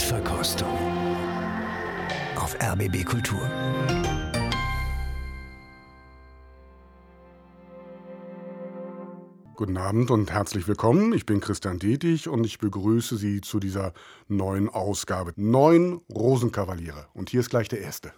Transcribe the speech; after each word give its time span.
Blindverkostung 0.00 0.78
auf 2.36 2.56
RBB 2.58 3.04
Kultur. 3.04 3.38
Guten 9.56 9.76
Abend 9.76 10.10
und 10.10 10.32
herzlich 10.32 10.66
willkommen. 10.66 11.12
Ich 11.12 11.26
bin 11.26 11.40
Christian 11.40 11.78
Detig 11.78 12.28
und 12.28 12.46
ich 12.46 12.58
begrüße 12.58 13.18
Sie 13.18 13.42
zu 13.42 13.60
dieser 13.60 13.92
neuen 14.26 14.70
Ausgabe. 14.70 15.34
Neun 15.36 16.00
Rosenkavaliere. 16.10 17.08
Und 17.12 17.28
hier 17.28 17.40
ist 17.40 17.50
gleich 17.50 17.68
der 17.68 17.82
erste. 17.82 18.14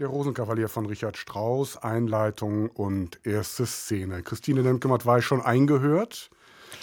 Der 0.00 0.08
Rosenkavalier 0.08 0.70
von 0.70 0.86
Richard 0.86 1.18
Strauss, 1.18 1.76
Einleitung 1.76 2.70
und 2.70 3.20
erste 3.22 3.66
Szene. 3.66 4.22
Christine 4.22 4.62
Lemke-Matt 4.62 5.04
war 5.04 5.20
schon 5.20 5.42
eingehört. 5.42 6.30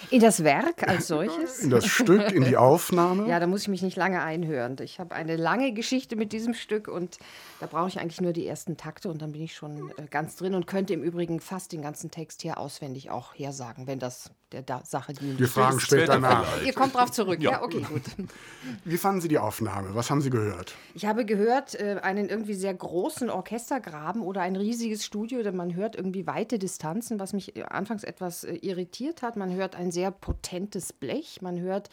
In 0.09 0.21
das 0.21 0.43
Werk 0.43 0.87
als 0.87 1.07
solches? 1.07 1.59
In 1.59 1.69
das 1.69 1.85
Stück, 1.85 2.31
in 2.31 2.43
die 2.43 2.57
Aufnahme? 2.57 3.27
ja, 3.27 3.39
da 3.39 3.47
muss 3.47 3.63
ich 3.63 3.67
mich 3.67 3.81
nicht 3.81 3.97
lange 3.97 4.21
einhören. 4.21 4.75
Ich 4.81 4.99
habe 4.99 5.15
eine 5.15 5.35
lange 5.35 5.73
Geschichte 5.73 6.15
mit 6.15 6.33
diesem 6.33 6.53
Stück 6.53 6.87
und 6.87 7.17
da 7.59 7.65
brauche 7.65 7.87
ich 7.87 7.99
eigentlich 7.99 8.21
nur 8.21 8.33
die 8.33 8.47
ersten 8.47 8.77
Takte 8.77 9.09
und 9.09 9.21
dann 9.21 9.31
bin 9.31 9.41
ich 9.41 9.55
schon 9.55 9.91
äh, 9.97 10.05
ganz 10.09 10.35
drin 10.35 10.53
und 10.53 10.67
könnte 10.67 10.93
im 10.93 11.03
Übrigen 11.03 11.39
fast 11.39 11.71
den 11.71 11.81
ganzen 11.81 12.11
Text 12.11 12.41
hier 12.41 12.57
auswendig 12.57 13.09
auch 13.09 13.33
hersagen, 13.33 13.87
wenn 13.87 13.99
das 13.99 14.31
der 14.51 14.61
da 14.61 14.81
Sache 14.85 15.13
dient. 15.13 15.39
Wir 15.39 15.47
fragen 15.47 15.79
später 15.79 16.19
nach. 16.19 16.63
Ihr 16.63 16.73
kommt 16.73 16.95
drauf 16.95 17.11
zurück, 17.11 17.41
ja. 17.41 17.51
ja, 17.51 17.63
okay, 17.63 17.81
gut. 17.81 18.03
Wie 18.85 18.97
fanden 18.97 19.19
Sie 19.19 19.27
die 19.27 19.39
Aufnahme? 19.39 19.93
Was 19.93 20.09
haben 20.09 20.21
Sie 20.21 20.29
gehört? 20.29 20.73
Ich 20.93 21.05
habe 21.05 21.25
gehört, 21.25 21.75
äh, 21.75 21.99
einen 22.01 22.29
irgendwie 22.29 22.53
sehr 22.53 22.73
großen 22.73 23.29
Orchestergraben 23.29 24.21
oder 24.21 24.41
ein 24.41 24.55
riesiges 24.55 25.03
Studio, 25.03 25.43
denn 25.43 25.55
man 25.55 25.75
hört 25.75 25.95
irgendwie 25.95 26.27
weite 26.27 26.59
Distanzen, 26.59 27.19
was 27.19 27.33
mich 27.33 27.57
äh, 27.57 27.63
anfangs 27.63 28.03
etwas 28.03 28.45
irritiert 28.45 29.21
hat. 29.21 29.35
Man 29.35 29.53
hört 29.53 29.75
ein 29.75 29.86
sehr 29.91 30.11
potentes 30.11 30.93
Blech, 30.93 31.41
man 31.41 31.59
hört 31.59 31.89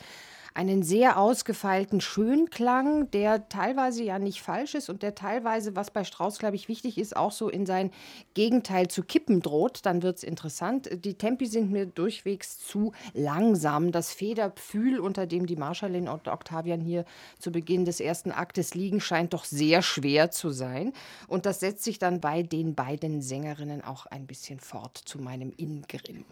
einen 0.55 0.85
sehr 0.85 1.19
ausgefeilten 1.19 2.01
Schönklang, 2.01 3.11
der 3.11 3.49
teilweise 3.49 4.05
ja 4.05 4.21
nicht 4.21 4.41
falsch 4.41 4.77
ist 4.77 4.89
und 4.89 5.03
der 5.03 5.17
teilweise, 5.17 5.75
was 5.75 5.91
bei 5.91 6.05
Strauß, 6.05 6.39
glaube 6.39 6.55
ich, 6.55 6.69
wichtig 6.69 6.97
ist, 6.97 7.17
auch 7.17 7.33
so 7.33 7.49
in 7.49 7.67
sein 7.67 7.91
Gegenteil 8.35 8.87
zu 8.87 9.03
kippen 9.03 9.41
droht. 9.41 9.85
Dann 9.85 10.03
wird 10.03 10.19
es 10.19 10.23
interessant. 10.23 10.89
Die 11.05 11.15
Tempi 11.15 11.47
sind 11.47 11.73
mir 11.73 11.87
durchwegs 11.87 12.61
zu 12.61 12.93
langsam. 13.15 13.91
Das 13.91 14.13
Federpfühl, 14.13 15.01
unter 15.01 15.27
dem 15.27 15.47
die 15.47 15.57
Marschallin 15.57 16.09
und 16.09 16.29
Octavian 16.29 16.81
hier 16.81 17.05
zu 17.41 17.51
Beginn 17.51 17.85
des 17.85 17.99
ersten 17.99 18.31
Aktes 18.31 18.75
liegen, 18.75 19.01
scheint 19.01 19.35
doch 19.35 19.45
sehr 19.45 19.83
schwer 19.83 20.31
zu 20.31 20.51
sein. 20.51 20.93
Und 21.27 21.47
das 21.47 21.59
setzt 21.59 21.83
sich 21.83 21.99
dann 21.99 22.21
bei 22.21 22.45
den 22.45 22.77
beiden 22.77 23.23
Sängerinnen 23.23 23.83
auch 23.83 24.07
ein 24.07 24.29
bisschen 24.29 24.61
fort 24.61 24.97
zu 25.05 25.19
meinem 25.19 25.53
Ingrim. 25.57 26.25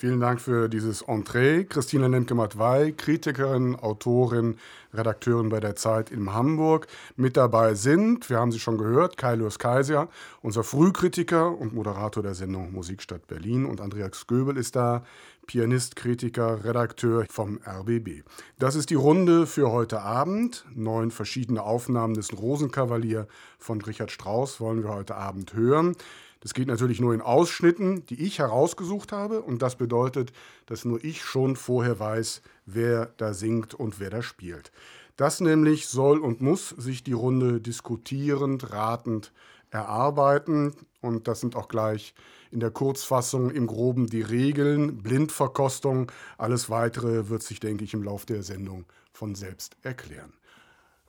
Vielen 0.00 0.20
Dank 0.20 0.40
für 0.40 0.68
dieses 0.68 1.02
Entree. 1.02 1.64
Christina 1.64 2.06
Lemke-Matwei, 2.06 2.94
Kritikerin, 2.96 3.74
Autorin, 3.74 4.56
Redakteurin 4.94 5.48
bei 5.48 5.58
der 5.58 5.74
Zeit 5.74 6.12
in 6.12 6.32
Hamburg. 6.32 6.86
Mit 7.16 7.36
dabei 7.36 7.74
sind, 7.74 8.30
wir 8.30 8.38
haben 8.38 8.52
sie 8.52 8.60
schon 8.60 8.78
gehört, 8.78 9.16
Kai 9.16 9.34
Lewis 9.34 9.58
Kaiser, 9.58 10.06
unser 10.40 10.62
Frühkritiker 10.62 11.50
und 11.50 11.74
Moderator 11.74 12.22
der 12.22 12.36
Sendung 12.36 12.70
Musikstadt 12.72 13.26
Berlin. 13.26 13.66
Und 13.66 13.80
Andreas 13.80 14.28
Göbel 14.28 14.56
ist 14.56 14.76
da, 14.76 15.02
Pianist, 15.48 15.96
Kritiker, 15.96 16.62
Redakteur 16.62 17.24
vom 17.28 17.58
RBB. 17.66 18.22
Das 18.60 18.76
ist 18.76 18.90
die 18.90 18.94
Runde 18.94 19.46
für 19.46 19.72
heute 19.72 20.02
Abend. 20.02 20.64
Neun 20.76 21.10
verschiedene 21.10 21.64
Aufnahmen 21.64 22.14
des 22.14 22.38
Rosenkavalier 22.38 23.26
von 23.58 23.80
Richard 23.80 24.12
Strauss 24.12 24.60
wollen 24.60 24.84
wir 24.84 24.94
heute 24.94 25.16
Abend 25.16 25.54
hören. 25.54 25.96
Das 26.40 26.54
geht 26.54 26.68
natürlich 26.68 27.00
nur 27.00 27.14
in 27.14 27.20
Ausschnitten, 27.20 28.06
die 28.06 28.22
ich 28.24 28.38
herausgesucht 28.38 29.12
habe. 29.12 29.42
Und 29.42 29.62
das 29.62 29.76
bedeutet, 29.76 30.32
dass 30.66 30.84
nur 30.84 31.02
ich 31.02 31.22
schon 31.22 31.56
vorher 31.56 31.98
weiß, 31.98 32.42
wer 32.66 33.06
da 33.16 33.34
singt 33.34 33.74
und 33.74 33.98
wer 34.00 34.10
da 34.10 34.22
spielt. 34.22 34.70
Das 35.16 35.40
nämlich 35.40 35.88
soll 35.88 36.20
und 36.20 36.40
muss 36.40 36.68
sich 36.70 37.02
die 37.02 37.12
Runde 37.12 37.60
diskutierend, 37.60 38.72
ratend 38.72 39.32
erarbeiten. 39.70 40.74
Und 41.00 41.26
das 41.26 41.40
sind 41.40 41.56
auch 41.56 41.68
gleich 41.68 42.14
in 42.50 42.60
der 42.60 42.70
Kurzfassung 42.70 43.50
im 43.50 43.66
groben 43.66 44.06
die 44.06 44.22
Regeln, 44.22 45.02
Blindverkostung. 45.02 46.12
Alles 46.38 46.70
Weitere 46.70 47.28
wird 47.28 47.42
sich, 47.42 47.60
denke 47.60 47.84
ich, 47.84 47.94
im 47.94 48.02
Laufe 48.04 48.26
der 48.26 48.42
Sendung 48.42 48.84
von 49.12 49.34
selbst 49.34 49.76
erklären. 49.82 50.37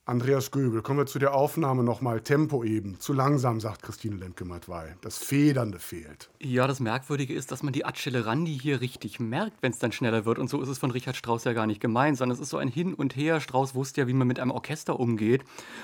Andreas 0.09 0.49
Göbel, 0.49 0.81
kommen 0.81 0.97
wir 0.97 1.05
zu 1.05 1.19
der 1.19 1.35
Aufnahme 1.35 1.83
nochmal. 1.83 2.21
Tempo 2.21 2.63
eben. 2.63 2.99
Zu 2.99 3.13
langsam, 3.13 3.59
sagt 3.59 3.83
Christine 3.83 4.15
Lemke-Matwei. 4.15 4.95
Das 5.01 5.19
Federnde 5.19 5.77
fehlt. 5.77 6.31
Ja, 6.39 6.65
das 6.65 6.79
Merkwürdige 6.79 7.35
ist, 7.35 7.51
dass 7.51 7.61
man 7.61 7.73
die 7.73 7.85
Accelerandi 7.85 8.57
hier 8.59 8.81
richtig 8.81 9.19
merkt, 9.19 9.61
wenn 9.61 9.71
es 9.71 9.77
dann 9.77 9.91
schneller 9.91 10.25
wird. 10.25 10.39
Und 10.39 10.49
so 10.49 10.63
ist 10.63 10.67
es 10.67 10.79
von 10.79 10.89
Richard 10.89 11.15
Strauss 11.15 11.43
ja 11.43 11.53
gar 11.53 11.67
nicht 11.67 11.79
gemeint, 11.79 12.17
sondern 12.17 12.35
es 12.35 12.41
ist 12.41 12.49
so 12.49 12.57
ein 12.57 12.69
Hin 12.69 12.95
und 12.95 13.15
Her. 13.15 13.39
Strauss 13.39 13.75
wusste 13.75 14.01
ja, 14.01 14.07
wie 14.07 14.13
man 14.13 14.27
mit 14.27 14.39
einem 14.39 14.49
Orchester 14.49 14.99
umgeht 14.99 15.43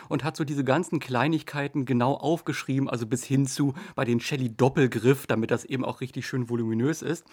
und 0.10 0.24
hat 0.24 0.36
so 0.36 0.44
diese 0.44 0.64
ganzen 0.64 1.00
Kleinigkeiten 1.00 1.86
genau 1.86 2.16
aufgeschrieben, 2.16 2.90
also 2.90 3.06
bis 3.06 3.24
hin 3.24 3.46
zu 3.46 3.76
bei 3.94 4.06
den 4.06 4.20
Celli-Doppelgriff, 4.20 5.28
damit 5.28 5.52
das 5.52 5.66
eben 5.66 5.86
auch 5.86 6.02
richtig 6.02 6.26
schön 6.26 6.50
voluminös 6.50 7.04
ist. 7.04 7.26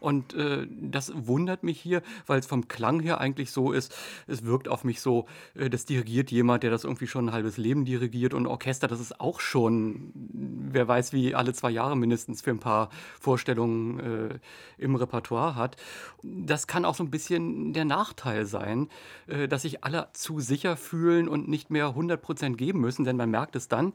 Und 0.00 0.34
äh, 0.34 0.66
das 0.68 1.12
wundert 1.14 1.62
mich 1.62 1.80
hier, 1.80 2.02
weil 2.26 2.40
es 2.40 2.46
vom 2.46 2.68
Klang 2.68 3.00
her 3.00 3.20
eigentlich 3.20 3.50
so 3.50 3.72
ist, 3.72 3.94
es 4.26 4.44
wirkt 4.44 4.68
auf 4.68 4.82
mich 4.84 5.00
so, 5.00 5.26
äh, 5.54 5.70
das 5.70 5.84
dirigiert 5.84 6.30
jemand, 6.30 6.62
der 6.62 6.70
das 6.70 6.84
irgendwie 6.84 7.06
schon 7.06 7.28
ein 7.28 7.32
halbes 7.32 7.56
Leben 7.56 7.84
dirigiert 7.84 8.34
und 8.34 8.46
Orchester, 8.46 8.88
das 8.88 9.00
ist 9.00 9.20
auch 9.20 9.40
schon, 9.40 10.12
wer 10.14 10.88
weiß 10.88 11.12
wie, 11.12 11.34
alle 11.34 11.52
zwei 11.52 11.70
Jahre 11.70 11.96
mindestens 11.96 12.42
für 12.42 12.50
ein 12.50 12.58
paar 12.58 12.90
Vorstellungen 13.20 14.00
äh, 14.00 14.38
im 14.78 14.96
Repertoire 14.96 15.54
hat. 15.54 15.76
Das 16.22 16.66
kann 16.66 16.84
auch 16.84 16.94
so 16.94 17.04
ein 17.04 17.10
bisschen 17.10 17.72
der 17.72 17.84
Nachteil 17.84 18.46
sein, 18.46 18.88
äh, 19.26 19.48
dass 19.48 19.62
sich 19.62 19.84
alle 19.84 20.08
zu 20.12 20.40
sicher 20.40 20.76
fühlen 20.76 21.28
und 21.28 21.48
nicht 21.48 21.70
mehr 21.70 21.88
100 21.88 22.20
Prozent 22.20 22.58
geben 22.58 22.80
müssen, 22.80 23.04
denn 23.04 23.16
man 23.16 23.30
merkt 23.30 23.56
es 23.56 23.68
dann, 23.68 23.92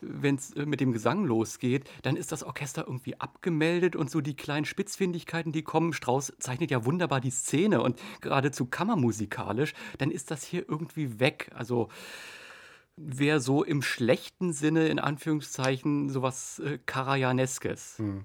wenn 0.00 0.36
es 0.36 0.52
äh, 0.52 0.66
mit 0.66 0.80
dem 0.80 0.92
Gesang 0.92 1.24
losgeht, 1.24 1.88
dann 2.02 2.16
ist 2.16 2.32
das 2.32 2.42
Orchester 2.42 2.84
irgendwie 2.86 3.20
abgemeldet 3.20 3.96
und 3.96 4.10
so 4.10 4.20
die 4.20 4.34
kleinen 4.34 4.64
Spitzfindigkeiten, 4.64 5.43
die 5.52 5.62
kommen. 5.62 5.92
Strauss 5.92 6.32
zeichnet 6.38 6.70
ja 6.70 6.84
wunderbar 6.84 7.20
die 7.20 7.30
Szene 7.30 7.82
und 7.82 8.00
geradezu 8.20 8.66
kammermusikalisch, 8.66 9.74
dann 9.98 10.10
ist 10.10 10.30
das 10.30 10.44
hier 10.44 10.68
irgendwie 10.68 11.20
weg. 11.20 11.50
Also 11.54 11.88
wäre 12.96 13.40
so 13.40 13.64
im 13.64 13.82
schlechten 13.82 14.52
Sinne, 14.52 14.88
in 14.88 14.98
Anführungszeichen, 14.98 16.10
sowas 16.10 16.60
äh, 16.60 16.78
Karajaneskes. 16.86 17.98
Hm. 17.98 18.24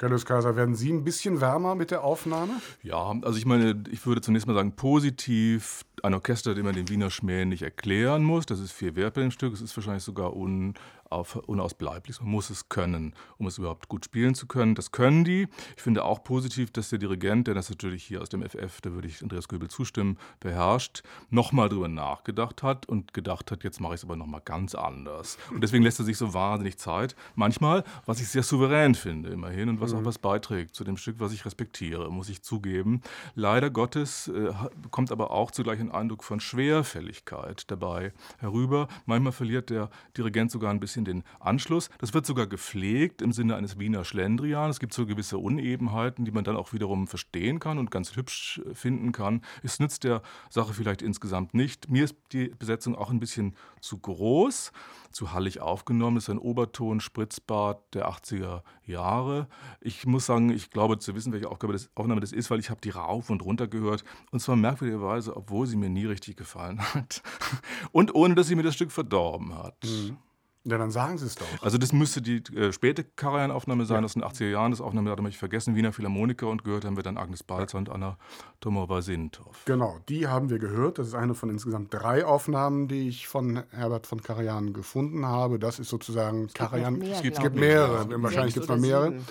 Carlos 0.00 0.24
Kaiser, 0.24 0.56
werden 0.56 0.74
Sie 0.74 0.90
ein 0.90 1.04
bisschen 1.04 1.42
wärmer 1.42 1.74
mit 1.74 1.90
der 1.90 2.02
Aufnahme? 2.02 2.54
Ja, 2.82 3.14
also 3.20 3.36
ich 3.36 3.44
meine, 3.44 3.84
ich 3.90 4.06
würde 4.06 4.22
zunächst 4.22 4.46
mal 4.46 4.54
sagen, 4.54 4.74
positiv, 4.74 5.84
ein 6.02 6.14
Orchester, 6.14 6.54
dem 6.54 6.64
man 6.64 6.74
den 6.74 6.88
Wiener 6.88 7.10
Schmäh 7.10 7.44
nicht 7.44 7.60
erklären 7.60 8.24
muss. 8.24 8.46
Das 8.46 8.60
ist 8.60 8.72
viel 8.72 8.96
wert 8.96 9.12
bei 9.12 9.20
dem 9.20 9.30
Stück. 9.30 9.52
Es 9.52 9.60
ist 9.60 9.76
wahrscheinlich 9.76 10.02
sogar 10.02 10.34
un, 10.34 10.72
auf, 11.10 11.36
unausbleiblich. 11.36 12.20
Man 12.20 12.30
muss 12.30 12.50
es 12.50 12.68
können, 12.68 13.14
um 13.38 13.46
es 13.46 13.58
überhaupt 13.58 13.88
gut 13.88 14.04
spielen 14.04 14.34
zu 14.34 14.46
können. 14.46 14.74
Das 14.74 14.92
können 14.92 15.24
die. 15.24 15.48
Ich 15.76 15.82
finde 15.82 16.04
auch 16.04 16.22
positiv, 16.22 16.70
dass 16.70 16.90
der 16.90 16.98
Dirigent, 16.98 17.48
der 17.48 17.54
das 17.54 17.68
natürlich 17.68 18.04
hier 18.04 18.22
aus 18.22 18.28
dem 18.28 18.42
FF, 18.42 18.80
da 18.80 18.92
würde 18.92 19.08
ich 19.08 19.22
Andreas 19.22 19.48
Göbel 19.48 19.68
zustimmen, 19.68 20.18
beherrscht, 20.38 21.02
nochmal 21.30 21.68
drüber 21.68 21.88
nachgedacht 21.88 22.62
hat 22.62 22.86
und 22.86 23.12
gedacht 23.12 23.50
hat, 23.50 23.64
jetzt 23.64 23.80
mache 23.80 23.94
ich 23.94 24.00
es 24.00 24.04
aber 24.04 24.16
nochmal 24.16 24.42
ganz 24.44 24.74
anders. 24.74 25.36
Und 25.52 25.62
deswegen 25.62 25.82
lässt 25.82 25.98
er 25.98 26.04
sich 26.04 26.16
so 26.16 26.32
wahnsinnig 26.32 26.78
Zeit. 26.78 27.16
Manchmal, 27.34 27.84
was 28.06 28.20
ich 28.20 28.28
sehr 28.28 28.42
souverän 28.42 28.94
finde, 28.94 29.30
immerhin, 29.30 29.68
und 29.68 29.80
was 29.80 29.92
mhm. 29.92 30.00
auch 30.00 30.04
was 30.04 30.18
beiträgt 30.18 30.74
zu 30.74 30.84
dem 30.84 30.96
Stück, 30.96 31.16
was 31.18 31.32
ich 31.32 31.44
respektiere, 31.44 32.10
muss 32.10 32.28
ich 32.28 32.42
zugeben. 32.42 33.02
Leider 33.34 33.70
Gottes 33.70 34.28
äh, 34.28 34.52
kommt 34.90 35.10
aber 35.12 35.30
auch 35.30 35.50
zugleich 35.50 35.80
ein 35.80 35.90
Eindruck 35.90 36.24
von 36.24 36.40
Schwerfälligkeit 36.40 37.70
dabei 37.70 38.12
herüber. 38.38 38.88
Manchmal 39.06 39.32
verliert 39.32 39.70
der 39.70 39.90
Dirigent 40.16 40.50
sogar 40.50 40.70
ein 40.70 40.80
bisschen 40.80 40.99
bisschen 41.04 41.20
den 41.20 41.24
Anschluss. 41.38 41.90
Das 41.98 42.14
wird 42.14 42.26
sogar 42.26 42.46
gepflegt 42.46 43.22
im 43.22 43.32
Sinne 43.32 43.56
eines 43.56 43.78
Wiener 43.78 44.04
Schlendrian. 44.04 44.70
Es 44.70 44.80
gibt 44.80 44.94
so 44.94 45.06
gewisse 45.06 45.38
Unebenheiten, 45.38 46.24
die 46.24 46.30
man 46.30 46.44
dann 46.44 46.56
auch 46.56 46.72
wiederum 46.72 47.06
verstehen 47.06 47.58
kann 47.58 47.78
und 47.78 47.90
ganz 47.90 48.16
hübsch 48.16 48.60
finden 48.72 49.12
kann. 49.12 49.42
Es 49.62 49.80
nützt 49.80 50.04
der 50.04 50.22
Sache 50.48 50.74
vielleicht 50.74 51.02
insgesamt 51.02 51.54
nicht. 51.54 51.88
Mir 51.90 52.04
ist 52.04 52.16
die 52.32 52.48
Besetzung 52.48 52.94
auch 52.94 53.10
ein 53.10 53.20
bisschen 53.20 53.54
zu 53.80 53.98
groß, 53.98 54.72
zu 55.10 55.32
hallig 55.32 55.60
aufgenommen. 55.60 56.16
Es 56.16 56.24
ist 56.24 56.30
ein 56.30 56.38
Oberton, 56.38 57.00
Spritzbart 57.00 57.94
der 57.94 58.08
80er 58.08 58.62
Jahre. 58.84 59.48
Ich 59.80 60.06
muss 60.06 60.26
sagen, 60.26 60.50
ich 60.50 60.70
glaube 60.70 60.98
zu 60.98 61.14
wissen, 61.14 61.32
welche 61.32 61.48
Aufgabe 61.48 61.72
das, 61.72 61.90
Aufnahme 61.94 62.20
das 62.20 62.32
ist, 62.32 62.50
weil 62.50 62.60
ich 62.60 62.70
habe 62.70 62.80
die 62.80 62.90
rauf 62.90 63.30
und 63.30 63.42
runter 63.42 63.68
gehört. 63.68 64.04
Und 64.30 64.40
zwar 64.40 64.56
merkwürdigerweise, 64.56 65.36
obwohl 65.36 65.66
sie 65.66 65.76
mir 65.76 65.90
nie 65.90 66.06
richtig 66.06 66.36
gefallen 66.36 66.80
hat. 66.94 67.22
Und 67.92 68.14
ohne, 68.14 68.34
dass 68.34 68.46
sie 68.46 68.54
mir 68.54 68.62
das 68.62 68.74
Stück 68.74 68.92
verdorben 68.92 69.54
hat. 69.54 69.76
Mhm. 69.84 70.16
Ja, 70.64 70.76
dann 70.76 70.90
sagen 70.90 71.16
Sie 71.16 71.24
es 71.24 71.36
doch. 71.36 71.46
Also 71.62 71.78
das 71.78 71.94
müsste 71.94 72.20
die 72.20 72.42
äh, 72.54 72.70
späte 72.70 73.02
Karajan-Aufnahme 73.02 73.86
sein, 73.86 74.00
ja. 74.00 74.04
aus 74.04 74.12
den 74.12 74.22
80er 74.22 74.50
Jahren. 74.50 74.72
Das 74.72 74.82
Aufnahme 74.82 75.10
hatte 75.10 75.26
ich 75.26 75.38
vergessen, 75.38 75.74
Wiener 75.74 75.94
Philharmoniker 75.94 76.48
und 76.48 76.64
gehört 76.64 76.84
haben 76.84 76.96
wir 76.96 77.02
dann 77.02 77.16
Agnes 77.16 77.42
Balzer 77.42 77.78
und 77.78 77.88
Anna 77.88 78.18
Tomova-Sintov. 78.60 79.64
Genau, 79.64 79.98
die 80.10 80.28
haben 80.28 80.50
wir 80.50 80.58
gehört. 80.58 80.98
Das 80.98 81.08
ist 81.08 81.14
eine 81.14 81.34
von 81.34 81.48
insgesamt 81.48 81.94
drei 81.94 82.26
Aufnahmen, 82.26 82.88
die 82.88 83.08
ich 83.08 83.26
von 83.26 83.62
Herbert 83.70 84.06
von 84.06 84.22
Karajan 84.22 84.74
gefunden 84.74 85.24
habe. 85.24 85.58
Das 85.58 85.78
ist 85.78 85.88
sozusagen 85.88 86.44
es 86.44 86.52
Karajan. 86.52 86.98
Mehr, 86.98 87.16
es 87.16 87.22
gibt, 87.22 87.40
gibt 87.40 87.56
mehrere, 87.56 88.10
ja. 88.10 88.22
wahrscheinlich 88.22 88.52
gibt 88.52 88.64
es 88.64 88.68
noch 88.68 88.76
mehrere. 88.76 89.14
Ja, 89.14 89.22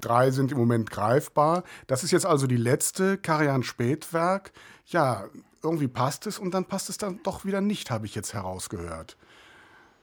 drei 0.00 0.30
sind 0.30 0.52
im 0.52 0.58
Moment 0.58 0.90
greifbar. 0.90 1.64
Das 1.86 2.02
ist 2.02 2.12
jetzt 2.12 2.24
also 2.24 2.46
die 2.46 2.56
letzte 2.56 3.18
Karajan-Spätwerk. 3.18 4.52
Ja, 4.86 5.26
irgendwie 5.62 5.88
passt 5.88 6.26
es 6.26 6.38
und 6.38 6.54
dann 6.54 6.64
passt 6.64 6.88
es 6.88 6.96
dann 6.96 7.20
doch 7.24 7.44
wieder 7.44 7.60
nicht, 7.60 7.90
habe 7.90 8.06
ich 8.06 8.14
jetzt 8.14 8.32
herausgehört. 8.32 9.17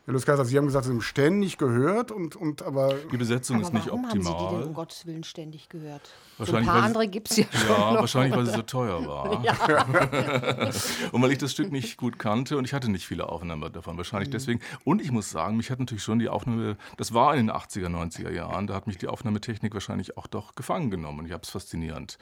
Herr 0.05 0.13
Luskaiser, 0.13 0.45
Sie 0.45 0.55
haben 0.55 0.67
gesagt, 0.67 0.85
Sie 0.85 0.91
haben 0.91 1.01
ständig 1.01 1.57
gehört, 1.57 2.11
und, 2.11 2.35
und 2.35 2.61
aber. 2.61 2.93
Die 3.11 3.17
Besetzung 3.17 3.57
Aber 3.57 3.65
ist 3.65 3.73
nicht 3.73 3.87
warum 3.87 4.05
optimal. 4.05 4.33
haben 4.33 4.39
Sie 4.39 4.45
die 4.45 4.59
denn 4.59 4.67
um 4.67 4.73
Gottes 4.75 5.05
Willen 5.07 5.23
ständig 5.23 5.67
gehört? 5.67 6.01
So 6.05 6.11
ein 6.11 6.39
Wahrscheinlich, 6.39 6.69
paar 6.69 6.83
andere 6.83 7.07
gibt 7.07 7.31
es 7.31 7.37
ja 7.37 7.45
schon. 7.51 7.69
Ja, 7.69 7.91
noch, 7.93 7.99
wahrscheinlich, 8.01 8.37
weil 8.37 8.45
sie 8.45 8.51
so 8.51 8.61
teuer 8.61 9.07
war. 9.07 9.31
und 11.11 11.21
weil 11.23 11.31
ich 11.31 11.39
das 11.39 11.53
Stück 11.53 11.71
nicht 11.71 11.97
gut 11.97 12.19
kannte 12.19 12.57
und 12.57 12.65
ich 12.65 12.73
hatte 12.73 12.91
nicht 12.91 13.07
viele 13.07 13.29
Aufnahmen 13.29 13.73
davon. 13.73 13.97
Wahrscheinlich 13.97 14.29
deswegen. 14.29 14.59
Und 14.83 15.01
ich 15.01 15.11
muss 15.11 15.31
sagen, 15.31 15.57
mich 15.57 15.71
hat 15.71 15.79
natürlich 15.79 16.03
schon 16.03 16.19
die 16.19 16.29
Aufnahme, 16.29 16.77
das 16.97 17.15
war 17.15 17.35
in 17.35 17.47
den 17.47 17.55
80er, 17.55 17.87
90er 17.87 18.31
Jahren, 18.31 18.67
da 18.67 18.75
hat 18.75 18.85
mich 18.85 18.99
die 18.99 19.07
Aufnahmetechnik 19.07 19.73
wahrscheinlich 19.73 20.17
auch 20.17 20.27
doch 20.27 20.53
gefangen 20.53 20.91
genommen. 20.91 21.19
Und 21.19 21.25
ich 21.25 21.31
habe 21.31 21.41
es 21.41 21.49
faszinierend 21.49 22.19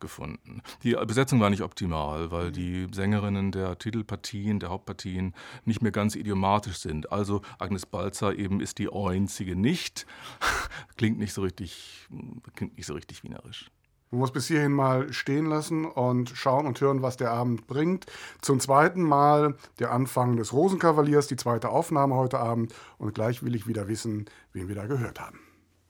gefunden. 0.00 0.62
Die 0.82 0.94
Besetzung 1.06 1.40
war 1.40 1.50
nicht 1.50 1.62
optimal, 1.62 2.30
weil 2.30 2.52
die 2.52 2.86
Sängerinnen 2.92 3.52
der 3.52 3.78
Titelpartien, 3.78 4.60
der 4.60 4.70
Hauptpartien 4.70 5.34
nicht 5.64 5.82
mehr 5.82 5.92
ganz 5.92 6.16
idiomatisch 6.16 6.78
sind. 6.78 7.12
Also 7.12 7.42
Agnes 7.58 7.86
Balzer 7.86 8.34
eben 8.36 8.60
ist 8.60 8.78
die 8.78 8.92
einzige 8.92 9.56
nicht. 9.56 10.06
Klingt 10.96 11.18
nicht 11.18 11.32
so 11.32 11.42
richtig, 11.42 12.08
klingt 12.54 12.76
nicht 12.76 12.86
so 12.86 12.94
richtig 12.94 13.22
wienerisch. 13.22 13.70
Man 14.10 14.20
muss 14.20 14.32
bis 14.32 14.46
hierhin 14.46 14.72
mal 14.72 15.12
stehen 15.12 15.46
lassen 15.46 15.84
und 15.84 16.30
schauen 16.30 16.66
und 16.66 16.80
hören, 16.80 17.02
was 17.02 17.18
der 17.18 17.30
Abend 17.30 17.66
bringt. 17.66 18.06
Zum 18.40 18.58
zweiten 18.58 19.02
Mal 19.02 19.54
der 19.78 19.92
Anfang 19.92 20.36
des 20.36 20.54
Rosenkavaliers, 20.54 21.26
die 21.26 21.36
zweite 21.36 21.68
Aufnahme 21.68 22.14
heute 22.14 22.38
Abend. 22.38 22.74
Und 22.96 23.14
gleich 23.14 23.42
will 23.42 23.54
ich 23.54 23.66
wieder 23.66 23.86
wissen, 23.86 24.24
wen 24.52 24.68
wir 24.68 24.74
da 24.74 24.86
gehört 24.86 25.20
haben. 25.20 25.40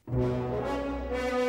Musik 0.07 1.48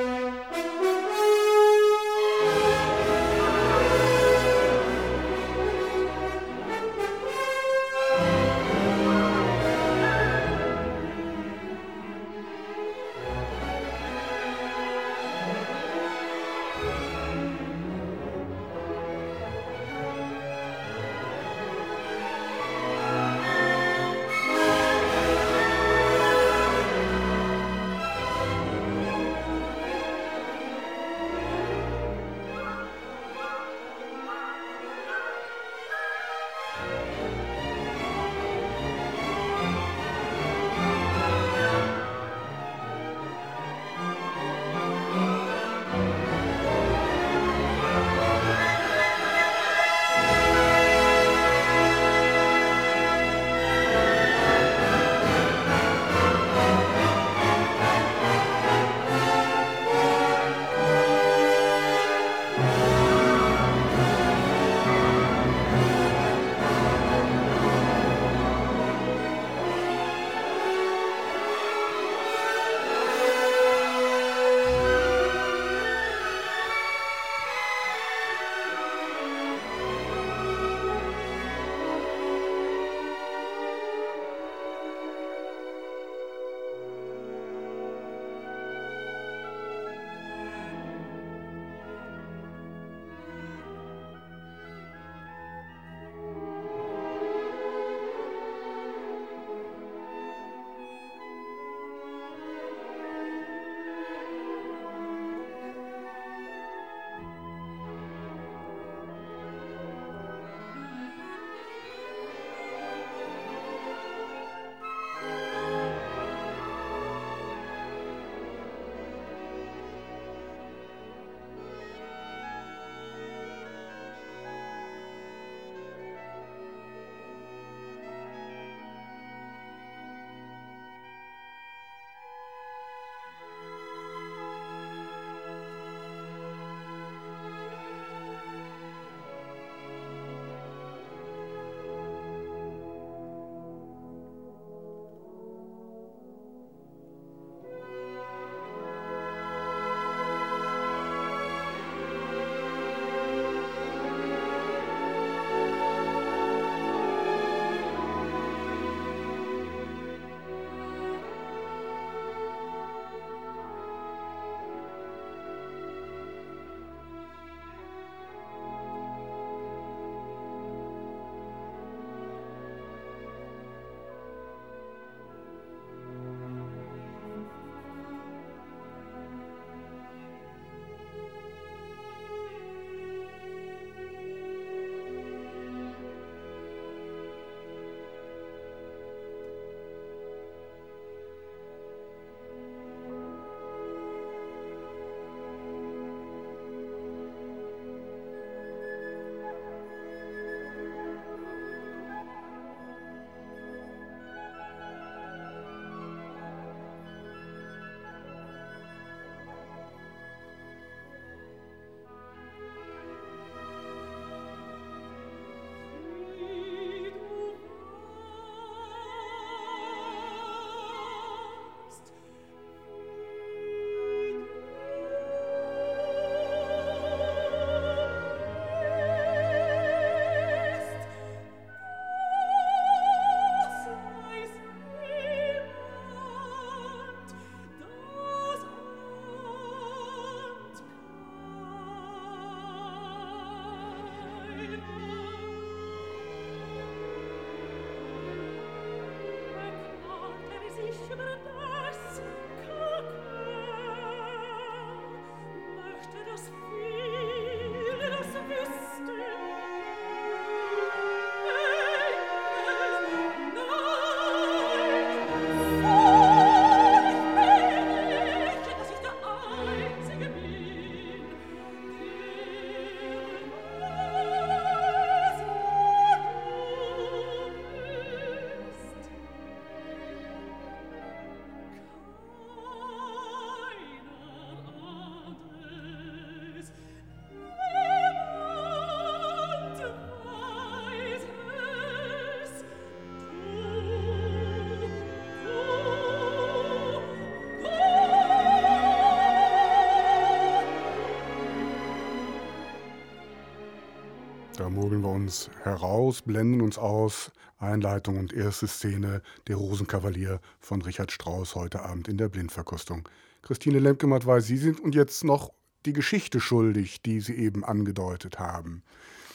uns 305.29 305.51
heraus, 305.61 306.23
blenden 306.23 306.59
uns 306.59 306.79
aus. 306.79 307.31
Einleitung 307.59 308.17
und 308.17 308.33
erste 308.33 308.65
Szene 308.65 309.21
Der 309.47 309.57
Rosenkavalier 309.57 310.39
von 310.59 310.81
Richard 310.81 311.11
Strauss 311.11 311.53
heute 311.53 311.83
Abend 311.83 312.07
in 312.07 312.17
der 312.17 312.29
Blindverkostung. 312.29 313.07
Christine 313.43 313.77
Lemke-Matt 313.77 314.25
weiß, 314.25 314.47
Sie 314.47 314.57
sind 314.57 314.79
und 314.79 314.95
jetzt 314.95 315.23
noch 315.23 315.51
die 315.85 315.93
Geschichte 315.93 316.39
schuldig, 316.39 317.03
die 317.03 317.21
Sie 317.21 317.35
eben 317.35 317.63
angedeutet 317.63 318.39
haben. 318.39 318.81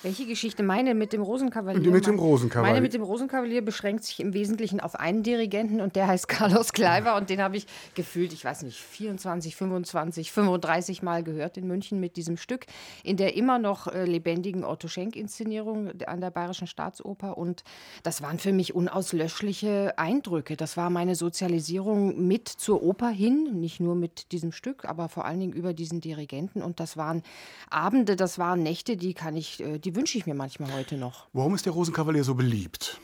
Welche 0.05 0.27
Geschichte? 0.27 0.63
Meine 0.63 0.95
mit 0.95 1.15
dem 1.15 1.23
Rosenkavalier? 1.23 1.81
Die 1.81 1.89
mit 1.89 2.07
dem 2.07 2.19
Rosenkavalier. 2.19 2.73
Meine 2.73 2.83
mit 2.83 2.93
dem 2.93 3.03
Rosenkavalier 3.03 3.65
beschränkt 3.65 4.05
sich 4.05 4.21
im 4.21 4.35
Wesentlichen 4.35 4.79
auf 4.79 4.97
einen 4.97 5.23
Dirigenten 5.23 5.81
und 5.81 5.97
der 5.97 6.07
heißt 6.07 6.29
Carlos 6.35 6.75
Kleiber 6.75 7.17
und 7.17 7.31
den 7.31 7.41
habe 7.41 7.57
ich 7.57 7.67
gefühlt, 7.95 8.35
ich 8.35 8.45
weiß 8.45 8.65
nicht, 8.65 8.79
24, 8.79 9.57
25, 9.57 10.31
35 10.31 11.03
Mal 11.03 11.23
gehört 11.25 11.57
in 11.57 11.67
München 11.67 12.01
mit 12.01 12.19
diesem 12.19 12.37
Stück, 12.37 12.67
in 13.03 13.17
der 13.17 13.35
immer 13.35 13.59
noch 13.59 13.87
äh, 13.87 14.05
lebendigen 14.05 14.63
Otto 14.63 14.89
Schenk-Inszenierung 14.89 15.93
an 16.07 16.21
der 16.21 16.31
Bayerischen 16.31 16.67
Staatsoper 16.67 17.39
und 17.39 17.65
das 18.03 18.21
waren 18.21 18.39
für 18.39 18.53
mich 18.53 18.75
unauslöschliche 18.75 19.95
Eindrücke. 19.97 20.59
Das 20.59 20.77
war 20.77 20.91
meine 20.91 21.15
Sozialisierung 21.15 22.27
mit 22.29 22.49
zur 22.49 22.83
Oper 22.83 23.09
hin, 23.09 23.59
nicht 23.59 23.81
nur 23.81 23.95
mit 23.95 24.33
diesem 24.33 24.53
Stück, 24.53 24.85
aber 24.85 25.09
vor 25.09 25.25
allen 25.25 25.41
Dingen 25.41 25.55
über 25.55 25.73
diesen 25.73 26.03
Dirigenten 26.03 26.61
und 26.61 26.79
das 26.79 26.99
waren 26.99 27.23
Abende, 27.71 28.17
das 28.17 28.39
waren 28.39 28.63
Nächte, 28.63 28.99
die 28.99 29.15
kann 29.15 29.35
ich, 29.35 29.61
äh, 29.61 29.79
die 29.95 29.97
wünsche 29.97 30.19
ich 30.19 30.27
mir 30.27 30.35
manchmal 30.35 30.73
heute 30.73 30.97
noch. 30.97 31.27
Warum 31.33 31.55
ist 31.55 31.67
der 31.67 31.73
Rosenkavalier 31.73 32.25
so 32.25 32.35
beliebt? 32.35 33.01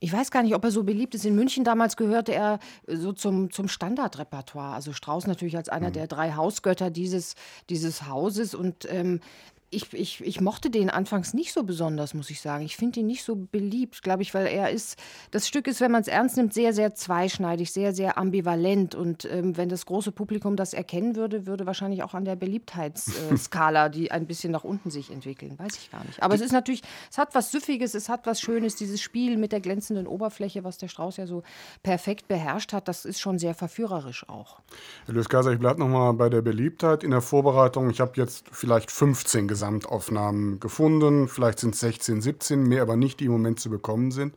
Ich 0.00 0.12
weiß 0.12 0.30
gar 0.30 0.42
nicht, 0.42 0.54
ob 0.54 0.62
er 0.62 0.70
so 0.70 0.84
beliebt 0.84 1.14
ist. 1.14 1.24
In 1.24 1.34
München 1.34 1.64
damals 1.64 1.96
gehörte 1.96 2.32
er 2.32 2.60
so 2.86 3.12
zum, 3.12 3.50
zum 3.50 3.66
Standardrepertoire. 3.66 4.74
Also 4.74 4.92
Strauß 4.92 5.26
natürlich 5.26 5.56
als 5.56 5.68
einer 5.68 5.88
mhm. 5.88 5.94
der 5.94 6.06
drei 6.06 6.34
Hausgötter 6.34 6.90
dieses, 6.90 7.34
dieses 7.68 8.06
Hauses. 8.06 8.54
Und 8.54 8.86
ähm, 8.90 9.20
ich, 9.70 9.92
ich, 9.92 10.24
ich 10.24 10.40
mochte 10.40 10.70
den 10.70 10.88
anfangs 10.88 11.34
nicht 11.34 11.52
so 11.52 11.62
besonders, 11.62 12.14
muss 12.14 12.30
ich 12.30 12.40
sagen. 12.40 12.64
Ich 12.64 12.76
finde 12.76 13.00
ihn 13.00 13.06
nicht 13.06 13.22
so 13.22 13.36
beliebt, 13.36 14.02
glaube 14.02 14.22
ich, 14.22 14.32
weil 14.32 14.46
er 14.46 14.70
ist, 14.70 14.98
das 15.30 15.46
Stück 15.46 15.66
ist, 15.66 15.80
wenn 15.80 15.92
man 15.92 16.00
es 16.00 16.08
ernst 16.08 16.38
nimmt, 16.38 16.54
sehr, 16.54 16.72
sehr 16.72 16.94
zweischneidig, 16.94 17.72
sehr, 17.72 17.92
sehr 17.92 18.16
ambivalent. 18.16 18.94
Und 18.94 19.26
ähm, 19.26 19.56
wenn 19.58 19.68
das 19.68 19.84
große 19.84 20.10
Publikum 20.10 20.56
das 20.56 20.72
erkennen 20.72 21.16
würde, 21.16 21.46
würde 21.46 21.66
wahrscheinlich 21.66 22.02
auch 22.02 22.14
an 22.14 22.24
der 22.24 22.36
Beliebtheitsskala, 22.36 23.90
die 23.90 24.10
ein 24.10 24.26
bisschen 24.26 24.52
nach 24.52 24.64
unten 24.64 24.90
sich 24.90 25.10
entwickeln. 25.10 25.58
Weiß 25.58 25.76
ich 25.76 25.90
gar 25.90 26.02
nicht. 26.04 26.22
Aber 26.22 26.34
es 26.34 26.40
ist 26.40 26.52
natürlich, 26.52 26.82
es 27.10 27.18
hat 27.18 27.34
was 27.34 27.50
Süffiges, 27.50 27.94
es 27.94 28.08
hat 28.08 28.26
was 28.26 28.40
Schönes, 28.40 28.74
dieses 28.74 29.02
Spiel 29.02 29.36
mit 29.36 29.52
der 29.52 29.60
glänzenden 29.60 30.06
Oberfläche, 30.06 30.64
was 30.64 30.78
der 30.78 30.88
Strauß 30.88 31.18
ja 31.18 31.26
so 31.26 31.42
perfekt 31.82 32.26
beherrscht 32.26 32.72
hat, 32.72 32.88
das 32.88 33.04
ist 33.04 33.20
schon 33.20 33.38
sehr 33.38 33.54
verführerisch 33.54 34.26
auch. 34.30 34.60
Herr 35.04 35.14
Löskaser, 35.14 35.52
ich 35.52 35.58
bleibe 35.58 35.80
nochmal 35.80 36.14
bei 36.14 36.30
der 36.30 36.40
Beliebtheit 36.40 37.04
in 37.04 37.10
der 37.10 37.20
Vorbereitung. 37.20 37.90
Ich 37.90 38.00
habe 38.00 38.12
jetzt 38.14 38.46
vielleicht 38.50 38.90
15 38.90 39.46
gesehen. 39.46 39.57
Gesamtaufnahmen 39.58 40.60
gefunden. 40.60 41.26
Vielleicht 41.26 41.58
sind 41.58 41.74
es 41.74 41.80
16, 41.80 42.22
17, 42.22 42.62
mehr 42.62 42.82
aber 42.82 42.96
nicht, 42.96 43.18
die 43.18 43.24
im 43.24 43.32
Moment 43.32 43.58
zu 43.58 43.70
bekommen 43.70 44.12
sind. 44.12 44.34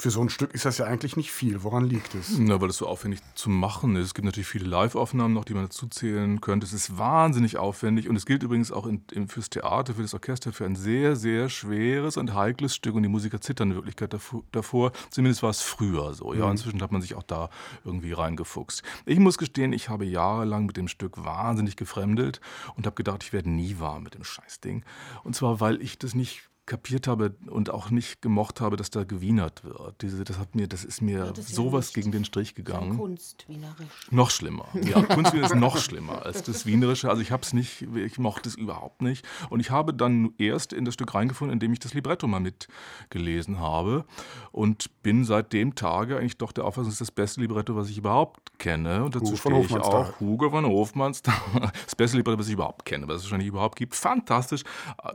Für 0.00 0.10
so 0.10 0.22
ein 0.22 0.30
Stück 0.30 0.54
ist 0.54 0.64
das 0.64 0.78
ja 0.78 0.86
eigentlich 0.86 1.18
nicht 1.18 1.30
viel. 1.30 1.62
Woran 1.62 1.84
liegt 1.84 2.14
es? 2.14 2.38
Na, 2.38 2.58
weil 2.58 2.70
es 2.70 2.78
so 2.78 2.86
aufwendig 2.88 3.20
zu 3.34 3.50
machen 3.50 3.96
ist. 3.96 4.06
Es 4.06 4.14
gibt 4.14 4.24
natürlich 4.24 4.46
viele 4.46 4.64
Live-Aufnahmen 4.64 5.34
noch, 5.34 5.44
die 5.44 5.52
man 5.52 5.64
dazu 5.64 5.88
zählen 5.88 6.40
könnte. 6.40 6.64
Es 6.64 6.72
ist 6.72 6.96
wahnsinnig 6.96 7.58
aufwendig 7.58 8.08
und 8.08 8.16
es 8.16 8.24
gilt 8.24 8.42
übrigens 8.42 8.72
auch 8.72 8.86
in, 8.86 9.02
in, 9.12 9.28
fürs 9.28 9.50
Theater, 9.50 9.92
für 9.92 10.00
das 10.00 10.14
Orchester, 10.14 10.54
für 10.54 10.64
ein 10.64 10.74
sehr, 10.74 11.16
sehr 11.16 11.50
schweres 11.50 12.16
und 12.16 12.32
heikles 12.34 12.74
Stück 12.74 12.94
und 12.94 13.02
die 13.02 13.10
Musiker 13.10 13.42
zittern 13.42 13.72
in 13.72 13.74
Wirklichkeit 13.74 14.16
davor. 14.52 14.92
Zumindest 15.10 15.42
war 15.42 15.50
es 15.50 15.60
früher 15.60 16.14
so. 16.14 16.32
Ja, 16.32 16.46
mhm. 16.46 16.52
inzwischen 16.52 16.80
hat 16.80 16.92
man 16.92 17.02
sich 17.02 17.14
auch 17.14 17.22
da 17.22 17.50
irgendwie 17.84 18.12
reingefuchst. 18.12 18.82
Ich 19.04 19.18
muss 19.18 19.36
gestehen, 19.36 19.74
ich 19.74 19.90
habe 19.90 20.06
jahrelang 20.06 20.64
mit 20.64 20.78
dem 20.78 20.88
Stück 20.88 21.22
wahnsinnig 21.22 21.76
gefremdelt 21.76 22.40
und 22.74 22.86
habe 22.86 22.96
gedacht, 22.96 23.22
ich 23.22 23.34
werde 23.34 23.50
nie 23.50 23.78
warm 23.80 24.04
mit 24.04 24.14
dem 24.14 24.24
Scheißding. 24.24 24.82
Und 25.24 25.36
zwar, 25.36 25.60
weil 25.60 25.82
ich 25.82 25.98
das 25.98 26.14
nicht 26.14 26.49
kapiert 26.70 27.08
habe 27.08 27.34
und 27.48 27.68
auch 27.70 27.90
nicht 27.90 28.22
gemocht 28.22 28.60
habe, 28.60 28.76
dass 28.76 28.90
da 28.90 29.02
gewienert 29.02 29.64
wird. 29.64 30.02
Diese, 30.02 30.22
das 30.22 30.38
hat 30.38 30.54
mir, 30.54 30.68
das 30.68 30.84
ist 30.84 31.02
mir 31.02 31.18
ja, 31.18 31.32
das 31.32 31.48
sowas 31.48 31.92
ja 31.92 32.00
gegen 32.00 32.12
den 32.12 32.24
Strich 32.24 32.54
gegangen. 32.54 32.96
Kunstwienerisch. 32.96 34.12
Noch 34.12 34.30
schlimmer. 34.30 34.68
Ja, 34.84 35.02
Kunstwienerisch 35.14 35.50
ist 35.50 35.58
noch 35.58 35.78
schlimmer 35.78 36.24
als 36.24 36.44
das 36.44 36.66
Wienerische. 36.66 37.10
Also 37.10 37.22
ich 37.22 37.32
habe 37.32 37.42
es 37.42 37.52
nicht, 37.52 37.82
ich 37.96 38.20
mochte 38.20 38.48
es 38.48 38.54
überhaupt 38.54 39.02
nicht. 39.02 39.26
Und 39.48 39.58
ich 39.58 39.72
habe 39.72 39.92
dann 39.92 40.32
erst 40.38 40.72
in 40.72 40.84
das 40.84 40.94
Stück 40.94 41.12
reingefunden, 41.12 41.52
indem 41.52 41.72
ich 41.72 41.80
das 41.80 41.92
Libretto 41.92 42.28
mal 42.28 42.38
mitgelesen 42.38 43.58
habe 43.58 44.04
und 44.52 45.02
bin 45.02 45.24
seit 45.24 45.52
dem 45.52 45.74
Tage 45.74 46.18
eigentlich 46.18 46.38
doch 46.38 46.52
der 46.52 46.66
Auffassung, 46.66 46.86
es 46.86 46.94
ist 46.94 47.00
das 47.00 47.10
beste 47.10 47.40
Libretto, 47.40 47.74
was 47.74 47.90
ich 47.90 47.98
überhaupt 47.98 48.56
kenne. 48.60 49.02
Und 49.02 49.16
dazu 49.16 49.36
stehe 49.36 49.60
ich 49.60 49.72
auch. 49.74 50.20
Hugo 50.20 50.50
von 50.50 50.64
Hofmannsthal. 50.66 51.34
Das 51.84 51.96
beste 51.96 52.16
Libretto, 52.16 52.38
was 52.38 52.46
ich 52.46 52.54
überhaupt 52.54 52.84
kenne, 52.84 53.08
was 53.08 53.16
es 53.16 53.22
wahrscheinlich 53.24 53.48
überhaupt 53.48 53.76
gibt. 53.76 53.96
Fantastisch. 53.96 54.62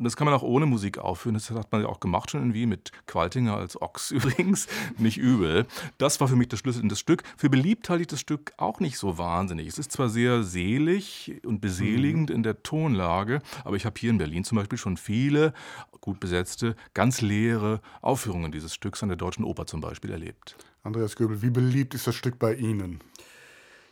Das 0.02 0.18
kann 0.18 0.26
man 0.26 0.34
auch 0.34 0.44
ohne 0.44 0.66
Musik 0.66 0.98
aufführen. 0.98 1.36
Das 1.36 1.45
das 1.50 1.58
hat 1.58 1.72
man 1.72 1.82
ja 1.82 1.88
auch 1.88 2.00
gemacht 2.00 2.32
schon 2.32 2.42
irgendwie 2.42 2.66
mit 2.66 2.92
Qualtinger 3.08 3.56
als 3.56 3.82
Ochs 3.82 4.12
übrigens, 4.12 4.68
nicht 4.98 5.18
übel. 5.18 5.66
Das 5.98 6.20
war 6.20 6.28
für 6.28 6.36
mich 6.36 6.50
der 6.50 6.58
Schlüssel 6.58 6.82
in 6.82 6.90
das 6.90 7.00
Stück. 7.00 7.24
Für 7.38 7.50
beliebt 7.50 7.90
halte 7.90 8.02
ich 8.02 8.08
das 8.08 8.20
Stück 8.20 8.54
auch 8.58 8.80
nicht 8.80 8.98
so 8.98 9.18
wahnsinnig. 9.18 9.68
Es 9.68 9.80
ist 9.80 9.92
zwar 9.92 10.10
sehr 10.10 10.44
selig 10.44 11.42
und 11.46 11.62
beseligend 11.62 12.30
mhm. 12.30 12.36
in 12.38 12.44
der 12.44 12.64
Tonlage, 12.64 13.42
aber 13.64 13.76
ich 13.76 13.86
habe 13.86 14.00
hier 14.00 14.10
in 14.10 14.18
Berlin 14.18 14.44
zum 14.44 14.58
Beispiel 14.58 14.78
schon 14.78 14.98
viele 14.98 15.54
gut 16.02 16.20
besetzte, 16.20 16.76
ganz 16.94 17.22
leere 17.22 17.82
Aufführungen 18.02 18.52
dieses 18.52 18.74
Stücks 18.74 19.02
an 19.02 19.10
der 19.10 19.18
Deutschen 19.18 19.44
Oper 19.44 19.66
zum 19.66 19.82
Beispiel 19.82 20.12
erlebt. 20.12 20.56
Andreas 20.84 21.16
Göbel, 21.16 21.42
wie 21.42 21.50
beliebt 21.50 21.96
ist 21.96 22.06
das 22.06 22.16
Stück 22.16 22.38
bei 22.38 22.54
Ihnen? 22.54 23.00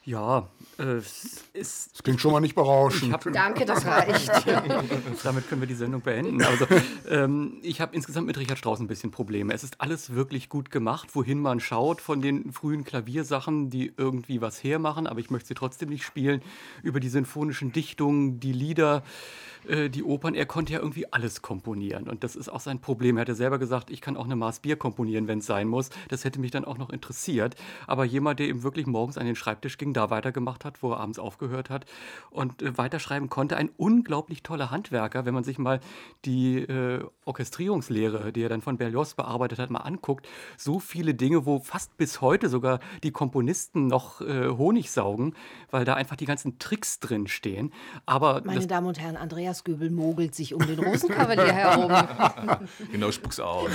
Ja, 0.05 0.49
äh, 0.79 0.83
es 0.83 1.39
das 1.93 2.03
klingt 2.03 2.19
schon 2.19 2.33
mal 2.33 2.41
nicht 2.41 2.55
berauschend. 2.55 3.13
Hab, 3.13 3.23
Danke, 3.31 3.63
das 3.63 3.85
reicht. 3.85 4.29
Damit 5.23 5.47
können 5.47 5.61
wir 5.61 5.67
die 5.67 5.75
Sendung 5.75 6.01
beenden. 6.01 6.43
Also, 6.43 6.65
ähm, 7.09 7.59
ich 7.61 7.79
habe 7.79 7.95
insgesamt 7.95 8.27
mit 8.27 8.37
Richard 8.37 8.57
Strauss 8.57 8.81
ein 8.81 8.87
bisschen 8.87 9.11
Probleme. 9.11 9.53
Es 9.53 9.63
ist 9.63 9.79
alles 9.79 10.13
wirklich 10.13 10.49
gut 10.49 10.71
gemacht, 10.71 11.15
wohin 11.15 11.39
man 11.39 11.61
schaut, 11.61 12.01
von 12.01 12.21
den 12.21 12.51
frühen 12.51 12.83
Klaviersachen, 12.83 13.69
die 13.69 13.93
irgendwie 13.95 14.41
was 14.41 14.61
hermachen, 14.61 15.07
aber 15.07 15.21
ich 15.21 15.29
möchte 15.29 15.47
sie 15.47 15.53
trotzdem 15.53 15.87
nicht 15.87 16.03
spielen, 16.03 16.41
über 16.81 16.99
die 16.99 17.09
sinfonischen 17.09 17.71
Dichtungen, 17.71 18.41
die 18.41 18.51
Lieder. 18.51 19.03
Äh, 19.67 19.89
die 19.89 20.03
Opern, 20.03 20.35
er 20.35 20.45
konnte 20.45 20.73
ja 20.73 20.79
irgendwie 20.79 21.11
alles 21.11 21.41
komponieren. 21.41 22.07
Und 22.09 22.23
das 22.23 22.35
ist 22.35 22.49
auch 22.49 22.59
sein 22.59 22.79
Problem. 22.79 23.17
Er 23.17 23.21
hatte 23.21 23.35
selber 23.35 23.59
gesagt, 23.59 23.89
ich 23.89 24.01
kann 24.01 24.17
auch 24.17 24.25
eine 24.25 24.35
Maß 24.35 24.59
Bier 24.59 24.75
komponieren, 24.75 25.27
wenn 25.27 25.39
es 25.39 25.45
sein 25.45 25.67
muss. 25.67 25.89
Das 26.09 26.23
hätte 26.23 26.39
mich 26.39 26.51
dann 26.51 26.65
auch 26.65 26.77
noch 26.77 26.89
interessiert. 26.89 27.55
Aber 27.87 28.05
jemand, 28.05 28.39
der 28.39 28.47
eben 28.47 28.63
wirklich 28.63 28.85
morgens 28.85 29.17
an 29.17 29.25
den 29.25 29.35
Schreibtisch 29.35 29.77
ging, 29.77 29.93
da 29.93 30.09
weitergemacht 30.09 30.65
hat, 30.65 30.81
wo 30.83 30.91
er 30.91 30.99
abends 30.99 31.19
aufgehört 31.19 31.69
hat 31.69 31.85
und 32.29 32.61
äh, 32.61 32.77
weiterschreiben 32.77 33.29
konnte, 33.29 33.57
ein 33.57 33.69
unglaublich 33.77 34.43
toller 34.43 34.71
Handwerker, 34.71 35.25
wenn 35.25 35.33
man 35.33 35.43
sich 35.43 35.57
mal 35.57 35.79
die 36.25 36.59
äh, 36.59 37.03
Orchestrierungslehre, 37.25 38.31
die 38.31 38.43
er 38.43 38.49
dann 38.49 38.61
von 38.61 38.77
Berlioz 38.77 39.13
bearbeitet 39.13 39.59
hat, 39.59 39.69
mal 39.69 39.79
anguckt. 39.79 40.27
So 40.57 40.79
viele 40.79 41.13
Dinge, 41.13 41.45
wo 41.45 41.59
fast 41.59 41.97
bis 41.97 42.21
heute 42.21 42.49
sogar 42.49 42.79
die 43.03 43.11
Komponisten 43.11 43.87
noch 43.87 44.21
äh, 44.21 44.49
Honig 44.49 44.91
saugen, 44.91 45.33
weil 45.71 45.85
da 45.85 45.93
einfach 45.93 46.15
die 46.15 46.25
ganzen 46.25 46.59
Tricks 46.59 46.99
drin 46.99 47.27
stehen. 47.27 47.71
Aber 48.05 48.41
Meine 48.43 48.67
Damen 48.67 48.87
und 48.87 48.99
Herren, 48.99 49.17
Andreas 49.17 49.52
Andreas 49.53 49.63
Göbel 49.63 49.91
mogelt 49.91 50.33
sich 50.33 50.55
um 50.55 50.65
den 50.65 50.79
Rosenkavalier 50.79 51.53
herum. 51.53 51.91
genau, 52.91 53.11
spuck's 53.11 53.39
aus. 53.39 53.69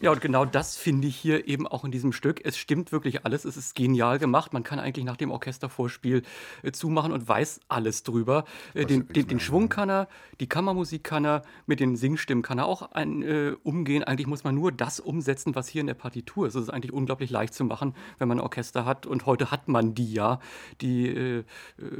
ja, 0.00 0.10
und 0.10 0.20
genau 0.22 0.46
das 0.46 0.76
finde 0.76 1.08
ich 1.08 1.16
hier 1.16 1.46
eben 1.46 1.66
auch 1.66 1.84
in 1.84 1.90
diesem 1.90 2.12
Stück. 2.12 2.40
Es 2.44 2.56
stimmt 2.56 2.90
wirklich 2.92 3.26
alles. 3.26 3.44
Es 3.44 3.58
ist 3.58 3.74
genial 3.74 4.18
gemacht. 4.18 4.54
Man 4.54 4.62
kann 4.62 4.78
eigentlich 4.78 5.04
nach 5.04 5.18
dem 5.18 5.30
Orchestervorspiel 5.30 6.22
äh, 6.62 6.72
zumachen 6.72 7.12
und 7.12 7.28
weiß 7.28 7.60
alles 7.68 8.04
drüber. 8.04 8.44
Äh, 8.72 8.86
den, 8.86 9.06
den, 9.08 9.26
den, 9.26 9.40
Schwung 9.40 9.68
kann 9.68 9.90
er, 9.90 10.08
die 10.40 10.48
Kammermusik 10.48 11.04
kann 11.04 11.26
er, 11.26 11.42
mit 11.66 11.80
den 11.80 11.96
Singstimmen 11.96 12.42
kann 12.42 12.58
er 12.58 12.66
auch 12.66 12.92
ein, 12.92 13.22
äh, 13.22 13.54
umgehen. 13.62 14.02
Eigentlich 14.02 14.26
muss 14.26 14.44
man 14.44 14.54
nur 14.54 14.72
das 14.72 14.98
umsetzen, 14.98 15.54
was 15.54 15.68
hier 15.68 15.82
in 15.82 15.88
der 15.88 15.94
Partitur 15.94 16.46
ist. 16.46 16.54
Es 16.54 16.62
ist 16.62 16.70
eigentlich 16.70 16.92
unglaublich 16.92 17.30
leicht 17.30 17.52
zu 17.52 17.64
machen, 17.64 17.94
wenn 18.18 18.28
man 18.28 18.38
ein 18.38 18.42
Orchester 18.42 18.86
hat. 18.86 19.04
Und 19.04 19.26
heute 19.26 19.50
hat 19.50 19.68
man 19.68 19.94
die 19.94 20.14
ja, 20.14 20.40
die 20.80 21.08
äh, 21.08 21.38
äh 21.40 21.44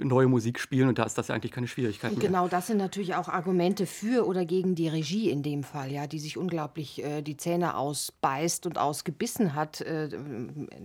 neue 0.03 0.29
Musik 0.29 0.59
spielen. 0.59 0.89
Und 0.89 0.99
da 0.99 1.05
ist 1.05 1.19
das 1.19 1.29
ja 1.29 1.35
eigentlich 1.35 1.53
keine 1.53 1.69
Schwierigkeit 1.69 2.13
mehr. 2.13 2.21
Genau 2.21 2.49
das 2.49 2.70
sind 2.71 2.79
natürlich 2.79 3.17
auch 3.17 3.29
Argumente 3.29 3.85
für 3.85 4.27
oder 4.27 4.45
gegen 4.45 4.77
die 4.77 4.87
Regie 4.87 5.29
in 5.29 5.43
dem 5.43 5.65
Fall, 5.65 5.91
ja, 5.91 6.07
die 6.07 6.21
sich 6.21 6.39
unglaublich 6.39 7.03
äh, 7.03 7.21
die 7.21 7.37
Zähne 7.37 7.77
ausbeißt 7.77 8.65
und 8.65 8.79
ausgebissen 8.79 9.57
hat 9.57 9.81
äh, 9.81 10.09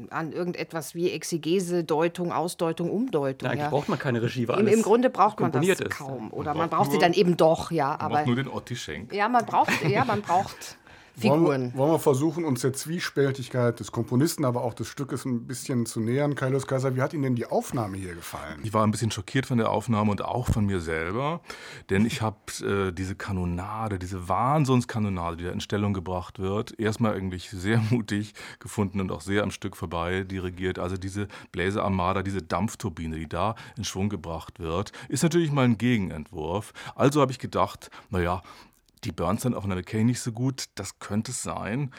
an 0.10 0.34
irgendetwas 0.34 0.96
wie 0.96 1.12
Exegese, 1.12 1.84
Deutung, 1.84 2.32
Ausdeutung, 2.32 2.90
Umdeutung. 2.90 3.46
Ja, 3.46 3.52
eigentlich 3.52 3.64
ja. 3.66 3.70
braucht 3.70 3.88
man 3.88 4.00
keine 4.00 4.22
Regie, 4.22 4.48
weil 4.48 4.60
Im, 4.62 4.68
Im 4.68 4.82
Grunde 4.82 5.12
braucht 5.12 5.40
man 5.40 5.52
das 5.52 5.66
ist. 5.68 5.90
kaum. 5.92 6.34
Oder 6.34 6.52
man, 6.52 6.58
man 6.58 6.70
braucht 6.72 6.92
sie 6.92 6.98
dann 6.98 7.14
eben 7.14 7.38
doch, 7.38 7.70
ja. 7.70 8.00
Aber 8.00 8.26
nur 8.26 8.36
den 8.36 8.48
Otti 8.48 8.76
Schenk. 8.76 9.14
Ja, 9.14 9.30
man 9.30 9.46
braucht, 9.46 9.72
ja, 9.88 10.06
man 10.06 10.22
braucht 10.22 10.78
Figuren. 11.18 11.46
Wollen, 11.46 11.74
wollen, 11.76 11.92
wir 11.94 12.00
versuchen, 12.00 12.44
uns 12.44 12.62
der 12.62 12.74
Zwiespältigkeit 12.74 13.80
des 13.80 13.92
Komponisten, 13.92 14.44
aber 14.44 14.64
auch 14.64 14.74
des 14.74 14.88
Stückes 14.88 15.24
ein 15.26 15.48
bisschen 15.48 15.86
zu 15.86 16.02
nähern. 16.02 16.36
Kaius 16.36 16.68
Kaiser, 16.68 16.96
wie 16.96 17.02
hat 17.02 17.14
Ihnen 17.14 17.24
denn 17.24 17.36
die 17.36 17.46
Aufnahme 17.46 17.98
hier 17.98 18.16
gefallen? 18.16 18.60
Ich 18.64 18.74
war 18.74 18.86
ein 18.86 18.92
bisschen 18.92 19.12
schockiert 19.12 19.46
von 19.46 19.58
der 19.58 19.70
Aufnahme 19.70 20.12
und 20.12 20.22
auch 20.22 20.48
von 20.48 20.66
mir 20.66 20.82
selber, 20.82 21.42
denn 21.90 22.06
ich 22.06 22.22
habe 22.22 22.38
äh, 22.62 22.92
diese 22.92 23.16
Kanonade, 23.16 23.98
diese 23.98 24.28
Wahnsinnskanonade, 24.28 25.38
die 25.38 25.44
da 25.46 25.52
in 25.52 25.62
Stellung 25.62 25.94
gebracht 25.94 26.40
wird, 26.40 26.78
erstmal 26.80 27.16
eigentlich 27.16 27.50
sehr 27.50 27.78
mutig 27.90 28.34
gefunden 28.60 29.00
und 29.00 29.12
auch 29.12 29.22
sehr 29.22 29.44
am 29.44 29.52
Stück 29.52 29.78
vorbei 29.78 30.24
dirigiert. 30.24 30.80
Also 30.80 30.98
diese 30.98 31.28
Bläserarmada, 31.52 32.24
diese 32.24 32.42
Dampfturbine, 32.42 33.18
die 33.18 33.30
da 33.30 33.56
in 33.78 33.86
Schwung 33.86 34.10
gebracht 34.10 34.60
wird, 34.60 34.92
ist 35.08 35.24
natürlich 35.24 35.52
mal 35.52 35.66
ein 35.66 35.78
Gegenentwurf. 35.78 36.74
Also 36.96 37.22
habe 37.22 37.32
ich 37.32 37.40
gedacht, 37.40 37.90
naja, 38.10 38.42
die 39.04 39.12
Bernstein-Aufnahme 39.12 39.84
kenne 39.84 40.04
ich 40.04 40.08
nicht 40.08 40.22
so 40.22 40.32
gut, 40.32 40.66
das 40.76 41.00
könnte 41.00 41.32
es 41.32 41.44
sein. 41.44 41.92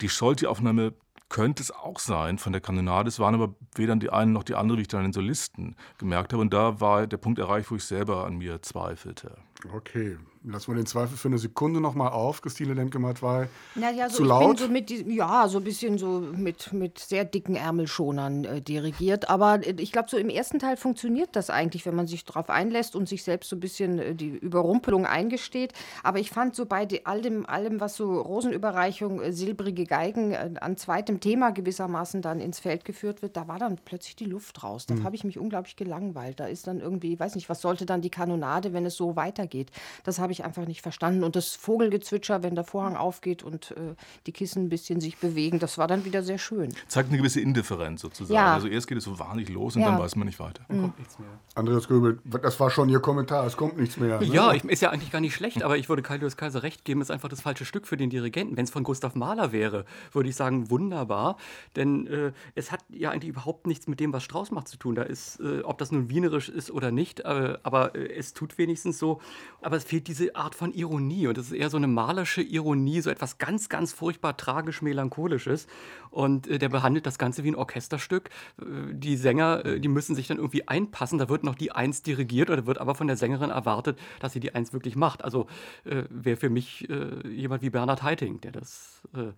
Die 0.00 0.08
Scholti-Aufnahme 0.08 0.94
könnte 1.28 1.62
es 1.62 1.70
auch 1.70 1.98
sein 1.98 2.38
von 2.38 2.52
der 2.52 2.60
Kanonade. 2.60 3.08
Es 3.08 3.18
waren 3.18 3.34
aber 3.34 3.54
weder 3.74 3.96
die 3.96 4.10
eine 4.10 4.30
noch 4.30 4.44
die 4.44 4.54
andere, 4.54 4.78
wie 4.78 4.82
ich 4.82 4.88
dann 4.88 5.00
an 5.00 5.06
den 5.06 5.12
Solisten 5.12 5.74
gemerkt 5.98 6.32
habe. 6.32 6.42
Und 6.42 6.52
da 6.52 6.80
war 6.80 7.06
der 7.06 7.16
Punkt 7.16 7.38
erreicht, 7.38 7.70
wo 7.70 7.76
ich 7.76 7.84
selber 7.84 8.24
an 8.24 8.36
mir 8.36 8.62
zweifelte. 8.62 9.36
Okay, 9.74 10.16
lassen 10.44 10.72
wir 10.72 10.76
den 10.76 10.86
Zweifel 10.86 11.16
für 11.16 11.28
eine 11.28 11.38
Sekunde 11.38 11.80
nochmal 11.80 12.12
auf, 12.12 12.42
Christine 12.42 12.74
Lemke-Matwei. 12.74 13.48
Ja, 13.76 13.90
ja, 13.90 14.10
so, 14.10 14.16
Zu 14.16 14.22
ich 14.22 14.28
laut? 14.28 14.48
Bin 14.48 14.56
so 14.56 14.68
mit, 14.68 14.90
ja, 14.90 15.48
so 15.48 15.58
ein 15.58 15.64
bisschen 15.64 15.98
so 15.98 16.20
mit, 16.20 16.72
mit 16.72 16.98
sehr 16.98 17.24
dicken 17.24 17.56
Ärmelschonern 17.56 18.44
äh, 18.44 18.60
dirigiert. 18.60 19.30
Aber 19.30 19.66
äh, 19.66 19.74
ich 19.78 19.92
glaube, 19.92 20.10
so 20.10 20.18
im 20.18 20.28
ersten 20.28 20.58
Teil 20.58 20.76
funktioniert 20.76 21.30
das 21.32 21.50
eigentlich, 21.50 21.86
wenn 21.86 21.94
man 21.94 22.06
sich 22.06 22.24
darauf 22.24 22.50
einlässt 22.50 22.94
und 22.94 23.08
sich 23.08 23.24
selbst 23.24 23.48
so 23.48 23.56
ein 23.56 23.60
bisschen 23.60 23.98
äh, 23.98 24.14
die 24.14 24.28
Überrumpelung 24.28 25.06
eingesteht. 25.06 25.72
Aber 26.02 26.18
ich 26.18 26.30
fand 26.30 26.54
so 26.54 26.66
bei 26.66 26.86
all 27.04 27.22
dem, 27.22 27.46
allem, 27.46 27.80
was 27.80 27.96
so 27.96 28.20
Rosenüberreichung, 28.20 29.22
äh, 29.22 29.32
silbrige 29.32 29.84
Geigen 29.84 30.32
äh, 30.32 30.50
an 30.60 30.76
zweitem 30.76 31.20
Thema 31.20 31.52
gewissermaßen 31.52 32.20
dann 32.20 32.40
ins 32.40 32.58
Feld 32.60 32.84
geführt 32.84 33.22
wird, 33.22 33.36
da 33.36 33.48
war 33.48 33.58
dann 33.58 33.78
plötzlich 33.82 34.16
die 34.16 34.26
Luft 34.26 34.62
raus. 34.62 34.86
Da 34.86 35.02
habe 35.02 35.16
ich 35.16 35.24
mich 35.24 35.38
unglaublich 35.38 35.76
gelangweilt. 35.76 36.40
Da 36.40 36.46
ist 36.46 36.66
dann 36.66 36.80
irgendwie, 36.80 37.18
weiß 37.18 37.34
nicht, 37.34 37.48
was 37.48 37.62
sollte 37.62 37.86
dann 37.86 38.02
die 38.02 38.10
Kanonade, 38.10 38.72
wenn 38.72 38.84
es 38.84 38.96
so 38.96 39.16
weitergeht? 39.16 39.70
Das 40.02 40.18
habe 40.18 40.33
ich 40.33 40.33
einfach 40.42 40.66
nicht 40.66 40.80
verstanden. 40.82 41.22
Und 41.22 41.36
das 41.36 41.54
Vogelgezwitscher, 41.54 42.42
wenn 42.42 42.54
der 42.54 42.64
Vorhang 42.64 42.96
aufgeht 42.96 43.42
und 43.42 43.72
äh, 43.72 43.94
die 44.26 44.32
Kissen 44.32 44.64
ein 44.64 44.68
bisschen 44.70 45.00
sich 45.00 45.18
bewegen, 45.18 45.58
das 45.58 45.78
war 45.78 45.86
dann 45.86 46.04
wieder 46.04 46.22
sehr 46.22 46.38
schön. 46.38 46.74
Zeigt 46.88 47.10
eine 47.10 47.18
gewisse 47.18 47.40
Indifferenz 47.40 48.00
sozusagen. 48.00 48.34
Ja. 48.34 48.54
Also 48.54 48.66
erst 48.66 48.88
geht 48.88 48.98
es 48.98 49.04
so 49.04 49.18
wahnlich 49.18 49.50
los 49.50 49.76
und 49.76 49.82
Ja. 49.82 49.90
dann 49.90 50.00
weiß 50.00 50.16
man 50.16 50.26
nicht 50.26 50.40
weiter. 50.40 50.64
Kommt 50.66 50.98
nichts 50.98 51.18
mehr. 51.18 51.28
Andreas 51.54 51.86
Göbel, 51.86 52.18
das 52.42 52.58
war 52.58 52.70
schon 52.70 52.88
Ihr 52.88 53.00
Kommentar, 53.00 53.46
es 53.46 53.56
kommt 53.56 53.76
nichts 53.78 53.98
mehr. 53.98 54.18
ne? 54.18 54.26
Ja, 54.26 54.52
ich, 54.54 54.64
ist 54.64 54.80
ja 54.82 54.90
eigentlich 54.90 55.12
gar 55.12 55.20
nicht 55.20 55.34
schlecht, 55.34 55.62
aber 55.62 55.76
ich 55.76 55.88
würde 55.88 56.02
Kaius 56.02 56.36
Kaiser 56.36 56.62
recht 56.62 56.84
geben, 56.84 57.00
ist 57.02 57.10
einfach 57.10 57.28
das 57.28 57.42
falsche 57.42 57.64
Stück 57.64 57.86
für 57.86 57.96
den 57.98 58.08
Dirigenten. 58.10 58.56
Wenn 58.56 58.64
es 58.64 58.70
von 58.70 58.82
Gustav 58.82 59.14
Mahler 59.14 59.52
wäre, 59.52 59.84
würde 60.12 60.28
ich 60.30 60.36
sagen, 60.36 60.70
wunderbar. 60.70 61.36
Denn 61.76 62.06
äh, 62.06 62.32
es 62.54 62.72
hat 62.72 62.80
ja 62.88 63.10
eigentlich 63.10 63.28
überhaupt 63.28 63.66
nichts 63.66 63.86
mit 63.86 64.00
dem, 64.00 64.12
was 64.12 64.22
Strauss 64.22 64.50
macht, 64.50 64.68
zu 64.68 64.78
tun. 64.78 64.94
Da 64.94 65.02
ist, 65.02 65.38
äh, 65.40 65.60
ob 65.62 65.78
das 65.78 65.92
nun 65.92 66.08
wienerisch 66.08 66.48
ist 66.48 66.70
oder 66.70 66.90
nicht, 66.90 67.20
äh, 67.20 67.58
aber 67.62 67.94
äh, 67.94 68.12
es 68.16 68.32
tut 68.32 68.56
wenigstens 68.58 68.98
so. 68.98 69.20
Aber 69.62 69.76
es 69.76 69.84
fehlt 69.84 70.08
diese 70.08 70.23
Art 70.32 70.54
von 70.54 70.72
Ironie. 70.72 71.26
Und 71.26 71.38
es 71.38 71.46
ist 71.46 71.52
eher 71.52 71.70
so 71.70 71.76
eine 71.76 71.86
malerische 71.86 72.42
Ironie, 72.42 73.00
so 73.00 73.10
etwas 73.10 73.38
ganz, 73.38 73.68
ganz 73.68 73.92
furchtbar 73.92 74.36
tragisch-melancholisches. 74.36 75.66
Und 76.10 76.46
äh, 76.46 76.58
der 76.58 76.68
behandelt 76.68 77.06
das 77.06 77.18
Ganze 77.18 77.44
wie 77.44 77.48
ein 77.48 77.56
Orchesterstück. 77.56 78.30
Äh, 78.60 78.64
die 78.92 79.16
Sänger, 79.16 79.64
äh, 79.64 79.80
die 79.80 79.88
müssen 79.88 80.14
sich 80.14 80.28
dann 80.28 80.38
irgendwie 80.38 80.68
einpassen. 80.68 81.18
Da 81.18 81.28
wird 81.28 81.44
noch 81.44 81.54
die 81.54 81.72
Eins 81.72 82.02
dirigiert 82.02 82.50
oder 82.50 82.66
wird 82.66 82.78
aber 82.78 82.94
von 82.94 83.06
der 83.06 83.16
Sängerin 83.16 83.50
erwartet, 83.50 83.98
dass 84.20 84.32
sie 84.32 84.40
die 84.40 84.54
Eins 84.54 84.72
wirklich 84.72 84.96
macht. 84.96 85.24
Also 85.24 85.46
äh, 85.84 86.04
wäre 86.08 86.36
für 86.36 86.50
mich 86.50 86.88
äh, 86.88 87.28
jemand 87.28 87.62
wie 87.62 87.70
Bernhard 87.70 88.02
Haitink, 88.02 88.42
der 88.42 88.52
das. 88.52 89.02
Äh, 89.14 89.32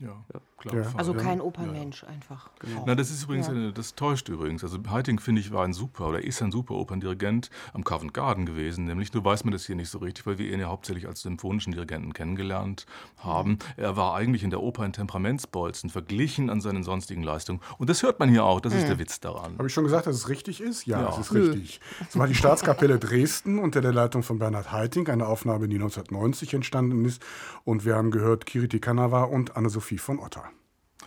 Ja, 0.00 0.24
klar. 0.58 0.74
Ja. 0.74 0.92
Also 0.96 1.14
ja. 1.14 1.22
kein 1.22 1.40
Opernmensch 1.40 2.02
einfach. 2.04 2.50
Genau. 2.58 2.82
Na, 2.84 2.96
das 2.96 3.10
ist 3.12 3.22
übrigens, 3.24 3.46
Ja. 3.46 3.52
eine, 3.52 3.72
das 3.72 3.94
täuscht 3.94 4.28
übrigens. 4.28 4.64
Also 4.64 4.78
Heiting, 4.90 5.20
finde 5.20 5.40
ich, 5.40 5.52
war 5.52 5.64
ein 5.64 5.72
super 5.72 6.08
oder 6.08 6.22
ist 6.24 6.42
ein 6.42 6.50
super 6.50 6.74
Operndirigent 6.74 7.48
am 7.72 7.84
Covent 7.84 8.12
Garden 8.12 8.44
gewesen. 8.44 8.86
Nämlich, 8.86 9.14
nur 9.14 9.24
weiß 9.24 9.44
man 9.44 9.52
das 9.52 9.64
hier 9.66 9.76
nicht 9.76 9.88
so 9.88 9.98
richtig, 9.98 10.26
weil 10.26 10.36
wir 10.38 10.52
ihn 10.52 10.58
ja 10.58 10.66
hauptsächlich 10.66 11.06
als 11.06 11.22
symphonischen 11.22 11.72
Dirigenten 11.72 12.12
kennengelernt 12.12 12.86
haben. 13.18 13.50
Mhm. 13.52 13.58
Er 13.76 13.96
war 13.96 14.14
eigentlich 14.16 14.42
in 14.42 14.50
der 14.50 14.60
Oper 14.62 14.82
ein 14.82 14.92
Temperamentsbolzen, 14.92 15.90
verglichen 15.90 16.50
an 16.50 16.60
seinen 16.60 16.82
sonstigen 16.82 17.22
Leistungen. 17.22 17.60
Und 17.78 17.88
das 17.88 18.02
hört 18.02 18.18
man 18.18 18.28
hier 18.28 18.44
auch, 18.44 18.60
das 18.60 18.72
Mhm. 18.74 18.80
ist 18.80 18.88
der 18.88 18.98
Witz 18.98 19.20
daran. 19.20 19.56
Habe 19.58 19.68
ich 19.68 19.72
schon 19.72 19.84
gesagt, 19.84 20.08
dass 20.08 20.16
es 20.16 20.28
richtig 20.28 20.60
ist? 20.60 20.86
Ja, 20.86 21.02
Ja. 21.02 21.08
es 21.10 21.18
ist 21.18 21.32
richtig. 21.34 21.80
Es 22.08 22.18
war 22.18 22.26
die 22.26 22.34
Staatskapelle 22.34 22.98
Dresden 22.98 23.60
unter 23.60 23.80
der 23.80 23.92
Leitung 23.92 24.24
von 24.24 24.40
Bernhard 24.40 24.72
Haitink, 24.72 25.08
eine 25.08 25.26
Aufnahme, 25.28 25.68
die 25.68 25.78
1990 25.78 26.52
entstanden 26.52 27.04
ist. 27.04 27.22
Und 27.62 27.84
wir 27.84 27.94
haben 27.94 28.10
gehört 28.10 28.44
Kiriti 28.44 28.80
Kanawa 28.80 29.22
und 29.22 29.56
Anne-Sophie 29.56 29.83
von 29.98 30.18
Otter. 30.18 30.44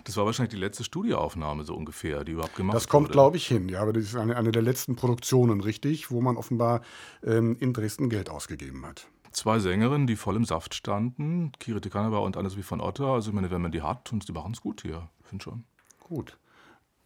Das 0.04 0.16
war 0.16 0.24
wahrscheinlich 0.26 0.50
die 0.54 0.60
letzte 0.60 0.84
Studioaufnahme 0.84 1.64
so 1.64 1.74
ungefähr, 1.74 2.24
die 2.24 2.32
überhaupt 2.32 2.54
gemacht 2.54 2.76
Das 2.76 2.88
kommt, 2.88 3.08
wurde. 3.08 3.12
glaube 3.12 3.36
ich, 3.36 3.46
hin. 3.46 3.68
Ja, 3.68 3.82
aber 3.82 3.92
das 3.92 4.04
ist 4.04 4.16
eine, 4.16 4.36
eine 4.36 4.52
der 4.52 4.62
letzten 4.62 4.96
Produktionen, 4.96 5.60
richtig, 5.60 6.10
wo 6.10 6.20
man 6.20 6.36
offenbar 6.36 6.82
ähm, 7.24 7.56
in 7.60 7.72
Dresden 7.72 8.08
Geld 8.08 8.30
ausgegeben 8.30 8.86
hat. 8.86 9.08
Zwei 9.32 9.58
Sängerinnen, 9.58 10.06
die 10.06 10.16
voll 10.16 10.36
im 10.36 10.44
Saft 10.44 10.74
standen, 10.74 11.52
Kirite 11.58 11.90
Kanava 11.90 12.18
und 12.18 12.36
Anne-Sophie 12.36 12.62
von 12.62 12.80
Otter. 12.80 13.06
Also 13.06 13.30
ich 13.30 13.34
meine, 13.34 13.50
wenn 13.50 13.60
man 13.60 13.72
die 13.72 13.82
hat, 13.82 14.12
und 14.12 14.26
die 14.28 14.32
machen 14.32 14.52
es 14.52 14.60
gut 14.60 14.82
hier, 14.82 15.08
finde 15.22 15.42
schon. 15.42 15.64
Gut. 16.00 16.38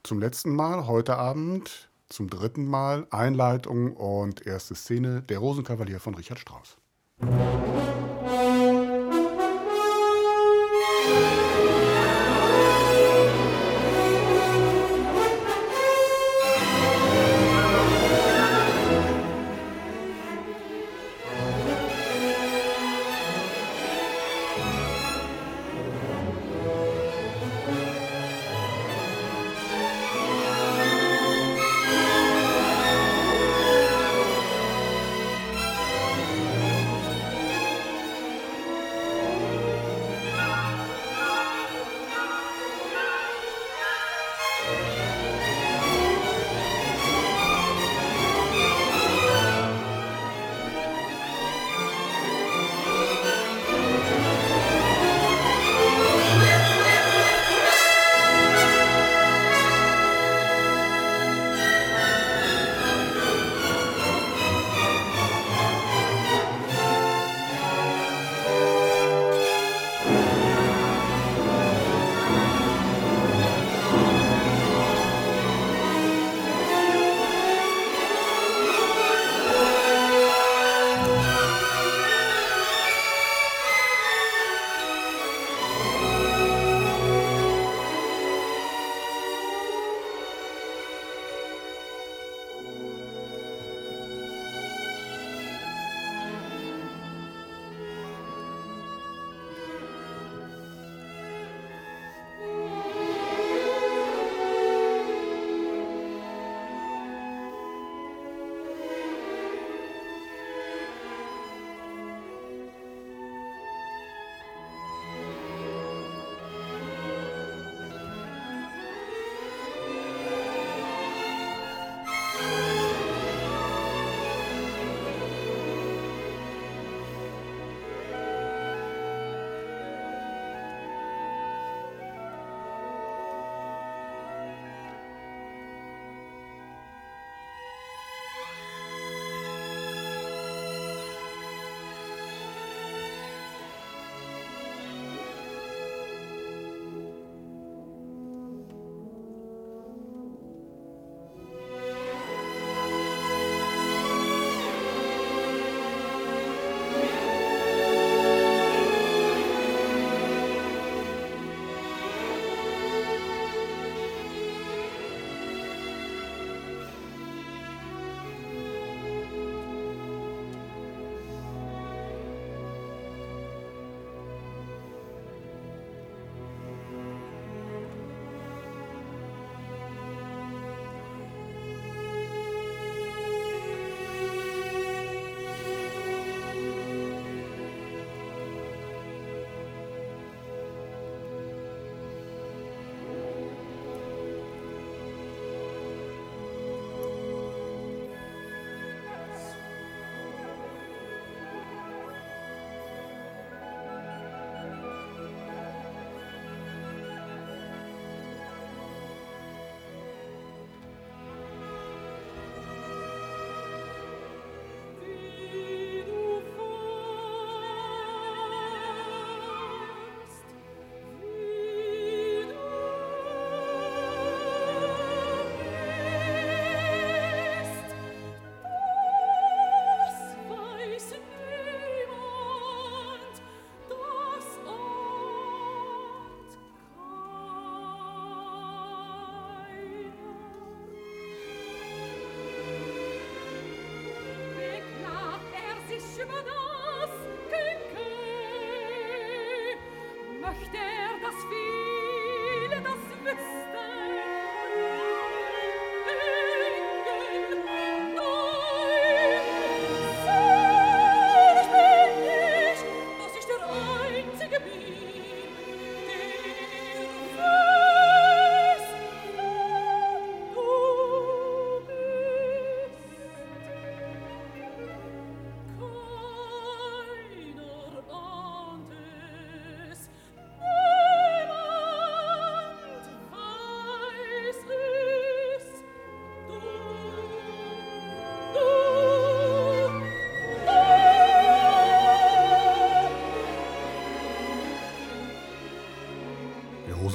Zum 0.03 0.21
letzten 0.21 0.55
Mal, 0.55 0.87
heute 0.87 1.17
Abend, 1.17 1.91
zum 2.09 2.29
dritten 2.29 2.67
Mal, 2.67 3.07
Einleitung 3.11 3.97
und 3.97 4.47
erste 4.47 4.75
Szene, 4.75 5.23
der 5.23 5.39
Rosenkavalier 5.39 5.99
von 5.99 6.15
Richard 6.15 6.39
Strauss. 6.39 6.77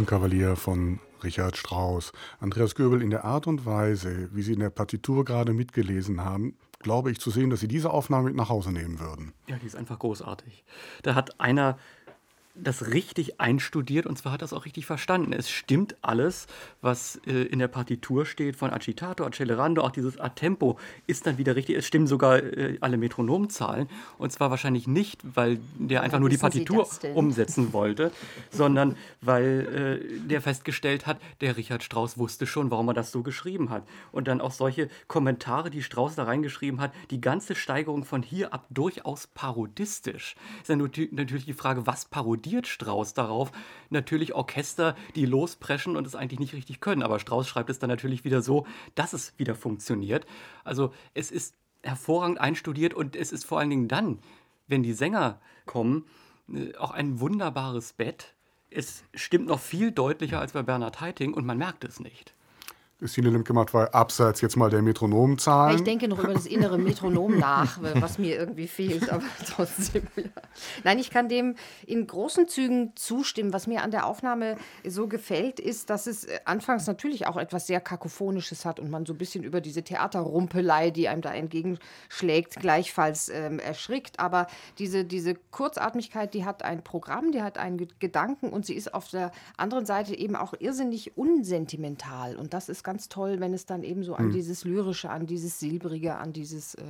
Kavalier 0.08 0.56
von 0.56 1.00
Richard 1.24 1.58
Strauss. 1.58 2.14
Andreas 2.40 2.76
Göbel, 2.76 3.02
in 3.02 3.10
der 3.10 3.26
Art 3.26 3.46
und 3.46 3.66
Weise, 3.66 4.30
wie 4.34 4.42
Sie 4.42 4.54
in 4.54 4.60
der 4.62 4.70
Partitur 4.70 5.26
gerade 5.26 5.54
mitgelesen 5.54 6.24
haben, 6.24 6.58
glaube 6.80 7.12
ich 7.12 7.20
zu 7.20 7.30
sehen, 7.30 7.50
dass 7.50 7.60
Sie 7.60 7.68
diese 7.68 7.92
Aufnahme 7.92 8.30
mit 8.30 8.36
nach 8.36 8.50
Hause 8.50 8.72
nehmen 8.72 9.00
würden. 9.00 9.34
Ja, 9.48 9.58
die 9.58 9.68
ist 9.68 9.76
einfach 9.76 10.00
großartig. 10.00 10.64
Da 11.04 11.14
hat 11.14 11.40
einer 11.40 11.78
das 12.62 12.88
richtig 12.88 13.40
einstudiert 13.40 14.06
und 14.06 14.18
zwar 14.18 14.32
hat 14.32 14.42
das 14.42 14.54
auch 14.54 14.66
richtig 14.66 14.86
verstanden. 14.86 15.34
Es 15.34 15.50
stimmt 15.50 15.96
alles, 16.02 16.48
was 16.82 17.20
äh, 17.28 17.44
in 17.44 17.60
der 17.60 17.68
Partitur 17.68 18.26
steht 18.26 18.56
von 18.56 18.72
Agitato, 18.72 19.24
Accelerando, 19.26 19.84
auch 19.84 19.92
dieses 19.92 20.20
A 20.20 20.30
Tempo 20.30 20.80
ist 21.06 21.28
dann 21.28 21.38
wieder 21.38 21.56
richtig. 21.56 21.78
Es 21.78 21.86
stimmen 21.86 22.08
sogar 22.08 22.42
äh, 22.42 22.78
alle 22.82 22.98
Metronomzahlen 22.98 23.88
und 24.18 24.32
zwar 24.32 24.50
wahrscheinlich 24.50 24.88
nicht, 24.88 25.22
weil 25.24 25.60
der 25.78 26.02
einfach 26.02 26.20
nur 26.20 26.30
die 26.30 26.38
Partitur 26.38 26.88
umsetzen 27.14 27.74
wollte, 27.74 28.12
sondern 28.50 28.96
weil 29.22 30.02
äh, 30.04 30.28
der 30.28 30.42
festgestellt 30.42 31.06
hat, 31.06 31.20
der 31.42 31.58
Richard 31.58 31.84
Strauss 31.84 32.18
wusste 32.18 32.48
schon, 32.48 32.72
warum 32.72 32.88
er 32.90 32.94
das 32.94 33.12
so 33.12 33.24
geschrieben 33.24 33.70
hat. 33.70 33.84
Und 34.12 34.28
dann 34.28 34.42
auch 34.42 34.52
solche 34.52 34.90
Kommentare, 35.08 35.70
die 35.70 35.84
Strauss 35.84 36.16
da 36.16 36.24
reingeschrieben 36.24 36.82
hat, 36.82 36.92
die 37.12 37.22
ganze 37.22 37.56
Steigerung 37.56 38.04
von 38.04 38.24
hier 38.24 38.54
ab 38.54 38.66
durchaus 38.70 39.28
parodistisch. 39.28 40.36
Ist 40.62 40.70
ja 40.70 40.76
natürlich 40.76 41.46
die 41.46 41.54
Frage, 41.54 41.86
was 41.86 42.06
parodiert 42.06 42.47
reagiert 42.48 42.68
Strauss 42.68 43.14
darauf? 43.14 43.52
Natürlich 43.90 44.34
Orchester, 44.34 44.96
die 45.16 45.26
lospreschen 45.26 45.98
und 45.98 46.08
es 46.08 46.16
eigentlich 46.16 46.40
nicht 46.40 46.54
richtig 46.54 46.80
können. 46.80 47.04
Aber 47.04 47.20
Strauss 47.20 47.48
schreibt 47.48 47.70
es 47.70 47.80
dann 47.80 47.90
natürlich 47.90 48.24
wieder 48.24 48.42
so, 48.42 48.66
dass 48.96 49.14
es 49.14 49.34
wieder 49.38 49.56
funktioniert. 49.56 50.26
Also 50.64 50.94
es 51.14 51.30
ist 51.32 51.56
hervorragend 51.84 52.40
einstudiert 52.40 52.94
und 52.94 53.16
es 53.16 53.32
ist 53.32 53.46
vor 53.46 53.60
allen 53.60 53.70
Dingen 53.70 53.88
dann, 53.88 54.20
wenn 54.68 54.84
die 54.84 54.94
Sänger 54.94 55.40
kommen, 55.66 56.06
äh, 56.54 56.76
auch 56.76 56.92
ein 56.92 57.20
wunderbares 57.20 57.94
Bett. 57.94 58.34
Es 58.70 59.04
stimmt 59.14 59.48
noch 59.48 59.60
viel 59.60 59.92
deutlicher 59.92 60.40
als 60.40 60.54
bei 60.54 60.64
Bernhard 60.64 61.02
Heiting 61.02 61.34
und 61.34 61.46
man 61.46 61.58
merkt 61.58 61.84
es 61.84 62.00
nicht. 62.00 62.34
Christine 63.00 63.30
Limke 63.30 63.54
war 63.54 63.94
abseits 63.94 64.42
jetzt 64.42 64.56
mal 64.56 64.72
der 64.72 64.82
Metronomzahlen. 64.82 65.76
Ich 65.76 65.84
denke 65.84 66.08
noch 66.08 66.18
über 66.18 66.34
das 66.34 66.48
innere 66.48 66.80
Metronom 66.80 67.38
nach, 67.38 67.78
was 67.94 68.18
mir 68.18 68.36
irgendwie 68.36 68.68
fehlt, 68.68 69.12
aber 69.12 69.24
trotzdem. 69.46 70.08
Ja. 70.16 70.24
Nein, 70.84 70.98
ich 70.98 71.12
kann 71.12 71.30
dem 71.30 71.54
in 71.86 72.08
großen 72.08 72.48
Zügen 72.48 72.94
zustimmen. 72.96 73.54
Was 73.54 73.68
mir 73.68 73.84
an 73.84 73.92
der 73.92 74.08
Aufnahme 74.08 74.58
so 74.84 75.08
gefällt, 75.08 75.60
ist, 75.60 75.92
dass 75.92 76.08
es 76.08 76.26
anfangs 76.46 76.88
natürlich 76.88 77.28
auch 77.28 77.38
etwas 77.38 77.68
sehr 77.68 77.82
Kakophonisches 77.82 78.66
hat 78.66 78.80
und 78.80 78.90
man 78.90 79.06
so 79.06 79.14
ein 79.14 79.20
bisschen 79.20 79.44
über 79.44 79.62
diese 79.62 79.84
Theaterrumpelei, 79.84 80.90
die 80.90 81.08
einem 81.08 81.22
da 81.22 81.32
entgegenschlägt, 81.36 82.56
gleichfalls 82.56 83.30
ähm, 83.30 83.60
erschrickt. 83.60 84.20
Aber 84.20 84.48
diese, 84.80 85.06
diese 85.06 85.36
Kurzatmigkeit, 85.52 86.34
die 86.34 86.46
hat 86.46 86.64
ein 86.64 86.84
Programm, 86.84 87.32
die 87.32 87.44
hat 87.44 87.60
einen 87.60 87.88
Gedanken 88.00 88.50
und 88.50 88.66
sie 88.66 88.74
ist 88.74 88.92
auf 88.96 89.08
der 89.12 89.32
anderen 89.56 89.86
Seite 89.86 90.18
eben 90.18 90.36
auch 90.36 90.56
irrsinnig 90.58 91.16
unsentimental. 91.16 92.36
Und 92.38 92.56
das 92.56 92.70
ist 92.70 92.87
ganz 92.88 93.10
toll, 93.10 93.42
wenn 93.42 93.54
es 93.54 93.66
dann 93.66 93.84
eben 93.84 94.02
so 94.06 94.16
an 94.16 94.28
hm. 94.28 94.32
dieses 94.32 94.64
Lyrische, 94.64 95.10
an 95.10 95.26
dieses 95.26 95.60
Silbrige, 95.60 96.16
an 96.16 96.32
dieses 96.32 96.74
äh, 96.76 96.84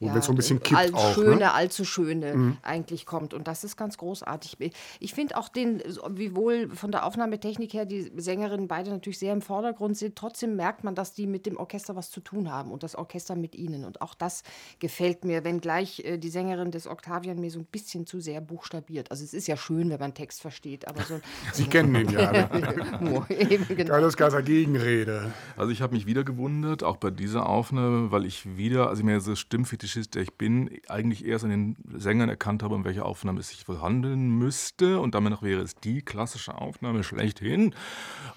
ja, 0.00 0.20
so 0.20 0.32
ein 0.32 0.36
bisschen 0.36 0.62
kippt 0.62 0.78
all, 0.78 0.94
auch, 0.94 1.14
Schöne, 1.14 1.36
ne? 1.36 1.54
allzu 1.54 1.86
Schöne 1.86 2.34
mhm. 2.34 2.56
eigentlich 2.60 3.06
kommt. 3.06 3.32
Und 3.32 3.48
das 3.48 3.64
ist 3.64 3.78
ganz 3.78 3.96
großartig. 3.96 4.72
Ich 4.98 5.14
finde 5.14 5.38
auch 5.38 5.48
den, 5.48 5.82
wiewohl 6.10 6.68
von 6.74 6.92
der 6.92 7.06
Aufnahmetechnik 7.06 7.72
her 7.72 7.86
die 7.86 8.12
Sängerinnen 8.16 8.68
beide 8.68 8.90
natürlich 8.90 9.18
sehr 9.18 9.32
im 9.32 9.40
Vordergrund 9.40 9.96
sind, 9.96 10.14
trotzdem 10.14 10.56
merkt 10.56 10.84
man, 10.84 10.94
dass 10.94 11.14
die 11.14 11.26
mit 11.26 11.46
dem 11.46 11.56
Orchester 11.56 11.96
was 11.96 12.10
zu 12.10 12.20
tun 12.20 12.50
haben 12.52 12.70
und 12.70 12.82
das 12.82 12.94
Orchester 12.94 13.34
mit 13.34 13.54
ihnen. 13.54 13.86
Und 13.86 14.02
auch 14.02 14.14
das 14.14 14.42
gefällt 14.78 15.24
mir, 15.24 15.42
wenngleich 15.42 16.00
äh, 16.04 16.18
die 16.18 16.28
Sängerin 16.28 16.70
des 16.70 16.86
Octavian 16.86 17.38
mir 17.38 17.50
so 17.50 17.60
ein 17.60 17.66
bisschen 17.66 18.06
zu 18.06 18.20
sehr 18.20 18.42
buchstabiert. 18.42 19.10
Also 19.10 19.24
es 19.24 19.32
ist 19.32 19.48
ja 19.48 19.56
schön, 19.56 19.88
wenn 19.88 20.00
man 20.00 20.12
Text 20.12 20.42
versteht, 20.42 20.86
aber 20.86 21.02
so. 21.02 21.18
Sie 21.54 21.64
kennen 21.64 21.94
ihn 21.94 22.10
ja. 22.10 22.30
Ne? 22.30 23.26
Eben, 23.30 23.66
genau. 23.74 24.10
Casa 24.10 24.42
Gegenrede. 24.42 25.29
Also 25.56 25.72
ich 25.72 25.82
habe 25.82 25.94
mich 25.94 26.06
wieder 26.06 26.24
gewundert, 26.24 26.82
auch 26.82 26.96
bei 26.96 27.10
dieser 27.10 27.48
Aufnahme, 27.48 28.10
weil 28.10 28.24
ich 28.24 28.56
wieder, 28.56 28.88
also 28.88 29.04
mir 29.04 29.20
so 29.20 29.34
Stimmfetischist, 29.34 30.14
der 30.14 30.22
ich 30.22 30.32
bin, 30.34 30.70
eigentlich 30.88 31.24
erst 31.24 31.44
an 31.44 31.50
den 31.50 31.76
Sängern 31.94 32.28
erkannt 32.28 32.62
habe, 32.62 32.74
um 32.74 32.84
welche 32.84 33.04
Aufnahme 33.04 33.40
es 33.40 33.48
sich 33.48 33.68
wohl 33.68 33.80
handeln 33.80 34.30
müsste. 34.38 35.00
Und 35.00 35.14
damit 35.14 35.42
wäre 35.42 35.60
es 35.62 35.74
die 35.76 36.02
klassische 36.02 36.56
Aufnahme 36.56 37.04
schlechthin. 37.04 37.74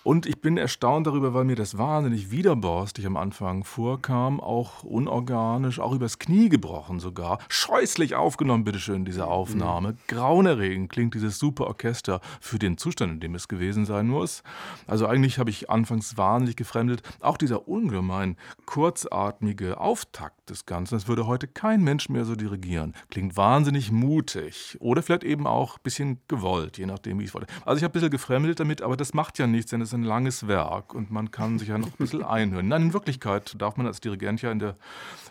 Und 0.04 0.26
ich 0.26 0.42
bin 0.42 0.58
erstaunt 0.58 1.08
darüber, 1.08 1.34
weil 1.34 1.46
mir 1.46 1.56
das 1.56 1.78
wahnsinnig 1.78 2.32
widerborstig 2.32 3.06
am 3.06 3.18
Anfang 3.18 3.64
vorkam, 3.64 4.40
auch 4.40 4.84
unorganisch, 4.84 5.80
auch 5.80 5.94
übers 5.94 6.20
Knie 6.20 6.50
gebrochen 6.50 7.00
sogar. 7.00 7.40
Scheußlich 7.50 8.16
aufgenommen, 8.16 8.64
bitteschön, 8.64 9.06
diese 9.06 9.28
Aufnahme. 9.28 9.92
Mhm. 9.92 9.98
Grauenerregend 10.08 10.92
klingt 10.92 11.14
dieses 11.14 11.40
super 11.40 11.68
Orchester 11.68 12.22
für 12.40 12.60
den 12.60 12.78
Zustand, 12.78 13.14
in 13.14 13.20
dem 13.20 13.36
es 13.36 13.48
gewesen 13.48 13.86
sein 13.86 14.08
muss. 14.08 14.44
Also 14.88 15.08
eigentlich 15.08 15.40
habe 15.40 15.50
ich 15.50 15.70
anfangs 15.70 16.18
wahnsinnig 16.18 16.56
gefragt, 16.56 16.83
befremdet. 16.88 17.02
Auch 17.20 17.38
dieser 17.38 17.68
ungemein 17.68 18.38
kurzatmige 18.66 19.80
Auftakt 19.80 20.50
des 20.50 20.66
Ganzen, 20.66 20.96
das 20.96 21.08
würde 21.08 21.28
heute 21.28 21.48
kein 21.48 21.84
Mensch 21.84 22.10
mehr 22.10 22.26
so 22.26 22.36
dirigieren. 22.36 22.94
Klingt 23.10 23.38
wahnsinnig 23.38 23.92
mutig 23.92 24.78
oder 24.80 25.02
vielleicht 25.02 25.24
eben 25.24 25.48
auch 25.48 25.78
ein 25.78 25.84
bisschen 25.84 26.20
gewollt, 26.28 26.78
je 26.78 26.86
nachdem, 26.86 27.20
wie 27.20 27.24
ich 27.24 27.30
es 27.30 27.34
wollte. 27.34 27.48
Also 27.66 27.78
ich 27.78 27.84
habe 27.84 27.92
ein 27.92 27.94
bisschen 27.94 28.12
gefremdet 28.12 28.60
damit, 28.60 28.82
aber 28.82 28.98
das 28.98 29.14
macht 29.14 29.40
ja 29.40 29.48
nichts, 29.48 29.72
denn 29.72 29.82
es 29.82 29.90
ist 29.90 29.94
ein 29.94 30.04
langes 30.04 30.48
Werk 30.48 30.94
und 30.94 31.12
man 31.12 31.32
kann 31.32 31.60
sich 31.60 31.70
ja 31.70 31.78
noch 31.78 31.88
ein 31.88 31.98
bisschen 31.98 32.24
einhören. 32.24 32.68
Nein, 32.68 32.84
in 32.84 32.94
Wirklichkeit 32.94 33.56
darf 33.58 33.78
man 33.78 33.88
als 33.88 34.02
Dirigent 34.02 34.42
ja 34.42 34.52
in 34.52 34.60
der 34.60 34.76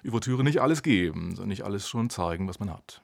Ouvertüre 0.06 0.42
nicht 0.44 0.60
alles 0.60 0.82
geben, 0.82 1.30
sondern 1.30 1.48
nicht 1.48 1.64
alles 1.64 1.88
schon 1.88 2.10
zeigen, 2.10 2.48
was 2.48 2.58
man 2.58 2.70
hat. 2.70 3.02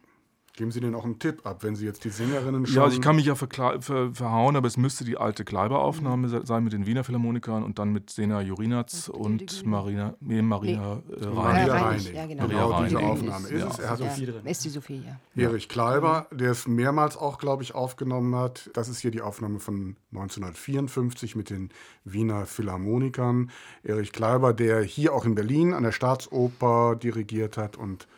Geben 0.59 0.73
Sie 0.73 0.81
denn 0.81 0.97
auch 0.97 1.05
einen 1.05 1.21
Tipp 1.21 1.47
ab, 1.47 1.63
wenn 1.63 1.77
Sie 1.77 1.87
jetzt 1.87 2.03
die 2.03 2.09
Sängerinnen 2.09 2.67
schon... 2.67 2.75
Ja, 2.75 2.83
also 2.83 2.97
ich 2.97 3.01
kann 3.01 3.15
mich 3.15 3.27
ja 3.27 3.37
ver 3.37 3.47
ver 3.81 4.13
verhauen, 4.13 4.57
aber 4.57 4.67
es 4.67 4.77
müsste 4.77 5.05
die 5.05 5.17
alte 5.17 5.45
Kleiber-Aufnahme 5.45 6.27
mhm. 6.27 6.45
sein 6.45 6.65
mit 6.65 6.73
den 6.73 6.85
Wiener 6.85 7.05
Philharmonikern 7.05 7.63
und 7.63 7.79
dann 7.79 7.93
mit 7.93 8.11
Sena 8.11 8.41
Jurinatz 8.41 9.09
und, 9.09 9.41
und 9.41 9.67
Marina, 9.67 10.15
nee, 10.19 10.43
Marina 10.43 11.01
nee. 11.07 11.27
Reinig. 11.27 11.71
Reinig. 11.71 12.13
Ja, 12.13 12.27
genau. 12.27 12.49
genau 12.49 12.71
Reinig. 12.73 12.89
diese 12.89 13.07
Aufnahme 13.07 13.47
ist, 13.47 13.53
ist 13.53 13.73
es. 13.73 13.79
Er 13.79 13.91
hat 13.91 14.01
ja. 14.01 14.51
Ist 14.51 14.65
die 14.65 14.69
Sophie, 14.71 15.03
ja. 15.37 15.45
Erich 15.45 15.69
Kleiber, 15.69 16.27
der 16.33 16.51
es 16.51 16.67
mehrmals 16.67 17.17
auch, 17.17 17.39
glaube 17.39 17.63
ich, 17.63 17.77
aufgenommen 17.77 18.35
hat. 18.35 18.69
Das 18.75 18.89
ist 18.89 18.99
hier 18.99 19.13
die 19.13 19.21
Aufnahme 19.21 19.61
von 19.61 19.95
1954 20.11 21.37
mit 21.37 21.51
den 21.51 21.71
Wiener 22.05 22.47
Philharmonikern. 22.47 23.53
Erich 23.85 24.11
Kleiber, 24.11 24.53
der 24.55 24.83
hier 24.83 25.15
auch 25.15 25.25
in 25.25 25.37
Berlin 25.37 25.73
an 25.73 25.85
der 25.85 25.93
Staatsoper 25.93 26.97
dirigiert 26.97 27.57
hat 27.57 27.77
und 27.77 28.09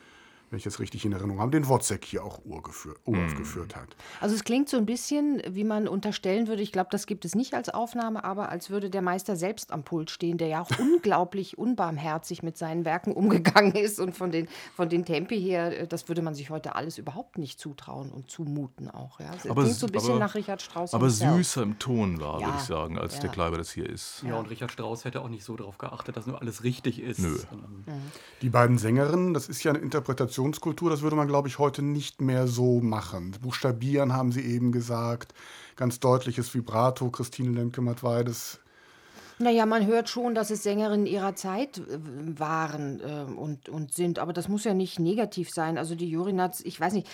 wenn 0.50 0.56
ich 0.56 0.64
das 0.64 0.80
richtig 0.80 1.04
in 1.04 1.12
Erinnerung 1.12 1.40
habe, 1.40 1.52
den 1.52 1.68
Wozzeck 1.68 2.04
hier 2.04 2.24
auch 2.24 2.40
uraufgeführt 2.44 3.76
hat. 3.76 3.96
Also 4.20 4.34
es 4.34 4.42
klingt 4.42 4.68
so 4.68 4.76
ein 4.76 4.86
bisschen, 4.86 5.40
wie 5.48 5.62
man 5.62 5.86
unterstellen 5.86 6.48
würde, 6.48 6.62
ich 6.62 6.72
glaube, 6.72 6.88
das 6.90 7.06
gibt 7.06 7.24
es 7.24 7.36
nicht 7.36 7.54
als 7.54 7.68
Aufnahme, 7.68 8.24
aber 8.24 8.48
als 8.48 8.68
würde 8.68 8.90
der 8.90 9.00
Meister 9.00 9.36
selbst 9.36 9.70
am 9.72 9.84
Pult 9.84 10.10
stehen, 10.10 10.38
der 10.38 10.48
ja 10.48 10.62
auch 10.62 10.70
unglaublich 10.78 11.56
unbarmherzig 11.56 12.42
mit 12.42 12.58
seinen 12.58 12.84
Werken 12.84 13.12
umgegangen 13.12 13.74
ist 13.76 14.00
und 14.00 14.16
von 14.16 14.32
den, 14.32 14.48
von 14.74 14.88
den 14.88 15.04
Tempi 15.04 15.40
her, 15.40 15.82
äh, 15.82 15.86
das 15.86 16.08
würde 16.08 16.20
man 16.20 16.34
sich 16.34 16.50
heute 16.50 16.74
alles 16.74 16.98
überhaupt 16.98 17.38
nicht 17.38 17.60
zutrauen 17.60 18.10
und 18.10 18.28
zumuten 18.28 18.90
auch. 18.90 19.20
Ja. 19.20 19.30
Es 19.36 19.48
aber, 19.48 19.62
klingt 19.62 19.78
so 19.78 19.86
ein 19.86 19.92
bisschen 19.92 20.10
aber, 20.10 20.18
nach 20.18 20.34
Richard 20.34 20.62
Strauss. 20.62 20.94
Aber 20.94 21.10
süßer 21.10 21.62
im 21.62 21.78
Ton 21.78 22.20
war, 22.20 22.40
ja, 22.40 22.46
würde 22.46 22.58
ich 22.58 22.64
sagen, 22.64 22.98
als 22.98 23.14
ja. 23.14 23.20
der 23.20 23.30
Kleiber 23.30 23.56
das 23.56 23.70
hier 23.70 23.88
ist. 23.88 24.24
Ja, 24.26 24.36
und 24.36 24.50
Richard 24.50 24.72
Strauss 24.72 25.04
hätte 25.04 25.20
auch 25.20 25.28
nicht 25.28 25.44
so 25.44 25.56
darauf 25.56 25.78
geachtet, 25.78 26.16
dass 26.16 26.26
nur 26.26 26.40
alles 26.40 26.64
richtig 26.64 27.00
ist. 27.00 27.20
Nö. 27.20 27.38
Die 28.42 28.48
beiden 28.48 28.78
Sängerinnen, 28.78 29.32
das 29.32 29.48
ist 29.48 29.62
ja 29.62 29.70
eine 29.70 29.80
Interpretation 29.80 30.39
Kommunikationskultur, 30.40 30.88
das 30.88 31.02
würde 31.02 31.16
man, 31.16 31.28
glaube 31.28 31.48
ich, 31.48 31.58
heute 31.58 31.82
nicht 31.82 32.22
mehr 32.22 32.46
so 32.48 32.80
machen. 32.80 33.36
Buchstabieren 33.42 34.14
haben 34.14 34.32
Sie 34.32 34.40
eben 34.40 34.72
gesagt, 34.72 35.34
ganz 35.76 36.00
deutliches 36.00 36.54
Vibrato, 36.54 37.10
Christine 37.10 37.50
Lemke-Matweides. 37.50 38.58
Naja, 39.38 39.66
man 39.66 39.86
hört 39.86 40.08
schon, 40.08 40.34
dass 40.34 40.50
es 40.50 40.62
Sängerinnen 40.62 41.06
ihrer 41.06 41.34
Zeit 41.34 41.78
äh, 41.78 41.98
waren 42.38 43.00
äh, 43.00 43.30
und, 43.32 43.68
und 43.68 43.92
sind, 43.92 44.18
aber 44.18 44.32
das 44.32 44.48
muss 44.48 44.64
ja 44.64 44.72
nicht 44.72 44.98
negativ 44.98 45.50
sein. 45.50 45.76
Also 45.76 45.94
die 45.94 46.08
Jurinats, 46.08 46.60
ich 46.62 46.80
weiß 46.80 46.94
nicht, 46.94 47.08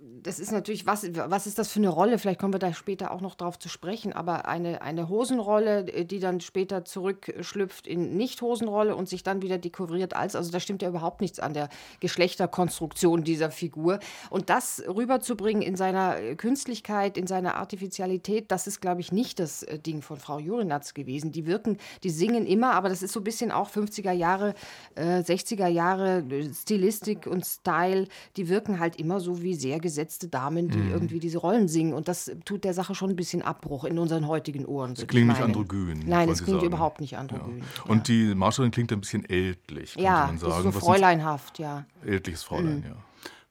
das 0.00 0.38
ist 0.38 0.52
natürlich, 0.52 0.86
was, 0.86 1.04
was 1.12 1.46
ist 1.48 1.58
das 1.58 1.72
für 1.72 1.80
eine 1.80 1.88
Rolle? 1.88 2.18
Vielleicht 2.18 2.38
kommen 2.38 2.54
wir 2.54 2.60
da 2.60 2.72
später 2.72 3.10
auch 3.10 3.20
noch 3.20 3.34
drauf 3.34 3.58
zu 3.58 3.68
sprechen, 3.68 4.12
aber 4.12 4.46
eine, 4.46 4.80
eine 4.82 5.08
Hosenrolle, 5.08 5.88
äh, 5.88 6.04
die 6.04 6.20
dann 6.20 6.40
später 6.40 6.84
zurückschlüpft 6.84 7.86
in 7.86 8.16
Nicht-Hosenrolle 8.16 8.94
und 8.94 9.08
sich 9.08 9.24
dann 9.24 9.42
wieder 9.42 9.58
dekoriert 9.58 10.14
als, 10.14 10.36
also 10.36 10.52
da 10.52 10.60
stimmt 10.60 10.82
ja 10.82 10.88
überhaupt 10.88 11.20
nichts 11.20 11.40
an 11.40 11.52
der 11.52 11.68
Geschlechterkonstruktion 11.98 13.24
dieser 13.24 13.50
Figur. 13.50 13.98
Und 14.30 14.50
das 14.50 14.82
rüberzubringen 14.86 15.62
in 15.62 15.74
seiner 15.74 16.34
Künstlichkeit, 16.36 17.18
in 17.18 17.26
seiner 17.26 17.56
Artificialität, 17.56 18.52
das 18.52 18.68
ist, 18.68 18.80
glaube 18.80 19.00
ich, 19.00 19.10
nicht 19.10 19.40
das 19.40 19.64
äh, 19.64 19.80
Ding 19.80 20.02
von 20.02 20.18
Frau 20.18 20.38
Jurinatz 20.38 20.94
gewesen. 20.94 21.32
Die 21.32 21.46
wirken, 21.46 21.76
die 22.04 22.10
singen 22.10 22.46
immer, 22.46 22.72
aber 22.72 22.88
das 22.88 23.02
ist 23.02 23.12
so 23.12 23.20
ein 23.20 23.24
bisschen 23.24 23.50
auch 23.50 23.68
50er 23.68 24.12
Jahre, 24.12 24.54
äh, 24.94 25.22
60er 25.22 25.66
Jahre 25.66 26.24
Stilistik 26.54 27.26
und 27.26 27.44
Style, 27.44 28.06
die 28.36 28.48
wirken 28.48 28.78
halt 28.78 28.96
immer 28.96 29.18
so 29.18 29.42
wie 29.42 29.54
sehr 29.54 29.80
gesetzte 29.88 30.28
Damen, 30.28 30.68
die 30.68 30.76
mhm. 30.76 30.92
irgendwie 30.92 31.18
diese 31.18 31.38
Rollen 31.38 31.66
singen. 31.66 31.94
Und 31.94 32.08
das 32.08 32.30
tut 32.44 32.64
der 32.64 32.74
Sache 32.74 32.94
schon 32.94 33.08
ein 33.08 33.16
bisschen 33.16 33.40
Abbruch 33.40 33.84
in 33.84 33.98
unseren 33.98 34.28
heutigen 34.28 34.66
Ohren. 34.66 34.92
Es 34.92 35.06
klingt 35.06 35.28
nicht 35.28 35.40
androgyn. 35.40 36.04
Nein, 36.06 36.28
es 36.28 36.44
klingt 36.44 36.60
sagen. 36.60 36.66
überhaupt 36.66 37.00
nicht 37.00 37.16
androgyn. 37.16 37.60
Ja. 37.60 37.90
Und 37.90 38.08
die 38.08 38.34
Marschallin 38.34 38.70
klingt 38.70 38.92
ein 38.92 39.00
bisschen 39.00 39.24
ältlich, 39.24 39.94
könnte 39.94 40.04
ja, 40.04 40.26
man 40.26 40.38
sagen. 40.38 40.52
Ja, 40.52 40.62
so 40.62 40.72
fräuleinhaft, 40.72 41.58
ja. 41.58 41.86
Ältliches 42.04 42.42
Fräulein, 42.42 42.80
mhm. 42.80 42.84
ja. 42.84 42.96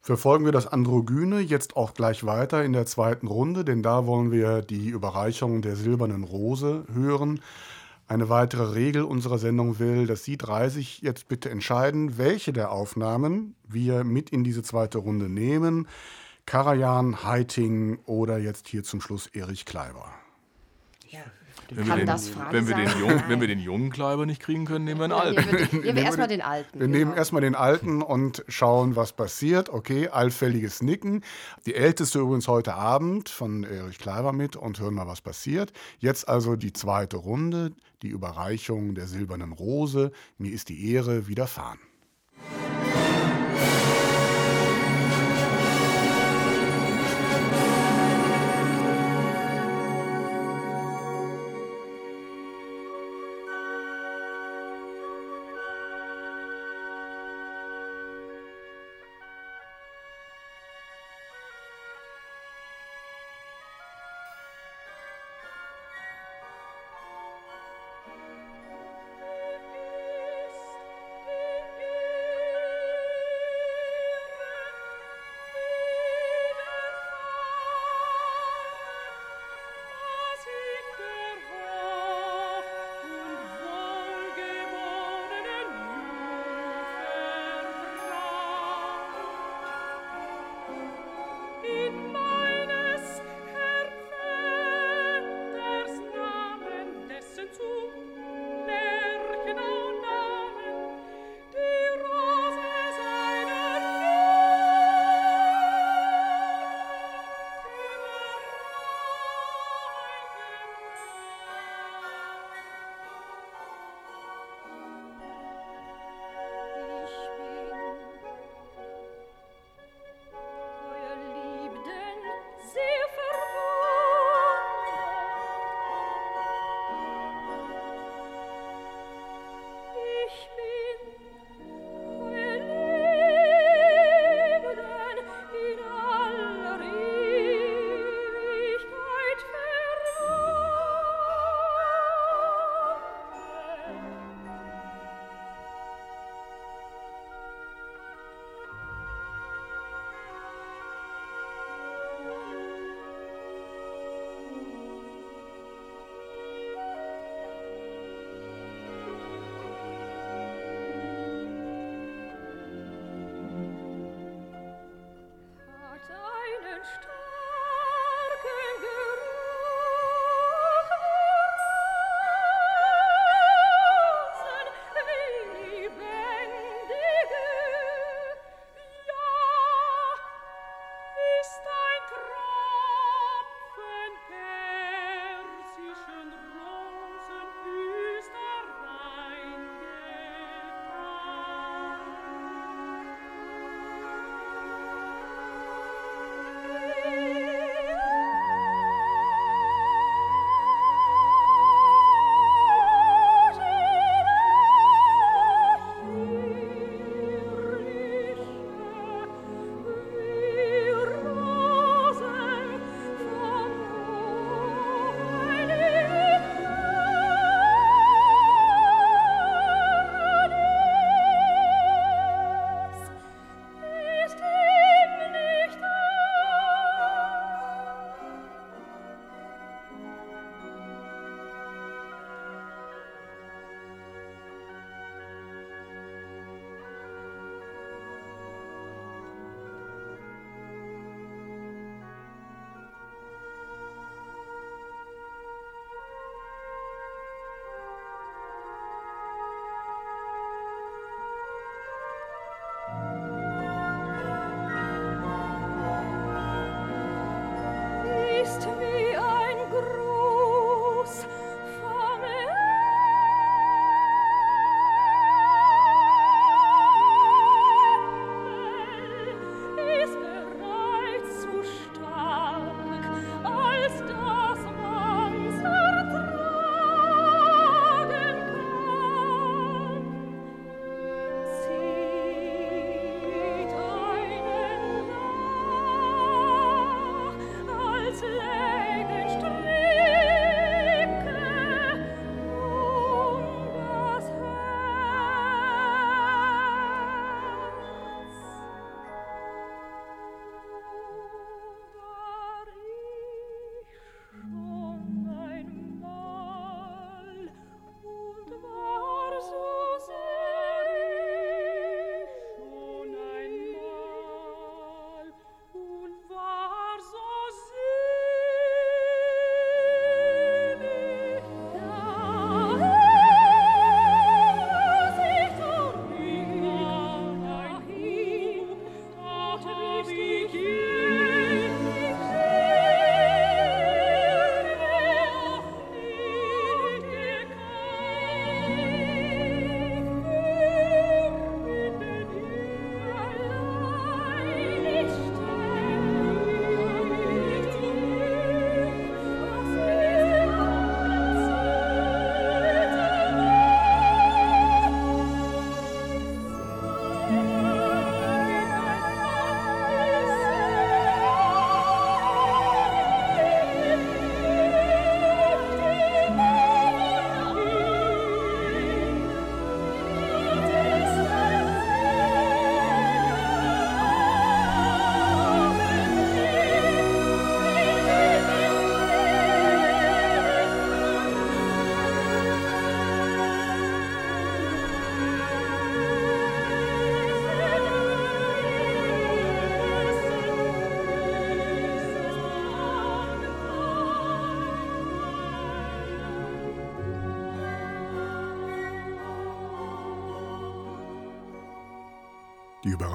Verfolgen 0.02 0.46
wir 0.46 0.54
das 0.54 0.68
Androgyne 0.68 1.42
jetzt 1.42 1.76
auch 1.76 1.94
gleich 1.94 2.24
weiter 2.24 2.64
in 2.64 2.72
der 2.72 2.86
zweiten 2.86 3.28
Runde, 3.28 3.66
denn 3.66 3.84
da 3.84 4.06
wollen 4.06 4.32
wir 4.32 4.62
die 4.62 4.88
Überreichung 4.88 5.62
der 5.62 5.76
silbernen 5.76 6.24
Rose 6.24 6.86
hören. 6.94 7.42
Eine 8.08 8.30
weitere 8.30 8.74
Regel 8.74 9.04
unserer 9.04 9.38
Sendung 9.38 9.80
will, 9.80 10.08
dass 10.08 10.24
Sie 10.24 10.38
drei 10.38 10.70
sich 10.70 11.02
jetzt 11.02 11.28
bitte 11.28 11.50
entscheiden, 11.50 12.18
welche 12.18 12.54
der 12.54 12.72
Aufnahmen 12.72 13.56
wir 13.68 14.06
mit 14.06 14.30
in 14.30 14.46
diese 14.46 14.64
zweite 14.64 15.00
Runde 15.00 15.28
nehmen. 15.28 15.88
Karajan, 16.48 17.26
Heiting 17.26 18.00
oder 18.06 18.38
jetzt 18.38 18.70
hier 18.70 18.82
zum 18.82 19.02
Schluss 19.02 19.28
Erich 19.28 19.66
Kleiber. 19.66 20.14
Ja. 21.10 21.20
Wenn, 21.70 21.86
Kann 21.86 21.98
wir 22.00 22.06
den, 22.06 22.52
wenn, 22.52 22.68
wir 22.70 22.76
den 22.76 23.00
jungen, 23.00 23.24
wenn 23.28 23.42
wir 23.42 23.48
den 23.50 23.60
jungen 23.60 23.90
Kleiber 23.90 24.26
nicht 24.26 24.42
kriegen 24.42 24.64
können, 24.64 24.86
nehmen 24.86 25.02
wir 25.02 25.04
einen 25.04 25.12
Ja, 25.12 25.20
alten. 25.20 25.46
nehmen 25.46 25.58
wir, 25.60 25.82
nehmen 25.84 25.96
wir 25.98 26.04
erstmal 26.04 26.28
den 26.30 26.42
alten. 26.42 26.80
Wir 26.80 26.88
genau. 26.88 26.98
nehmen 26.98 27.14
erstmal 27.14 27.42
den 27.42 27.56
alten 27.56 28.02
und 28.02 28.46
schauen, 28.48 28.96
was 28.96 29.12
passiert. 29.12 29.68
Okay, 29.68 30.08
allfälliges 30.08 30.82
Nicken. 30.82 31.26
Die 31.66 31.76
älteste 31.76 32.20
übrigens 32.20 32.48
heute 32.48 32.76
Abend 32.76 33.28
von 33.28 33.66
Erich 33.66 34.00
Kleiber 34.00 34.32
mit 34.32 34.56
und 34.56 34.80
hören 34.80 34.94
mal, 34.94 35.08
was 35.08 35.20
passiert. 35.20 35.74
Jetzt 36.00 36.30
also 36.30 36.56
die 36.56 36.72
zweite 36.72 37.18
Runde, 37.18 37.74
die 38.04 38.08
Überreichung 38.08 38.96
der 38.96 39.08
silbernen 39.08 39.52
Rose. 39.52 40.14
Mir 40.38 40.54
ist 40.54 40.70
die 40.70 40.94
Ehre 40.94 41.28
widerfahren. 41.28 41.80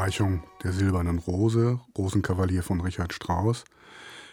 Überreichung 0.03 0.42
der 0.64 0.72
Silbernen 0.72 1.20
Rose, 1.20 1.78
Rosenkavalier 1.96 2.64
von 2.64 2.80
Richard 2.80 3.12
Strauss. 3.12 3.62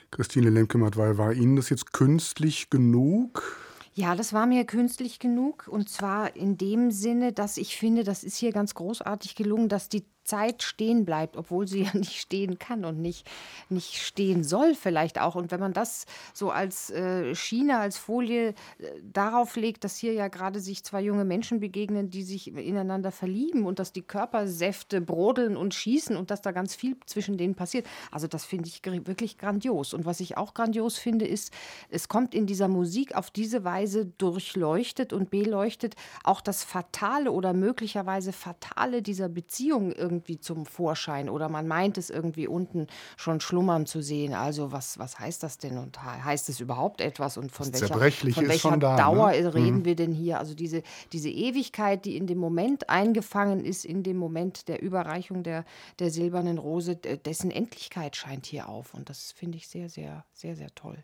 Christine 0.10 0.50
Lemke-Matwei, 0.50 1.20
war 1.20 1.32
Ihnen 1.32 1.58
das 1.58 1.70
jetzt 1.70 1.94
künstlich 1.94 2.72
genug? 2.72 3.56
Ja, 3.94 4.16
das 4.16 4.34
war 4.34 4.48
mir 4.48 4.66
künstlich 4.66 5.20
genug. 5.20 5.68
Und 5.68 5.88
zwar 5.88 6.36
in 6.36 6.58
dem 6.58 6.90
Sinne, 6.90 7.34
dass 7.34 7.58
ich 7.58 7.78
finde, 7.78 8.04
das 8.04 8.24
ist 8.24 8.38
hier 8.38 8.52
ganz 8.52 8.74
großartig 8.74 9.36
gelungen, 9.36 9.70
dass 9.70 9.90
die 9.90 10.06
Zeit 10.30 10.62
stehen 10.62 11.06
bleibt, 11.06 11.38
obwohl 11.38 11.68
sie 11.68 11.84
ja 11.84 11.90
nicht 11.94 12.22
stehen 12.22 12.60
kann 12.60 12.86
und 12.86 13.02
nicht, 13.02 13.28
nicht 13.70 13.96
stehen 13.96 14.44
soll 14.44 14.76
vielleicht 14.76 15.20
auch. 15.20 15.36
Und 15.36 15.52
wenn 15.52 15.60
man 15.60 15.74
das 15.74 16.06
so 16.34 16.52
als 16.52 16.92
äh, 16.92 17.34
Schiene, 17.34 17.80
als 17.80 17.98
Folie 17.98 18.50
äh, 18.50 18.54
darauf 19.02 19.56
legt, 19.56 19.84
dass 19.84 19.98
hier 19.98 20.14
ja 20.14 20.28
gerade 20.28 20.60
sich 20.60 20.84
zwei 20.84 21.02
junge 21.02 21.26
Menschen 21.26 21.60
begegnen, 21.60 22.12
die 22.12 22.22
sich 22.22 22.56
ineinander 22.56 23.12
verlieben 23.12 23.66
und 23.66 23.80
dass 23.80 23.92
die 23.92 24.04
Körpersäfte 24.04 25.02
brodeln 25.02 25.58
und 25.58 25.74
schießen 25.74 26.16
und 26.16 26.30
dass 26.30 26.42
da 26.42 26.52
ganz 26.52 26.76
viel 26.76 26.96
zwischen 27.08 27.38
denen 27.38 27.56
passiert. 27.56 27.88
Also 28.12 28.28
das 28.28 28.46
finde 28.46 28.70
ich 28.70 28.82
wirklich 28.86 29.38
grandios. 29.40 29.96
Und 29.96 30.06
was 30.06 30.20
ich 30.20 30.38
auch 30.38 30.54
grandios 30.54 31.00
finde, 31.00 31.26
ist, 31.26 31.52
es 31.90 32.08
kommt 32.08 32.36
in 32.36 32.46
dieser 32.46 32.68
Musik 32.68 33.16
auf 33.16 33.32
diese 33.32 33.64
Weise 33.64 34.06
durchleuchtet 34.06 35.12
und 35.12 35.32
beleuchtet 35.32 35.96
auch 36.24 36.42
das 36.42 36.64
Fatale 36.64 37.32
oder 37.32 37.54
möglicherweise 37.54 38.32
Fatale 38.32 39.02
dieser 39.02 39.30
Beziehung 39.30 39.92
irgendwie 39.92 40.19
irgendwie 40.20 40.40
zum 40.40 40.66
Vorschein 40.66 41.30
oder 41.30 41.48
man 41.50 41.68
meint 41.68 41.98
es 41.98 42.10
irgendwie 42.10 42.48
unten 42.48 42.88
schon 43.16 43.40
schlummern 43.40 43.86
zu 43.86 44.02
sehen. 44.02 44.34
Also 44.34 44.72
was, 44.72 45.00
was 45.00 45.18
heißt 45.18 45.42
das 45.44 45.58
denn 45.58 45.78
und 45.78 46.02
heißt 46.04 46.50
es 46.50 46.60
überhaupt 46.60 47.02
etwas 47.02 47.38
und 47.38 47.52
von 47.52 47.72
das 47.72 47.82
welcher, 47.82 48.34
von 48.34 48.48
welcher 48.48 48.78
da, 48.78 48.98
Dauer 48.98 49.32
ne? 49.32 49.54
reden 49.54 49.80
mhm. 49.80 49.86
wir 49.86 49.96
denn 49.96 50.14
hier? 50.14 50.40
Also 50.40 50.54
diese, 50.54 50.84
diese 51.14 51.30
Ewigkeit, 51.30 52.04
die 52.06 52.18
in 52.18 52.28
dem 52.28 52.38
Moment 52.38 52.90
eingefangen 52.90 53.64
ist, 53.64 53.86
in 53.86 54.04
dem 54.04 54.18
Moment 54.18 54.68
der 54.68 54.82
Überreichung 54.82 55.44
der, 55.44 55.64
der 56.00 56.12
silbernen 56.12 56.58
Rose, 56.58 56.96
dessen 56.96 57.52
Endlichkeit 57.52 58.16
scheint 58.16 58.46
hier 58.46 58.68
auf 58.68 58.94
und 58.94 59.10
das 59.10 59.32
finde 59.32 59.58
ich 59.58 59.68
sehr, 59.68 59.90
sehr, 59.90 60.26
sehr, 60.34 60.56
sehr 60.56 60.74
toll. 60.76 60.98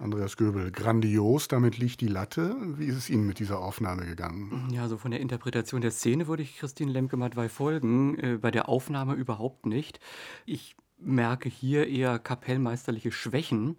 Andreas 0.00 0.38
Göbel, 0.38 0.72
grandios, 0.72 1.46
damit 1.48 1.76
liegt 1.76 2.00
die 2.00 2.06
Latte. 2.06 2.56
Wie 2.78 2.86
ist 2.86 2.96
es 2.96 3.10
Ihnen 3.10 3.26
mit 3.26 3.38
dieser 3.38 3.60
Aufnahme 3.60 4.06
gegangen? 4.06 4.68
Ja, 4.72 4.88
so 4.88 4.96
von 4.96 5.10
der 5.10 5.20
Interpretation 5.20 5.82
der 5.82 5.90
Szene 5.90 6.26
würde 6.26 6.42
ich 6.42 6.56
Christine 6.56 6.90
Lemke-Madwey 6.90 7.50
folgen, 7.50 8.18
äh, 8.18 8.38
bei 8.38 8.50
der 8.50 8.70
Aufnahme 8.70 9.14
überhaupt 9.14 9.66
nicht. 9.66 10.00
Ich 10.46 10.74
merke 10.98 11.50
hier 11.50 11.86
eher 11.86 12.18
kapellmeisterliche 12.18 13.12
Schwächen. 13.12 13.76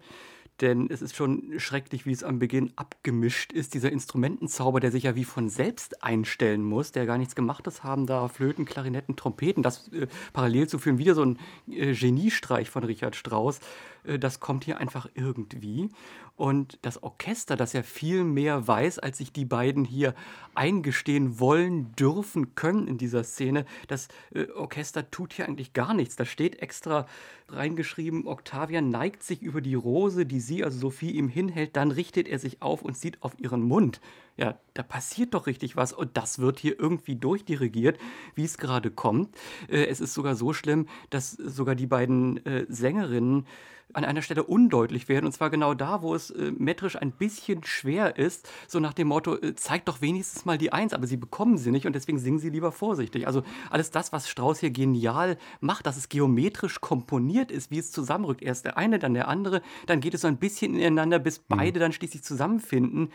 Denn 0.62 0.88
es 0.88 1.02
ist 1.02 1.16
schon 1.16 1.58
schrecklich, 1.58 2.06
wie 2.06 2.12
es 2.12 2.22
am 2.22 2.38
Beginn 2.38 2.72
abgemischt 2.76 3.52
ist. 3.52 3.74
Dieser 3.74 3.90
Instrumentenzauber, 3.90 4.78
der 4.78 4.92
sich 4.92 5.02
ja 5.02 5.16
wie 5.16 5.24
von 5.24 5.48
selbst 5.48 6.04
einstellen 6.04 6.62
muss, 6.62 6.92
der 6.92 7.04
gar 7.04 7.18
nichts 7.18 7.34
Gemachtes 7.34 7.82
haben 7.82 8.06
darf. 8.06 8.34
Flöten, 8.36 8.64
Klarinetten, 8.64 9.16
Trompeten, 9.16 9.64
das 9.64 9.88
äh, 9.88 10.06
parallel 10.32 10.68
zu 10.68 10.78
führen, 10.78 10.98
wieder 10.98 11.16
so 11.16 11.24
ein 11.24 11.38
äh, 11.68 11.94
Geniestreich 11.94 12.70
von 12.70 12.84
Richard 12.84 13.16
Strauss. 13.16 13.58
Äh, 14.04 14.18
das 14.18 14.40
kommt 14.40 14.64
hier 14.64 14.78
einfach 14.78 15.08
irgendwie. 15.14 15.90
Und 16.36 16.78
das 16.82 17.02
Orchester, 17.02 17.56
das 17.56 17.72
ja 17.72 17.82
viel 17.82 18.24
mehr 18.24 18.66
weiß, 18.66 18.98
als 18.98 19.18
sich 19.18 19.32
die 19.32 19.44
beiden 19.44 19.84
hier 19.84 20.14
eingestehen 20.54 21.38
wollen, 21.38 21.92
dürfen, 21.92 22.54
können 22.54 22.88
in 22.88 22.98
dieser 22.98 23.22
Szene, 23.22 23.66
das 23.88 24.08
äh, 24.34 24.46
Orchester 24.50 25.10
tut 25.10 25.34
hier 25.34 25.46
eigentlich 25.46 25.72
gar 25.72 25.94
nichts. 25.94 26.16
Da 26.16 26.24
steht 26.24 26.60
extra 26.60 27.06
reingeschrieben, 27.48 28.26
Octavian 28.26 28.88
neigt 28.88 29.22
sich 29.22 29.42
über 29.42 29.60
die 29.60 29.74
Rose, 29.74 30.24
die 30.24 30.40
sie, 30.40 30.51
also 30.60 30.78
Sophie, 30.78 31.12
ihm 31.12 31.28
hinhält, 31.28 31.76
dann 31.76 31.90
richtet 31.90 32.28
er 32.28 32.38
sich 32.38 32.60
auf 32.60 32.82
und 32.82 32.96
sieht 32.96 33.22
auf 33.22 33.38
ihren 33.38 33.62
Mund. 33.62 34.00
Ja, 34.36 34.58
da 34.74 34.82
passiert 34.82 35.34
doch 35.34 35.46
richtig 35.46 35.76
was 35.76 35.92
und 35.92 36.16
das 36.16 36.38
wird 36.38 36.58
hier 36.58 36.78
irgendwie 36.78 37.16
durchdirigiert, 37.16 37.98
wie 38.34 38.44
es 38.44 38.58
gerade 38.58 38.90
kommt. 38.90 39.34
Äh, 39.68 39.86
es 39.86 40.00
ist 40.00 40.14
sogar 40.14 40.34
so 40.34 40.52
schlimm, 40.52 40.86
dass 41.10 41.32
sogar 41.32 41.74
die 41.74 41.86
beiden 41.86 42.40
Sängerinnen 42.68 43.46
an 43.92 44.04
einer 44.04 44.22
Stelle 44.22 44.44
undeutlich 44.44 45.08
werden. 45.08 45.26
Und 45.26 45.32
zwar 45.32 45.50
genau 45.50 45.74
da, 45.74 46.02
wo 46.02 46.14
es 46.14 46.30
äh, 46.30 46.52
metrisch 46.56 46.96
ein 46.96 47.12
bisschen 47.12 47.64
schwer 47.64 48.16
ist. 48.16 48.48
So 48.68 48.80
nach 48.80 48.92
dem 48.92 49.08
Motto, 49.08 49.36
äh, 49.36 49.54
zeigt 49.54 49.88
doch 49.88 50.00
wenigstens 50.00 50.44
mal 50.44 50.58
die 50.58 50.72
Eins. 50.72 50.92
Aber 50.92 51.06
sie 51.06 51.16
bekommen 51.16 51.58
sie 51.58 51.70
nicht 51.70 51.86
und 51.86 51.94
deswegen 51.94 52.18
singen 52.18 52.38
sie 52.38 52.50
lieber 52.50 52.72
vorsichtig. 52.72 53.26
Also 53.26 53.42
alles 53.70 53.90
das, 53.90 54.12
was 54.12 54.28
Strauß 54.28 54.60
hier 54.60 54.70
genial 54.70 55.36
macht, 55.60 55.86
dass 55.86 55.96
es 55.96 56.08
geometrisch 56.08 56.80
komponiert 56.80 57.50
ist, 57.50 57.70
wie 57.70 57.78
es 57.78 57.92
zusammenrückt. 57.92 58.42
Erst 58.42 58.64
der 58.64 58.76
eine, 58.76 58.98
dann 58.98 59.14
der 59.14 59.28
andere. 59.28 59.62
Dann 59.86 60.00
geht 60.00 60.14
es 60.14 60.22
so 60.22 60.28
ein 60.28 60.38
bisschen 60.38 60.74
ineinander, 60.74 61.18
bis 61.18 61.38
mhm. 61.40 61.44
beide 61.48 61.80
dann 61.80 61.92
schließlich 61.92 62.22
zusammenfinden. 62.22 63.10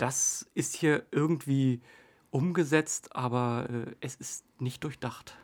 Das 0.00 0.46
ist 0.54 0.74
hier 0.76 1.04
irgendwie 1.10 1.82
umgesetzt, 2.30 3.14
aber 3.14 3.68
äh, 3.68 3.94
es 4.00 4.14
ist 4.14 4.44
nicht 4.58 4.82
durchdacht. 4.82 5.34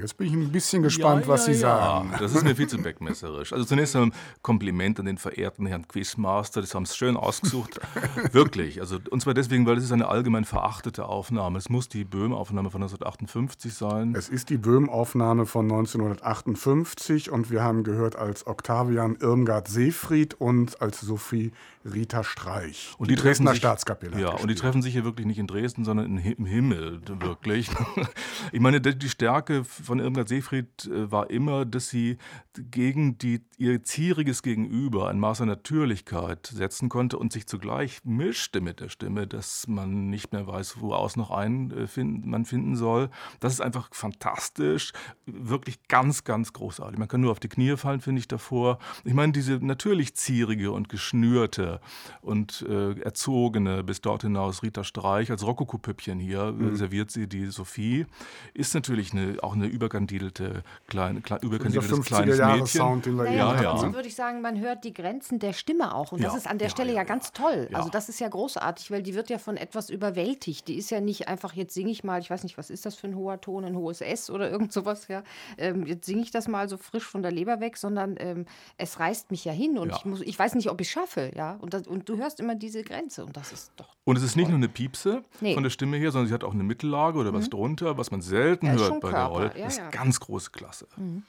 Jetzt 0.00 0.16
bin 0.16 0.28
ich 0.28 0.32
ein 0.32 0.50
bisschen 0.50 0.82
gespannt, 0.82 1.26
ja, 1.26 1.28
was 1.28 1.46
ja, 1.46 1.52
Sie 1.52 1.58
sagen. 1.58 2.10
Ja. 2.12 2.18
Das 2.18 2.34
ist 2.34 2.42
mir 2.42 2.56
viel 2.56 2.68
zu 2.68 2.78
beckmesserisch. 2.78 3.52
Also 3.52 3.66
zunächst 3.66 3.94
ein 3.96 4.14
Kompliment 4.40 4.98
an 4.98 5.04
den 5.04 5.18
verehrten 5.18 5.66
Herrn 5.66 5.86
Quizmaster, 5.86 6.62
das 6.62 6.74
haben 6.74 6.86
Sie 6.86 6.96
schön 6.96 7.18
ausgesucht. 7.18 7.78
Wirklich. 8.32 8.80
Also, 8.80 8.98
und 9.10 9.20
zwar 9.20 9.34
deswegen, 9.34 9.66
weil 9.66 9.76
es 9.76 9.84
ist 9.84 9.92
eine 9.92 10.08
allgemein 10.08 10.46
verachtete 10.46 11.04
Aufnahme. 11.04 11.58
Es 11.58 11.68
muss 11.68 11.90
die 11.90 12.04
Böhm-Aufnahme 12.04 12.70
von 12.70 12.82
1958 12.82 13.74
sein. 13.74 14.14
Es 14.16 14.30
ist 14.30 14.48
die 14.48 14.56
Böhm-Aufnahme 14.56 15.44
von 15.44 15.66
1958 15.66 17.30
und 17.30 17.50
wir 17.50 17.62
haben 17.62 17.82
gehört 17.82 18.16
als 18.16 18.46
Octavian 18.46 19.16
Irmgard 19.16 19.68
Seefried 19.68 20.32
und 20.32 20.80
als 20.80 21.02
Sophie 21.02 21.52
Rita 21.84 22.24
Streich. 22.24 22.94
Und 22.98 23.10
die, 23.10 23.14
die 23.14 23.22
Dresdner 23.22 23.50
sich, 23.50 23.58
Staatskapelle. 23.58 24.20
Ja, 24.20 24.30
und 24.30 24.48
die 24.48 24.54
treffen 24.54 24.82
sich 24.82 24.92
hier 24.92 25.04
wirklich 25.04 25.26
nicht 25.26 25.38
in 25.38 25.46
Dresden, 25.46 25.84
sondern 25.84 26.18
im 26.18 26.46
Himmel, 26.46 27.00
wirklich. 27.06 27.68
ich 28.52 28.60
meine, 28.60 28.80
die 28.80 29.08
Stärke 29.08 29.64
von 29.64 29.98
Irmgard 29.98 30.28
Seefried 30.28 30.86
äh, 30.86 31.10
war 31.10 31.30
immer, 31.30 31.64
dass 31.64 31.88
sie 31.88 32.18
gegen 32.54 33.18
die, 33.18 33.40
ihr 33.58 33.82
zieriges 33.82 34.42
Gegenüber 34.42 35.08
ein 35.08 35.18
Maß 35.18 35.40
an 35.40 35.48
Natürlichkeit 35.48 36.46
setzen 36.46 36.88
konnte 36.88 37.18
und 37.18 37.32
sich 37.32 37.46
zugleich 37.46 38.00
mischte 38.04 38.60
mit 38.60 38.80
der 38.80 38.88
Stimme, 38.88 39.26
dass 39.26 39.66
man 39.66 40.10
nicht 40.10 40.32
mehr 40.32 40.46
weiß, 40.46 40.80
wo 40.80 40.92
aus 40.94 41.16
noch 41.16 41.30
einen 41.30 41.70
äh, 41.70 41.86
finden, 41.86 42.30
man 42.30 42.44
finden 42.44 42.76
soll. 42.76 43.10
Das 43.40 43.52
ist 43.52 43.60
einfach 43.60 43.88
fantastisch, 43.92 44.92
wirklich 45.26 45.82
ganz, 45.88 46.24
ganz 46.24 46.52
großartig. 46.52 46.98
Man 46.98 47.08
kann 47.08 47.20
nur 47.20 47.32
auf 47.32 47.40
die 47.40 47.48
Knie 47.48 47.76
fallen, 47.76 48.00
finde 48.00 48.20
ich, 48.20 48.28
davor. 48.28 48.78
Ich 49.04 49.14
meine, 49.14 49.32
diese 49.32 49.54
natürlich 49.64 50.14
zierige 50.14 50.72
und 50.72 50.88
geschnürte 50.88 51.71
und 52.20 52.64
äh, 52.68 53.00
erzogene 53.00 53.82
bis 53.82 54.00
dort 54.00 54.22
hinaus 54.22 54.62
Rita 54.62 54.84
Streich 54.84 55.30
als 55.30 55.46
Rokoko-Püppchen 55.46 56.18
hier 56.18 56.42
äh, 56.42 56.52
mhm. 56.52 56.76
serviert 56.76 57.10
sie 57.10 57.26
die 57.26 57.46
Sophie. 57.46 58.06
Ist 58.54 58.74
natürlich 58.74 59.12
eine, 59.12 59.36
auch 59.42 59.54
eine 59.54 59.66
überkandidelte 59.66 60.62
kleine, 60.86 61.20
klein, 61.20 61.40
überkandideltes 61.42 62.04
kleines 62.04 62.38
Mädchen. 62.38 62.66
Sound, 62.66 63.06
den 63.06 63.16
wir 63.16 63.30
ja, 63.30 63.54
ja, 63.60 63.76
ja. 63.76 63.94
würde 63.94 64.08
ich 64.08 64.14
sagen, 64.14 64.40
man 64.40 64.60
hört 64.60 64.84
die 64.84 64.92
Grenzen 64.92 65.38
der 65.38 65.52
Stimme 65.52 65.94
auch. 65.94 66.12
Und 66.12 66.20
ja. 66.20 66.28
das 66.28 66.36
ist 66.36 66.46
an 66.46 66.58
der 66.58 66.68
ja, 66.68 66.70
Stelle 66.72 66.92
ja, 66.92 67.04
ganz 67.04 67.32
toll. 67.32 67.68
Also 67.72 67.88
das 67.88 68.08
ist 68.08 68.20
ja 68.20 68.28
großartig, 68.28 68.90
weil 68.90 69.02
die 69.02 69.14
wird 69.14 69.30
ja 69.30 69.38
von 69.38 69.56
etwas 69.56 69.90
überwältigt. 69.90 70.68
Die 70.68 70.76
ist 70.76 70.90
ja 70.90 71.00
nicht 71.00 71.28
einfach, 71.28 71.54
jetzt 71.54 71.74
singe 71.74 71.90
ich 71.90 72.04
mal, 72.04 72.20
ich 72.20 72.30
weiß 72.30 72.42
nicht, 72.42 72.58
was 72.58 72.70
ist 72.70 72.86
das 72.86 72.94
für 72.94 73.06
ein 73.06 73.16
hoher 73.16 73.40
Ton, 73.40 73.64
ein 73.64 73.76
hohes 73.76 74.00
S 74.00 74.30
oder 74.30 74.50
irgend 74.50 74.72
sowas, 74.72 75.08
ja. 75.08 75.22
Ähm, 75.58 75.86
jetzt 75.86 76.06
singe 76.06 76.22
ich 76.22 76.30
das 76.30 76.48
mal 76.48 76.68
so 76.68 76.76
frisch 76.76 77.04
von 77.04 77.22
der 77.22 77.32
Leber 77.32 77.60
weg, 77.60 77.76
sondern 77.76 78.16
ähm, 78.18 78.46
es 78.76 78.98
reißt 79.00 79.30
mich 79.30 79.44
ja 79.44 79.52
hin 79.52 79.78
und 79.78 79.92
ich, 79.92 80.04
muss, 80.04 80.20
ich 80.20 80.38
weiß 80.38 80.54
nicht, 80.54 80.70
ob 80.70 80.80
ich 80.80 80.88
es 80.88 80.92
schaffe, 80.92 81.30
ja. 81.34 81.54
Und, 81.62 81.74
das, 81.74 81.86
und 81.86 82.08
du 82.08 82.16
hörst 82.16 82.40
immer 82.40 82.56
diese 82.56 82.82
Grenze 82.82 83.24
und 83.24 83.36
das 83.36 83.52
ist 83.52 83.70
doch. 83.76 83.94
Und 84.02 84.16
es 84.16 84.24
ist 84.24 84.34
nicht 84.34 84.48
nur 84.48 84.56
eine 84.56 84.68
Piepse 84.68 85.22
nee. 85.40 85.54
von 85.54 85.62
der 85.62 85.70
Stimme 85.70 85.96
her, 85.96 86.10
sondern 86.10 86.26
sie 86.26 86.34
hat 86.34 86.42
auch 86.42 86.54
eine 86.54 86.64
Mittellage 86.64 87.16
oder 87.16 87.32
was 87.32 87.46
mhm. 87.46 87.50
drunter, 87.50 87.96
was 87.98 88.10
man 88.10 88.20
selten 88.20 88.66
ja, 88.66 88.72
hört 88.72 89.00
bei 89.00 89.10
Körper. 89.10 89.16
der 89.16 89.24
Rolle. 89.26 89.52
Ja, 89.56 89.64
das 89.64 89.74
ist 89.74 89.78
ja. 89.78 89.90
ganz 89.90 90.18
große 90.18 90.50
Klasse. 90.50 90.88
Mhm. 90.96 91.22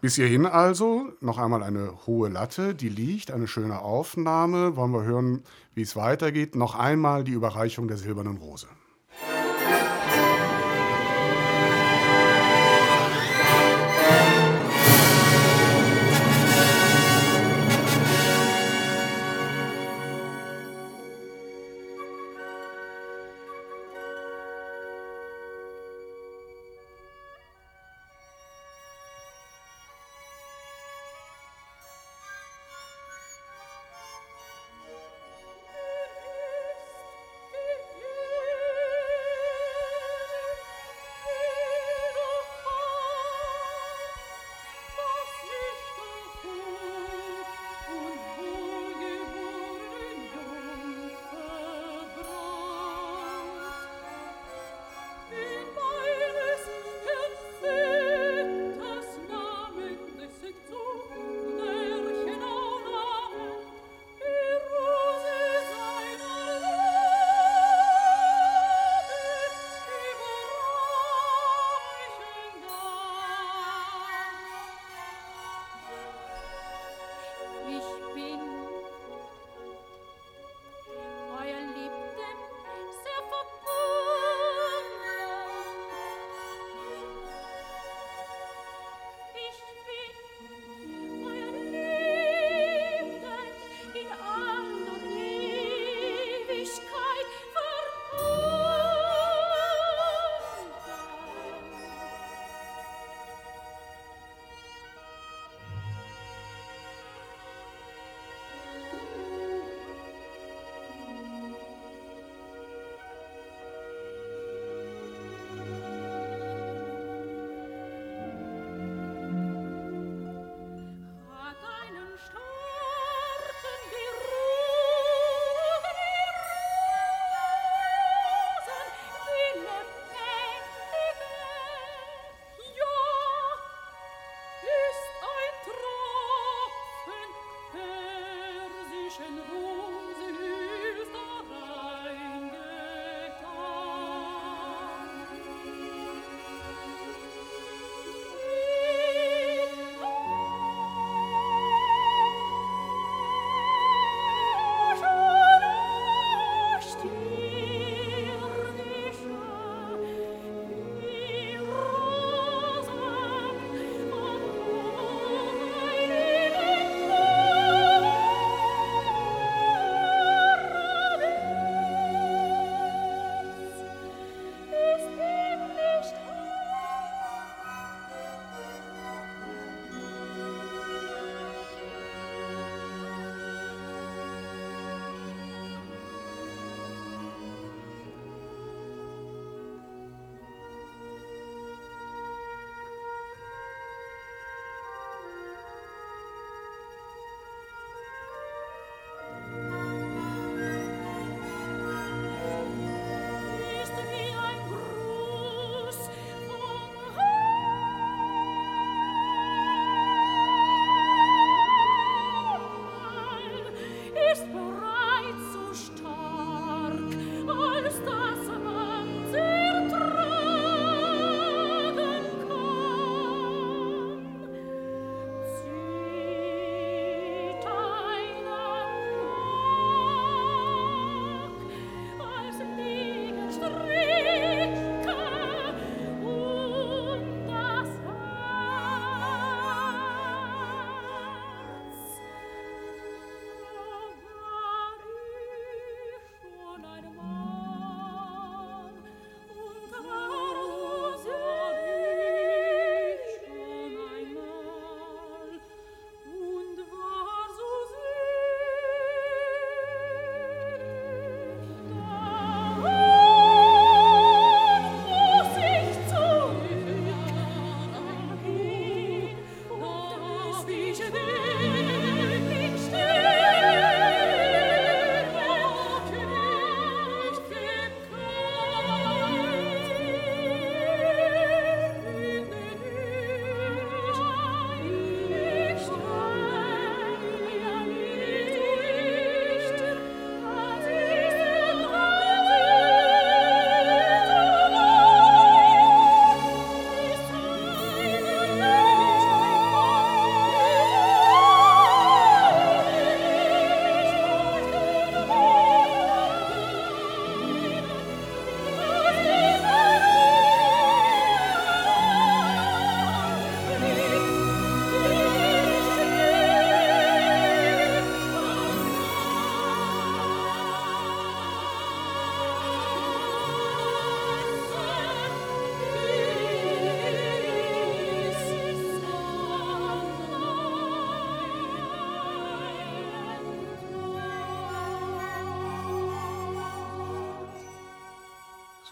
Bis 0.00 0.14
hierhin 0.14 0.46
also 0.46 1.12
noch 1.20 1.36
einmal 1.36 1.62
eine 1.62 1.92
hohe 2.06 2.30
Latte, 2.30 2.74
die 2.74 2.88
liegt, 2.88 3.30
eine 3.30 3.46
schöne 3.46 3.82
Aufnahme. 3.82 4.74
Wollen 4.74 4.92
wir 4.92 5.02
hören, 5.02 5.42
wie 5.74 5.82
es 5.82 5.96
weitergeht. 5.96 6.56
Noch 6.56 6.74
einmal 6.74 7.22
die 7.22 7.32
Überreichung 7.32 7.88
der 7.88 7.98
silbernen 7.98 8.38
Rose. 8.38 8.68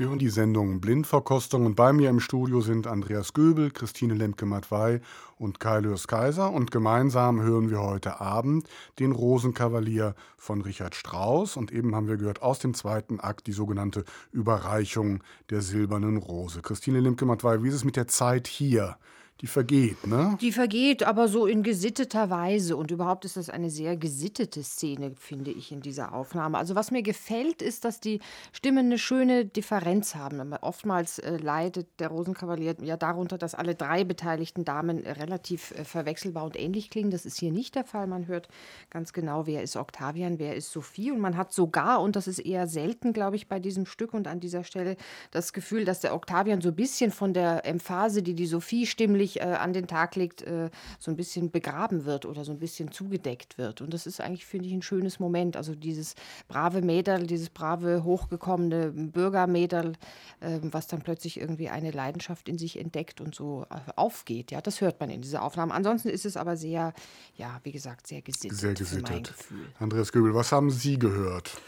Sie 0.01 0.07
hören 0.07 0.19
die 0.19 0.31
Sendung 0.31 0.81
Blindverkostung 0.81 1.67
und 1.67 1.75
bei 1.75 1.93
mir 1.93 2.09
im 2.09 2.21
Studio 2.21 2.63
sind 2.63 2.87
Andreas 2.87 3.35
Göbel, 3.35 3.71
Christine 3.71 4.15
Lemke-Matwei 4.15 5.03
und 5.37 5.61
Kai 5.61 5.81
Lörs 5.81 6.09
Kaiser 6.09 6.51
und 6.53 6.71
gemeinsam 6.71 7.43
hören 7.43 7.69
wir 7.69 7.83
heute 7.83 8.19
Abend 8.19 8.67
den 8.99 9.13
Rosenkavalier 9.13 10.15
von 10.39 10.63
Richard 10.63 10.95
Strauss 10.95 11.59
und 11.59 11.71
eben 11.71 11.95
haben 11.95 12.09
wir 12.09 12.17
gehört 12.17 12.41
aus 12.41 12.61
dem 12.61 12.73
zweiten 12.73 13.21
Akt 13.21 13.47
die 13.47 13.53
sogenannte 13.53 14.07
Überreichung 14.33 15.23
der 15.51 15.61
silbernen 15.61 16.17
Rose. 16.17 16.63
Christine 16.63 17.01
Lemke-Matwei, 17.01 17.63
wie 17.63 17.69
ist 17.69 17.75
es 17.75 17.85
mit 17.85 17.97
der 17.97 18.09
Zeit 18.09 18.47
hier? 18.47 18.97
Die 19.41 19.47
vergeht, 19.47 20.07
ne? 20.07 20.37
Die 20.41 20.53
vergeht, 20.53 21.03
aber 21.03 21.27
so 21.27 21.47
in 21.47 21.63
gesitteter 21.63 22.29
Weise. 22.29 22.77
Und 22.77 22.91
überhaupt 22.91 23.25
ist 23.25 23.39
das 23.39 23.49
eine 23.49 23.71
sehr 23.71 23.97
gesittete 23.97 24.63
Szene, 24.63 25.13
finde 25.19 25.51
ich, 25.51 25.73
in 25.73 25.81
dieser 25.81 26.15
Aufnahme. 26.15 26.59
Also 26.59 26.75
was 26.75 26.91
mir 26.91 27.03
gefällt, 27.03 27.63
ist, 27.63 27.87
dass 27.87 28.01
die 28.01 28.21
Stimmen 28.53 28.87
eine 28.87 28.99
schöne 28.99 29.47
Differenz 29.47 30.15
haben. 30.15 30.53
Oftmals 30.61 31.21
äh, 31.21 31.39
leidet 31.39 31.89
der 32.01 32.09
Rosenkavalier 32.09 32.77
ja 32.83 32.99
darunter, 32.99 33.39
dass 33.39 33.55
alle 33.55 33.75
drei 33.75 34.05
beteiligten 34.05 34.67
Damen 34.67 34.99
relativ 34.99 35.71
äh, 35.71 35.85
verwechselbar 35.85 36.45
und 36.45 36.61
ähnlich 36.61 36.91
klingen. 36.91 37.11
Das 37.11 37.25
ist 37.25 37.39
hier 37.39 37.51
nicht 37.51 37.75
der 37.77 37.85
Fall. 37.85 38.07
Man 38.07 38.27
hört 38.27 38.49
ganz 38.91 39.15
genau, 39.15 39.47
wer 39.47 39.63
ist 39.63 39.77
Octavian, 39.77 40.39
wer 40.39 40.55
ist 40.55 40.71
Sophie. 40.71 41.13
Und 41.13 41.21
man 41.21 41.39
hat 41.39 41.55
sogar, 41.55 42.03
und 42.03 42.15
das 42.15 42.29
ist 42.29 42.41
eher 42.41 42.67
selten, 42.67 43.15
glaube 43.15 43.37
ich, 43.37 43.49
bei 43.49 43.59
diesem 43.59 43.87
Stück 43.87 44.13
und 44.13 44.29
an 44.29 44.39
dieser 44.39 44.65
Stelle, 44.65 44.97
das 45.31 45.55
Gefühl, 45.55 45.87
dass 45.87 46.01
der 46.01 46.15
Octavian 46.15 46.61
so 46.61 46.69
ein 46.69 46.77
bisschen 46.77 47.11
von 47.11 47.33
der 47.33 47.65
Emphase, 47.65 48.23
die 48.23 48.35
die 48.35 48.47
Sophie 48.47 48.85
stimmlich 48.85 49.30
wirklich 49.31 49.41
äh, 49.41 49.55
an 49.55 49.73
den 49.73 49.87
Tag 49.87 50.17
legt, 50.17 50.43
äh, 50.43 50.71
so 50.99 51.11
ein 51.11 51.17
bisschen 51.17 51.51
begraben 51.51 52.05
wird 52.05 52.27
oder 52.27 52.45
so 52.45 52.53
ein 52.53 52.59
bisschen 52.59 52.93
zugedeckt 52.93 53.59
wird. 53.59 53.81
Und 53.81 53.93
das 53.95 54.07
ist 54.07 54.21
eigentlich, 54.21 54.47
finde 54.47 54.69
ich, 54.69 54.75
ein 54.75 54.83
schönes 54.83 55.21
Moment. 55.21 55.57
Also 55.57 55.75
dieses 55.75 56.15
brave 56.49 56.83
Mädel, 56.83 57.27
dieses 57.27 57.51
brave, 57.51 58.05
hochgekommene 58.05 58.91
Bürgermädel, 58.91 59.93
äh, 60.41 60.59
was 60.63 60.87
dann 60.87 61.03
plötzlich 61.03 61.41
irgendwie 61.41 61.69
eine 61.69 61.91
Leidenschaft 61.91 62.49
in 62.49 62.59
sich 62.59 62.79
entdeckt 62.79 63.21
und 63.21 63.35
so 63.35 63.67
äh, 63.71 63.93
aufgeht. 63.97 64.51
Ja, 64.51 64.61
das 64.61 64.81
hört 64.81 65.01
man 65.01 65.11
in 65.11 65.23
dieser 65.23 65.43
Aufnahme. 65.43 65.75
Ansonsten 65.75 66.09
ist 66.09 66.27
es 66.27 66.37
aber 66.37 66.57
sehr, 66.57 66.93
ja, 67.37 67.61
wie 67.63 67.73
gesagt, 67.73 68.07
sehr 68.07 68.23
gesittet. 68.23 68.59
Sehr 68.59 68.75
gesittet. 68.75 69.35
Andreas 69.79 70.13
Göbel, 70.13 70.35
was 70.35 70.53
haben 70.53 70.71
Sie 70.71 70.99
gehört? 70.99 71.61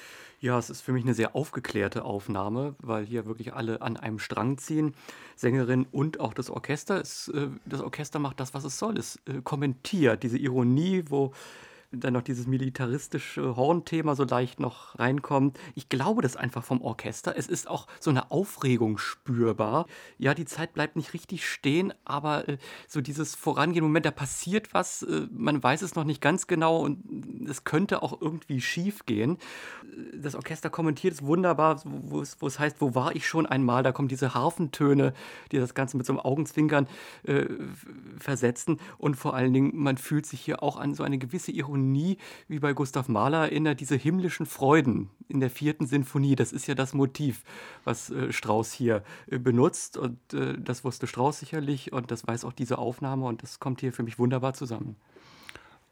Ja, 0.42 0.58
es 0.58 0.70
ist 0.70 0.80
für 0.80 0.90
mich 0.90 1.04
eine 1.04 1.14
sehr 1.14 1.36
aufgeklärte 1.36 2.04
Aufnahme, 2.04 2.74
weil 2.80 3.06
hier 3.06 3.26
wirklich 3.26 3.54
alle 3.54 3.80
an 3.80 3.96
einem 3.96 4.18
Strang 4.18 4.58
ziehen. 4.58 4.92
Sängerin 5.36 5.86
und 5.92 6.18
auch 6.18 6.34
das 6.34 6.50
Orchester. 6.50 7.00
Es, 7.00 7.28
äh, 7.28 7.46
das 7.64 7.80
Orchester 7.80 8.18
macht 8.18 8.40
das, 8.40 8.52
was 8.52 8.64
es 8.64 8.76
soll. 8.76 8.98
Es 8.98 9.20
äh, 9.26 9.40
kommentiert 9.44 10.24
diese 10.24 10.38
Ironie, 10.38 11.04
wo 11.08 11.32
dann 11.92 12.14
noch 12.14 12.22
dieses 12.22 12.46
militaristische 12.46 13.56
Hornthema 13.56 14.14
so 14.14 14.24
leicht 14.24 14.60
noch 14.60 14.98
reinkommt. 14.98 15.58
Ich 15.74 15.88
glaube 15.88 16.22
das 16.22 16.36
einfach 16.36 16.64
vom 16.64 16.80
Orchester. 16.80 17.34
Es 17.36 17.46
ist 17.46 17.68
auch 17.68 17.86
so 18.00 18.10
eine 18.10 18.30
Aufregung 18.30 18.98
spürbar. 18.98 19.86
Ja, 20.18 20.34
die 20.34 20.46
Zeit 20.46 20.72
bleibt 20.72 20.96
nicht 20.96 21.12
richtig 21.12 21.46
stehen, 21.46 21.92
aber 22.04 22.48
äh, 22.48 22.58
so 22.88 23.00
dieses 23.00 23.34
Vorangehen, 23.34 23.84
Moment, 23.84 24.06
da 24.06 24.10
passiert 24.10 24.72
was, 24.72 25.02
äh, 25.02 25.26
man 25.30 25.62
weiß 25.62 25.82
es 25.82 25.94
noch 25.94 26.04
nicht 26.04 26.20
ganz 26.20 26.46
genau 26.46 26.80
und 26.80 27.48
es 27.48 27.64
könnte 27.64 28.02
auch 28.02 28.20
irgendwie 28.20 28.60
schief 28.60 29.04
gehen. 29.04 29.38
Das 30.14 30.34
Orchester 30.34 30.70
kommentiert 30.70 31.14
es 31.14 31.22
wunderbar, 31.22 31.82
wo 31.84 32.20
es, 32.20 32.58
heißt, 32.58 32.80
wo 32.80 32.94
war 32.94 33.14
ich 33.14 33.26
schon 33.26 33.46
einmal? 33.46 33.82
Da 33.82 33.92
kommen 33.92 34.08
diese 34.08 34.34
Harfentöne, 34.34 35.12
die 35.50 35.58
das 35.58 35.74
Ganze 35.74 35.96
mit 35.96 36.06
so 36.06 36.12
einem 36.12 36.20
Augenzwinkern 36.20 36.86
äh, 37.24 37.46
versetzen 38.18 38.78
und 38.96 39.16
vor 39.16 39.34
allen 39.34 39.52
Dingen, 39.52 39.72
man 39.74 39.98
fühlt 39.98 40.24
sich 40.24 40.40
hier 40.40 40.62
auch 40.62 40.78
an 40.78 40.94
so 40.94 41.02
eine 41.02 41.18
gewisse 41.18 41.52
Ironie 41.52 41.81
nie 41.90 42.18
wie 42.48 42.58
bei 42.58 42.72
Gustav 42.72 43.08
Mahler 43.08 43.42
erinnert, 43.42 43.80
diese 43.80 43.96
himmlischen 43.96 44.46
Freuden 44.46 45.10
in 45.28 45.40
der 45.40 45.50
vierten 45.50 45.86
Sinfonie. 45.86 46.36
Das 46.36 46.52
ist 46.52 46.66
ja 46.66 46.74
das 46.74 46.94
Motiv, 46.94 47.42
was 47.84 48.10
äh, 48.10 48.32
Strauss 48.32 48.72
hier 48.72 49.02
äh, 49.26 49.38
benutzt. 49.38 49.96
Und 49.96 50.18
äh, 50.32 50.56
das 50.58 50.84
wusste 50.84 51.06
Strauss 51.06 51.40
sicherlich 51.40 51.92
und 51.92 52.10
das 52.10 52.26
weiß 52.26 52.44
auch 52.44 52.52
diese 52.52 52.78
Aufnahme 52.78 53.26
und 53.26 53.42
das 53.42 53.60
kommt 53.60 53.80
hier 53.80 53.92
für 53.92 54.02
mich 54.02 54.18
wunderbar 54.18 54.54
zusammen 54.54 54.96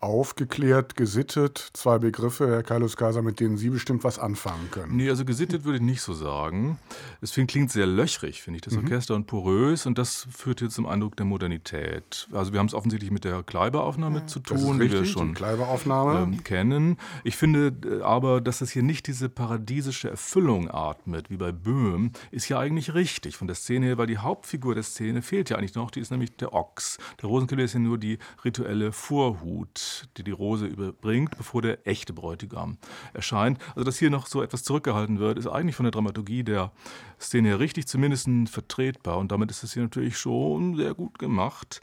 aufgeklärt, 0.01 0.97
gesittet, 0.97 1.71
zwei 1.75 1.99
Begriffe, 1.99 2.49
Herr 2.49 2.63
Carlos 2.63 2.97
Kaiser, 2.97 3.21
mit 3.21 3.39
denen 3.39 3.59
Sie 3.59 3.69
bestimmt 3.69 4.03
was 4.03 4.19
anfangen 4.19 4.71
können. 4.71 4.97
Nee, 4.97 5.11
also 5.11 5.27
gesittet 5.27 5.65
würde 5.65 5.77
ich 5.77 5.83
nicht 5.83 6.01
so 6.01 6.15
sagen. 6.15 6.79
Es 7.21 7.33
klingt 7.35 7.71
sehr 7.71 7.87
löchrig, 7.87 8.41
finde 8.41 8.57
ich, 8.57 8.63
das 8.63 8.75
mhm. 8.75 8.85
Orchester 8.85 9.15
und 9.15 9.27
porös 9.27 9.85
und 9.85 9.99
das 9.99 10.27
führt 10.31 10.61
hier 10.61 10.71
zum 10.71 10.87
Eindruck 10.87 11.17
der 11.17 11.27
Modernität. 11.27 12.29
Also 12.33 12.53
wir 12.53 12.61
haben 12.61 12.67
es 12.67 12.73
offensichtlich 12.73 13.11
mit 13.11 13.25
der 13.25 13.43
Kleiberaufnahme 13.43 14.21
mhm. 14.21 14.29
zu 14.29 14.41
tun, 14.41 14.79
richtig, 14.79 15.01
die 15.01 15.05
wir 15.05 15.05
schon 15.05 15.35
die 15.35 15.43
ähm, 15.43 16.45
kennen. 16.45 16.97
Ich 17.23 17.37
finde 17.37 17.75
äh, 17.85 18.03
aber, 18.03 18.41
dass 18.41 18.63
es 18.63 18.71
hier 18.71 18.83
nicht 18.83 19.07
diese 19.07 19.29
paradiesische 19.29 20.09
Erfüllung 20.09 20.71
atmet, 20.71 21.29
wie 21.29 21.37
bei 21.37 21.53
Böhm, 21.53 22.13
ist 22.31 22.49
ja 22.49 22.59
eigentlich 22.59 22.95
richtig 22.95 23.37
von 23.37 23.49
der 23.49 23.57
Szene 23.57 23.85
her, 23.85 23.99
weil 23.99 24.07
die 24.07 24.19
Hauptfigur 24.19 24.75
der 24.75 24.83
Szene 24.83 25.21
fehlt 25.21 25.51
ja 25.51 25.59
eigentlich 25.59 25.75
noch, 25.75 25.91
die 25.91 26.01
ist 26.01 26.11
nämlich 26.11 26.37
der 26.37 26.55
Ochs. 26.55 26.97
Der 27.21 27.29
Rosenkiller 27.29 27.65
ist 27.65 27.75
ja 27.75 27.81
nur 27.81 27.99
die 27.99 28.19
rituelle 28.45 28.93
Vorhut 28.93 29.90
die 30.17 30.25
die 30.25 30.31
Rose 30.31 30.67
überbringt, 30.67 31.37
bevor 31.37 31.63
der 31.63 31.87
echte 31.87 32.13
Bräutigam 32.13 32.79
erscheint. 33.13 33.59
Also, 33.71 33.85
dass 33.85 33.99
hier 33.99 34.11
noch 34.11 34.27
so 34.27 34.43
etwas 34.43 34.63
zurückgehalten 34.65 35.19
wird, 35.19 35.39
ist 35.39 35.47
eigentlich 35.47 35.77
von 35.77 35.85
der 35.85 35.93
Dramaturgie 35.93 36.45
der 36.45 36.73
Szene 37.21 37.49
her 37.49 37.61
richtig, 37.61 37.87
zumindest 37.87 38.29
vertretbar. 38.47 39.19
Und 39.19 39.33
damit 39.33 39.51
ist 39.51 39.63
es 39.63 39.75
hier 39.75 39.83
natürlich 39.83 40.17
schon 40.17 40.77
sehr 40.77 40.95
gut 40.95 41.19
gemacht. 41.19 41.81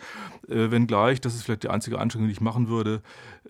Äh, 0.47 0.71
wenngleich, 0.71 1.21
das 1.21 1.35
ist 1.35 1.43
vielleicht 1.43 1.63
die 1.63 1.69
einzige 1.69 1.99
Anstrengung, 1.99 2.27
die 2.27 2.33
ich 2.33 2.41
machen 2.41 2.67
würde, 2.67 3.01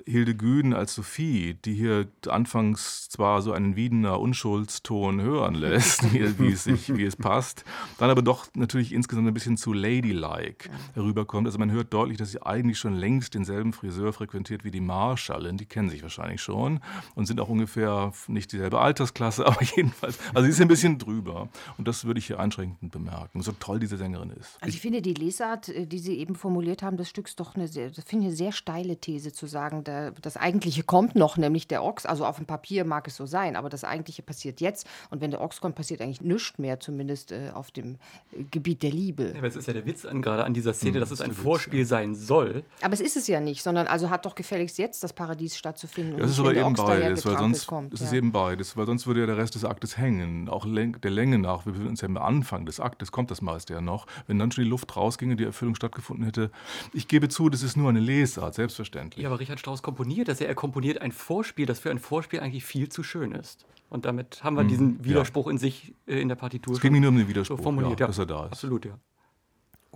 Hilde 0.06 0.36
Güden 0.36 0.74
als 0.74 0.94
Sophie, 0.94 1.56
die 1.66 1.74
hier 1.74 2.08
anfangs 2.28 3.10
zwar 3.10 3.42
so 3.42 3.52
einen 3.52 3.76
Wiedener 3.76 4.20
Unschuldston 4.20 5.22
hören 5.22 5.56
lässt, 5.56 6.04
wie, 6.14 6.40
wie, 6.40 6.52
es 6.52 6.64
sich, 6.66 6.96
wie 6.96 7.06
es 7.06 7.16
passt, 7.16 7.64
dann 7.98 8.10
aber 8.10 8.22
doch 8.22 8.48
natürlich 8.54 8.94
insgesamt 8.94 9.28
ein 9.28 9.34
bisschen 9.34 9.58
zu 9.58 9.74
ladylike 9.74 10.70
herüberkommt. 10.94 11.48
Also 11.48 11.58
man 11.60 11.72
hört 11.72 11.94
deutlich, 11.94 12.18
dass 12.18 12.32
sie 12.32 12.42
eigentlich 12.42 12.78
schon 12.78 12.94
längst 12.94 13.34
denselben 13.34 13.74
Friseur 13.74 14.14
frequentiert 14.14 14.47
wie 14.50 14.72
die 14.72 14.82
Marschallin, 14.82 15.58
die 15.58 15.66
kennen 15.66 15.90
sich 15.90 16.04
wahrscheinlich 16.04 16.42
schon 16.42 16.80
und 17.16 17.26
sind 17.26 17.40
auch 17.40 17.50
ungefähr 17.50 18.12
nicht 18.28 18.52
dieselbe 18.52 18.80
Altersklasse, 18.80 19.46
aber 19.48 19.62
jedenfalls, 19.64 20.20
also 20.34 20.44
sie 20.44 20.52
ist 20.52 20.62
ein 20.62 20.68
bisschen 20.68 20.98
drüber 20.98 21.50
und 21.78 21.88
das 21.88 22.06
würde 22.06 22.20
ich 22.20 22.28
hier 22.28 22.40
einschränkend 22.40 22.92
bemerken, 22.92 23.42
so 23.42 23.52
toll 23.52 23.80
diese 23.80 23.98
Sängerin 23.98 24.32
ist. 24.32 24.58
Also 24.62 24.76
ich 24.76 24.82
finde 24.82 25.02
die 25.02 25.14
Lesart, 25.14 25.70
äh, 25.70 25.86
die 25.86 26.00
Sie 26.00 26.18
eben 26.18 26.36
formuliert 26.36 26.84
haben, 26.84 26.98
des 26.98 27.10
Stücks 27.10 27.36
doch 27.36 27.56
eine 27.56 27.68
sehr, 27.68 27.92
finde 27.94 28.26
ich 28.26 28.30
eine 28.30 28.36
sehr 28.36 28.52
steile 28.52 28.98
These 28.98 29.34
zu 29.34 29.48
sagen, 29.48 29.84
der, 29.84 30.12
das 30.12 30.38
Eigentliche 30.38 30.84
kommt 30.84 31.16
noch, 31.16 31.38
nämlich 31.38 31.68
der 31.68 31.84
Ochs. 31.84 32.06
Also 32.06 32.26
auf 32.26 32.38
dem 32.38 32.46
Papier 32.46 32.86
mag 32.86 33.08
es 33.08 33.16
so 33.16 33.26
sein, 33.26 33.56
aber 33.56 33.70
das 33.70 33.84
Eigentliche 33.84 34.22
passiert 34.22 34.62
jetzt. 34.62 34.88
Und 35.10 35.22
wenn 35.22 35.32
der 35.32 35.42
Ochs 35.42 35.62
kommt, 35.62 35.76
passiert 35.76 36.02
eigentlich 36.02 36.22
nichts 36.22 36.58
mehr, 36.58 36.80
zumindest 36.80 37.32
äh, 37.32 37.52
auf 37.54 37.72
dem 37.72 37.96
äh, 38.32 38.44
Gebiet 38.52 38.84
der 38.84 38.92
Liebe. 38.92 39.32
Ja, 39.32 39.38
aber 39.38 39.48
es 39.48 39.56
ist 39.56 39.68
ja 39.68 39.74
der 39.74 39.86
Witz 39.86 40.06
an, 40.06 40.22
gerade 40.22 40.44
an 40.44 40.54
dieser 40.54 40.74
Szene, 40.74 40.98
mhm, 40.98 41.02
dass 41.02 41.12
es 41.12 41.22
ein 41.22 41.32
Vorspiel 41.32 41.82
Witz, 41.82 41.90
sein 41.90 42.16
soll. 42.16 42.64
Aber 42.82 42.94
es 42.94 43.02
ist 43.02 43.18
es 43.18 43.28
ja 43.28 43.40
nicht, 43.40 43.64
sondern 43.64 43.88
also 43.88 44.10
hat 44.10 44.26
doch 44.26 44.36
gefälligst 44.38 44.78
jetzt 44.78 45.04
das 45.04 45.12
Paradies 45.14 45.58
stattzufinden. 45.58 46.14
Ja, 46.14 46.22
das 46.22 46.32
ist 46.32 46.40
aber 46.40 46.56
eben 46.56 46.74
beides, 46.74 47.26
weil 47.26 47.38
sonst 47.38 47.68
kommt, 47.68 47.94
es 47.94 48.00
ja. 48.00 48.06
ist 48.06 48.14
eben 48.14 48.32
beides, 48.32 48.78
weil 48.78 48.86
sonst 48.86 49.06
würde 49.06 49.20
ja 49.22 49.26
der 49.26 49.38
Rest 49.38 49.56
des 49.56 49.66
Aktes 49.66 49.98
hängen. 49.98 50.48
Auch 50.48 50.66
der 50.66 51.12
Länge 51.12 51.40
nach, 51.40 51.66
wir 51.66 51.74
befinden 51.74 51.92
uns 51.92 52.02
ja 52.02 52.08
am 52.08 52.18
Anfang 52.18 52.66
des 52.66 52.80
Aktes, 52.80 53.12
kommt 53.12 53.32
das 53.32 53.42
meiste 53.42 53.74
ja 53.74 53.82
noch. 53.82 54.08
Wenn 54.28 54.40
dann 54.40 54.52
schon 54.52 54.64
die 54.64 54.70
Luft 54.70 54.96
rausginge, 54.96 55.36
die 55.36 55.44
Erfüllung 55.44 55.76
stattgefunden 55.76 56.26
hätte. 56.26 56.52
Ich 56.94 57.08
gebe 57.08 57.28
zu, 57.28 57.50
das 57.50 57.64
ist 57.64 57.76
nur 57.76 57.90
eine 57.90 58.00
Lesart, 58.00 58.56
selbstverständlich. 58.56 59.24
Ja, 59.24 59.30
aber 59.30 59.40
Richard 59.40 59.60
Strauss 59.60 59.84
komponiert 59.84 60.28
das? 60.30 60.40
Er 60.40 60.56
komponiert 60.56 61.02
ein 61.02 61.12
Vorspiel, 61.12 61.66
das 61.66 61.80
für 61.80 61.92
ein 61.92 62.00
Vorspiel 62.00 62.40
eigentlich 62.40 62.64
viel 62.64 62.90
zu 62.90 63.04
schön 63.04 63.34
ist. 63.34 63.66
Und 63.90 64.06
damit 64.06 64.44
haben 64.44 64.56
wir 64.56 64.64
mhm, 64.64 64.68
diesen 64.68 65.06
Widerspruch 65.06 65.48
ja. 65.48 65.52
in 65.52 65.58
sich 65.58 65.94
äh, 66.08 66.20
in 66.20 66.28
der 66.28 66.36
Partitur. 66.36 66.74
Es 66.74 66.82
ging 66.82 66.92
nicht 66.92 67.02
nur 67.02 67.10
um 67.10 67.18
den 67.18 67.28
Widerspruch, 67.28 67.58
so 67.58 67.64
formuliert, 67.64 68.00
ja, 68.00 68.08
dass 68.08 68.18
er 68.18 68.26
da 68.26 68.46
ist. 68.46 68.54
Absolut, 68.54 68.86
ja. 68.86 69.00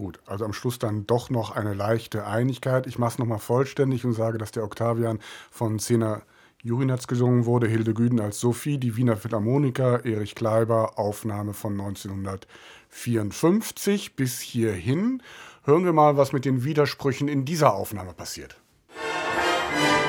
Gut, 0.02 0.20
also 0.26 0.46
am 0.46 0.54
Schluss 0.54 0.80
dann 0.80 1.06
doch 1.06 1.30
noch 1.30 1.52
eine 1.52 1.76
leichte 1.76 2.26
Einigkeit. 2.26 2.88
Ich 2.88 2.98
mache 2.98 3.12
es 3.12 3.20
nochmal 3.20 3.38
vollständig 3.38 4.04
und 4.04 4.14
sage, 4.14 4.40
dass 4.40 4.50
der 4.50 4.64
Octavian 4.64 5.20
von 5.52 5.78
Zena 5.78 6.24
Jurinatz 6.64 7.06
gesungen 7.06 7.46
wurde, 7.46 7.68
Hilde 7.68 7.94
Güden 7.94 8.20
als 8.20 8.40
Sophie, 8.40 8.80
die 8.80 8.98
Wiener 8.98 9.16
Philharmoniker, 9.16 10.04
Erich 10.04 10.34
Kleiber, 10.34 10.98
Aufnahme 10.98 11.54
von 11.54 11.80
1954 11.80 14.16
bis 14.16 14.40
hierhin. 14.40 15.22
Hören 15.66 15.86
wir 15.86 15.94
mal, 15.94 16.18
was 16.18 16.34
mit 16.34 16.46
den 16.46 16.64
Widersprüchen 16.64 17.28
in 17.28 17.46
dieser 17.46 17.76
Aufnahme 17.76 18.14
passiert. 18.14 18.60
So, 18.96 20.01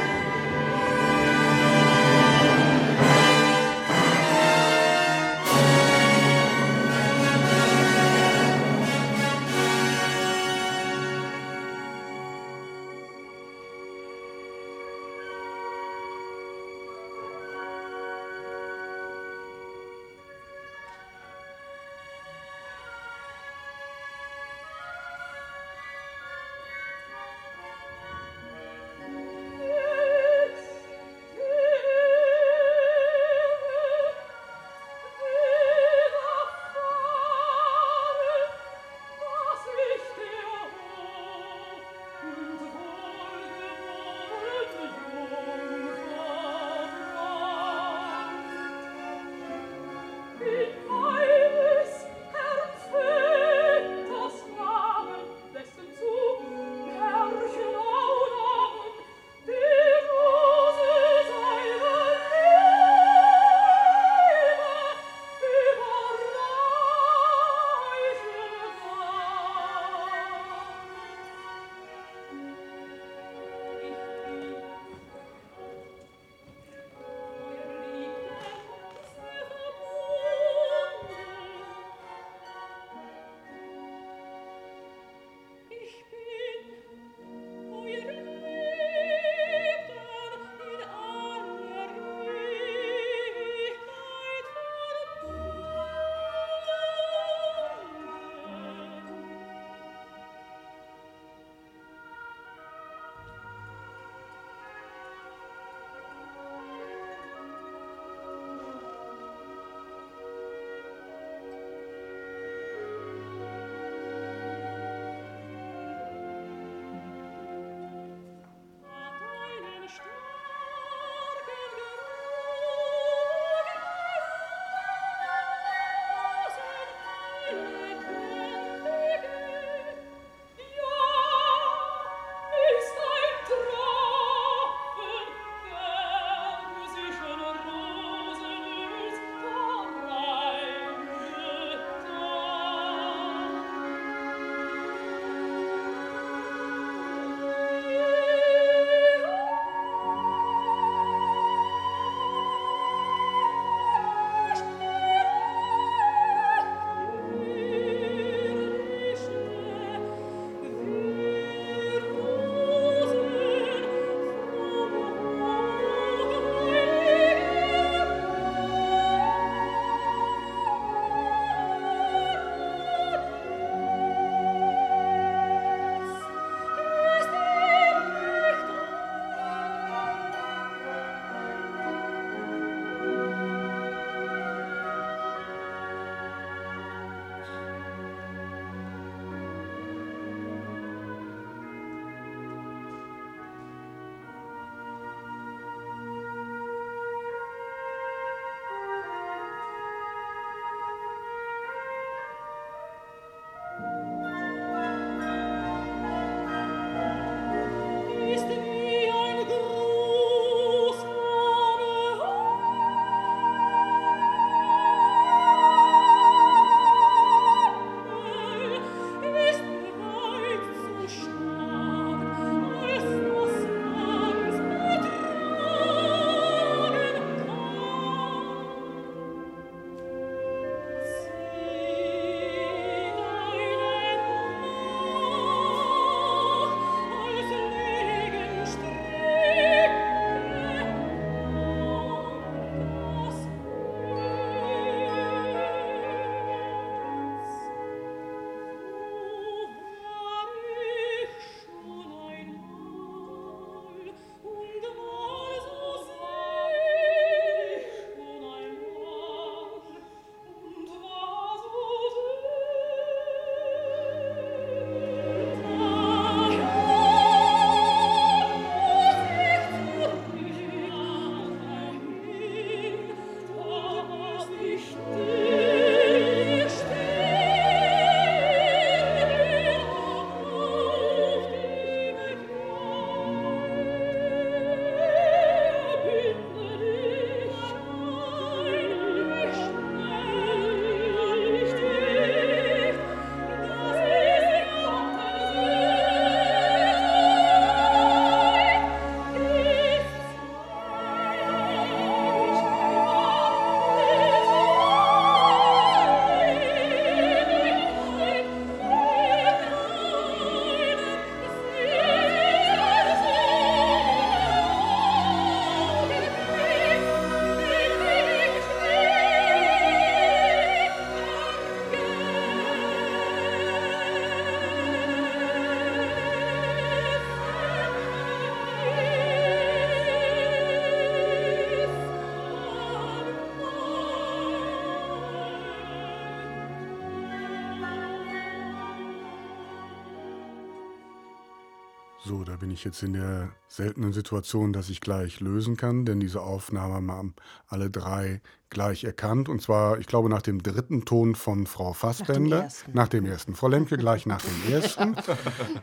da 342.52 342.58
bin 342.58 342.70
ich 342.70 342.84
jetzt 342.84 343.02
in 343.02 343.14
der 343.14 343.48
seltenen 343.66 344.12
Situation, 344.12 344.74
dass 344.74 344.90
ich 344.90 345.00
gleich 345.00 345.40
lösen 345.40 345.78
kann, 345.78 346.04
denn 346.04 346.20
diese 346.20 346.42
Aufnahme 346.42 347.10
haben 347.10 347.34
alle 347.66 347.88
drei 347.88 348.42
gleich 348.68 349.04
erkannt. 349.04 349.48
Und 349.48 349.62
zwar, 349.62 349.98
ich 349.98 350.06
glaube, 350.06 350.28
nach 350.28 350.42
dem 350.42 350.62
dritten 350.62 351.06
Ton 351.06 351.34
von 351.34 351.66
Frau 351.66 351.94
Fassbender. 351.94 352.64
ersten. 352.64 352.92
Nach 352.92 353.08
dem 353.08 353.24
ersten. 353.24 353.54
Frau 353.54 353.68
Lemke 353.68 353.96
gleich 353.96 354.26
nach 354.26 354.42
dem 354.42 354.70
ersten. 354.70 355.16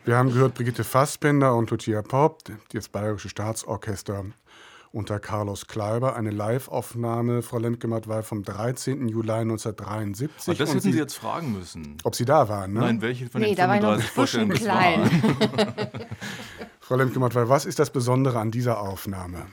Wir 0.05 0.15
haben 0.15 0.31
gehört 0.31 0.53
Brigitte 0.53 0.83
Fassbender 0.83 1.55
und 1.55 1.71
Lucia 1.71 2.03
Popp, 2.03 2.43
das 2.71 2.87
Bayerische 2.87 3.29
Staatsorchester 3.29 4.25
unter 4.91 5.19
Carlos 5.19 5.67
Kleiber. 5.67 6.15
Eine 6.15 6.31
Live-Aufnahme, 6.31 7.41
Frau 7.41 7.57
Lemke-Mattwey, 7.59 8.23
vom 8.23 8.43
13. 8.43 9.07
Juli 9.07 9.31
1973. 9.31 10.47
Aber 10.47 10.57
das 10.57 10.69
Und 10.69 10.75
hätten 10.77 10.91
Sie 10.91 10.97
jetzt 10.97 11.15
fragen 11.15 11.53
müssen. 11.53 11.97
ob 12.03 12.15
Sie 12.15 12.25
da 12.25 12.49
waren, 12.49 12.73
ne? 12.73 12.79
Nein, 12.81 13.01
welche 13.01 13.27
von 13.29 13.41
Nee, 13.41 13.49
den 13.49 13.55
da 13.57 13.67
war 13.67 13.75
ich 13.75 13.81
noch 13.81 13.99
35 13.99 14.11
frisch 14.11 14.35
und 14.35 14.47
Vorstellungen 14.57 15.11
klein. 15.11 15.67
waren. 15.67 15.89
Frau 16.79 16.95
Lemke-Mattwey, 16.95 17.49
was 17.49 17.65
ist 17.65 17.79
das 17.79 17.89
Besondere 17.91 18.39
an 18.39 18.51
dieser 18.51 18.79
Aufnahme? 18.81 19.45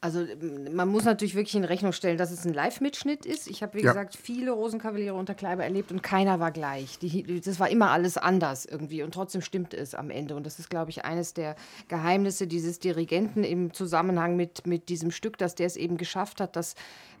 Also 0.00 0.20
m, 0.20 0.74
man 0.76 0.88
muss 0.88 1.04
natürlich 1.04 1.34
wirklich 1.34 1.56
in 1.56 1.64
Rechnung 1.64 1.92
stellen, 1.92 2.18
dass 2.18 2.30
es 2.30 2.44
ein 2.46 2.54
Live-Mitschnitt 2.54 3.26
ist. 3.26 3.48
Ich 3.48 3.62
habe, 3.62 3.74
wie 3.74 3.82
Ja. 3.82 3.90
gesagt, 3.90 4.16
viele 4.16 4.52
Rosenkavaliere 4.52 5.14
unter 5.14 5.34
Kleiber 5.34 5.64
erlebt 5.64 5.90
und 5.90 6.02
keiner 6.02 6.38
war 6.38 6.52
gleich. 6.52 6.98
Die, 7.00 7.40
das 7.40 7.58
war 7.58 7.68
immer 7.68 7.90
alles 7.90 8.16
anders 8.16 8.64
irgendwie 8.64 9.02
und 9.02 9.12
trotzdem 9.12 9.40
stimmte 9.42 9.76
es 9.76 9.94
am 9.96 10.10
Ende. 10.10 10.36
Und 10.36 10.46
das 10.46 10.58
ist, 10.60 10.70
glaube 10.70 10.90
ich, 10.90 11.04
eines 11.04 11.34
der 11.34 11.56
Geheimnisse 11.88 12.46
dieses 12.46 12.78
Dirigenten 12.78 13.42
im 13.42 13.72
Zusammenhang 13.72 14.36
mit, 14.36 14.66
mit 14.68 14.88
diesem 14.88 15.10
Stück, 15.10 15.36
dass 15.36 15.56
der 15.56 15.66
es 15.66 15.76
eben 15.76 15.96
geschafft 15.96 16.40
hat, 16.40 16.54
dass 16.54 16.76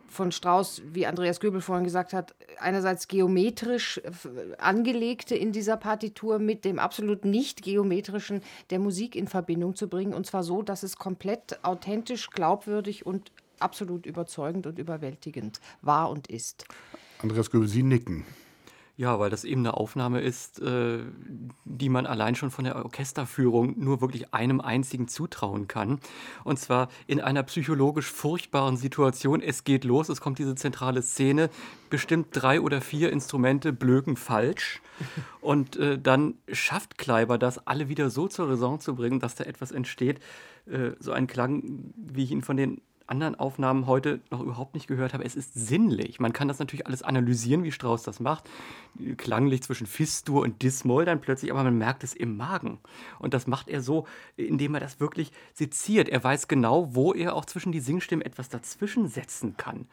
von 0.08 0.32
Strauss, 0.32 0.82
wie 0.92 1.06
Andreas 1.06 1.40
Göbel 1.40 1.60
vorhin 1.60 1.84
gesagt 1.84 2.12
hat, 2.12 2.34
einerseits 2.58 3.08
geometrisch 3.08 3.98
äh, 3.98 4.54
angelegte 4.58 5.34
in 5.36 5.52
dieser 5.52 5.76
Partitur 5.76 6.38
mit 6.38 6.64
dem 6.64 6.78
absolut 6.78 7.24
nicht 7.24 7.62
geometrischen 7.62 8.42
der 8.70 8.78
Musik 8.78 9.14
in 9.14 9.28
Verbindung 9.28 9.76
zu 9.76 9.88
bringen. 9.88 10.14
Und 10.14 10.26
zwar 10.26 10.42
so, 10.42 10.62
dass 10.62 10.82
es 10.82 10.96
komplett 10.96 11.62
authentisch, 11.62 12.30
glaubwürdig 12.30 13.06
und 13.06 13.30
absolut 13.60 14.06
überzeugend 14.06 14.66
und 14.66 14.78
überwältigend 14.78 15.60
war 15.82 16.10
und 16.10 16.28
ist. 16.28 16.64
Andreas 17.22 17.50
Göbel, 17.50 17.68
Sie 17.68 17.82
nicken. 17.82 18.24
Ja, 18.98 19.20
weil 19.20 19.30
das 19.30 19.44
eben 19.44 19.60
eine 19.60 19.74
Aufnahme 19.74 20.20
ist, 20.20 20.60
äh, 20.60 20.98
die 21.64 21.88
man 21.88 22.04
allein 22.04 22.34
schon 22.34 22.50
von 22.50 22.64
der 22.64 22.74
Orchesterführung 22.84 23.78
nur 23.78 24.00
wirklich 24.00 24.34
einem 24.34 24.60
einzigen 24.60 25.06
zutrauen 25.06 25.68
kann. 25.68 26.00
Und 26.42 26.58
zwar 26.58 26.88
in 27.06 27.20
einer 27.20 27.44
psychologisch 27.44 28.10
furchtbaren 28.10 28.76
Situation. 28.76 29.40
Es 29.40 29.62
geht 29.62 29.84
los, 29.84 30.08
es 30.08 30.20
kommt 30.20 30.40
diese 30.40 30.56
zentrale 30.56 31.02
Szene, 31.02 31.48
bestimmt 31.90 32.30
drei 32.32 32.60
oder 32.60 32.80
vier 32.80 33.12
Instrumente 33.12 33.72
blöken 33.72 34.16
falsch. 34.16 34.82
Und 35.40 35.76
äh, 35.76 35.96
dann 35.96 36.34
schafft 36.50 36.98
Kleiber 36.98 37.38
das, 37.38 37.68
alle 37.68 37.88
wieder 37.88 38.10
so 38.10 38.26
zur 38.26 38.48
Raison 38.48 38.80
zu 38.80 38.96
bringen, 38.96 39.20
dass 39.20 39.36
da 39.36 39.44
etwas 39.44 39.70
entsteht. 39.70 40.18
Äh, 40.66 40.90
so 40.98 41.12
ein 41.12 41.28
Klang, 41.28 41.94
wie 41.94 42.24
ich 42.24 42.32
ihn 42.32 42.42
von 42.42 42.56
den 42.56 42.80
anderen 43.08 43.34
Aufnahmen 43.34 43.86
heute 43.86 44.20
noch 44.30 44.40
überhaupt 44.40 44.74
nicht 44.74 44.86
gehört 44.86 45.14
habe. 45.14 45.24
Es 45.24 45.34
ist 45.34 45.54
sinnlich. 45.54 46.20
Man 46.20 46.32
kann 46.32 46.48
das 46.48 46.58
natürlich 46.58 46.86
alles 46.86 47.02
analysieren, 47.02 47.64
wie 47.64 47.72
Strauss 47.72 48.02
das 48.02 48.20
macht. 48.20 48.48
Klanglich 49.16 49.62
zwischen 49.62 49.86
Fistur 49.86 50.42
und 50.42 50.62
Dismoll 50.62 51.04
dann 51.04 51.20
plötzlich, 51.20 51.50
aber 51.50 51.64
man 51.64 51.78
merkt 51.78 52.04
es 52.04 52.14
im 52.14 52.36
Magen. 52.36 52.78
Und 53.18 53.34
das 53.34 53.46
macht 53.46 53.68
er 53.68 53.80
so, 53.80 54.06
indem 54.36 54.74
er 54.74 54.80
das 54.80 55.00
wirklich 55.00 55.32
seziert. 55.54 56.08
Er 56.08 56.22
weiß 56.22 56.48
genau, 56.48 56.94
wo 56.94 57.14
er 57.14 57.34
auch 57.34 57.44
zwischen 57.44 57.72
die 57.72 57.80
Singstimmen 57.80 58.24
etwas 58.24 58.48
dazwischen 58.48 59.08
setzen 59.08 59.56
kann. 59.56 59.86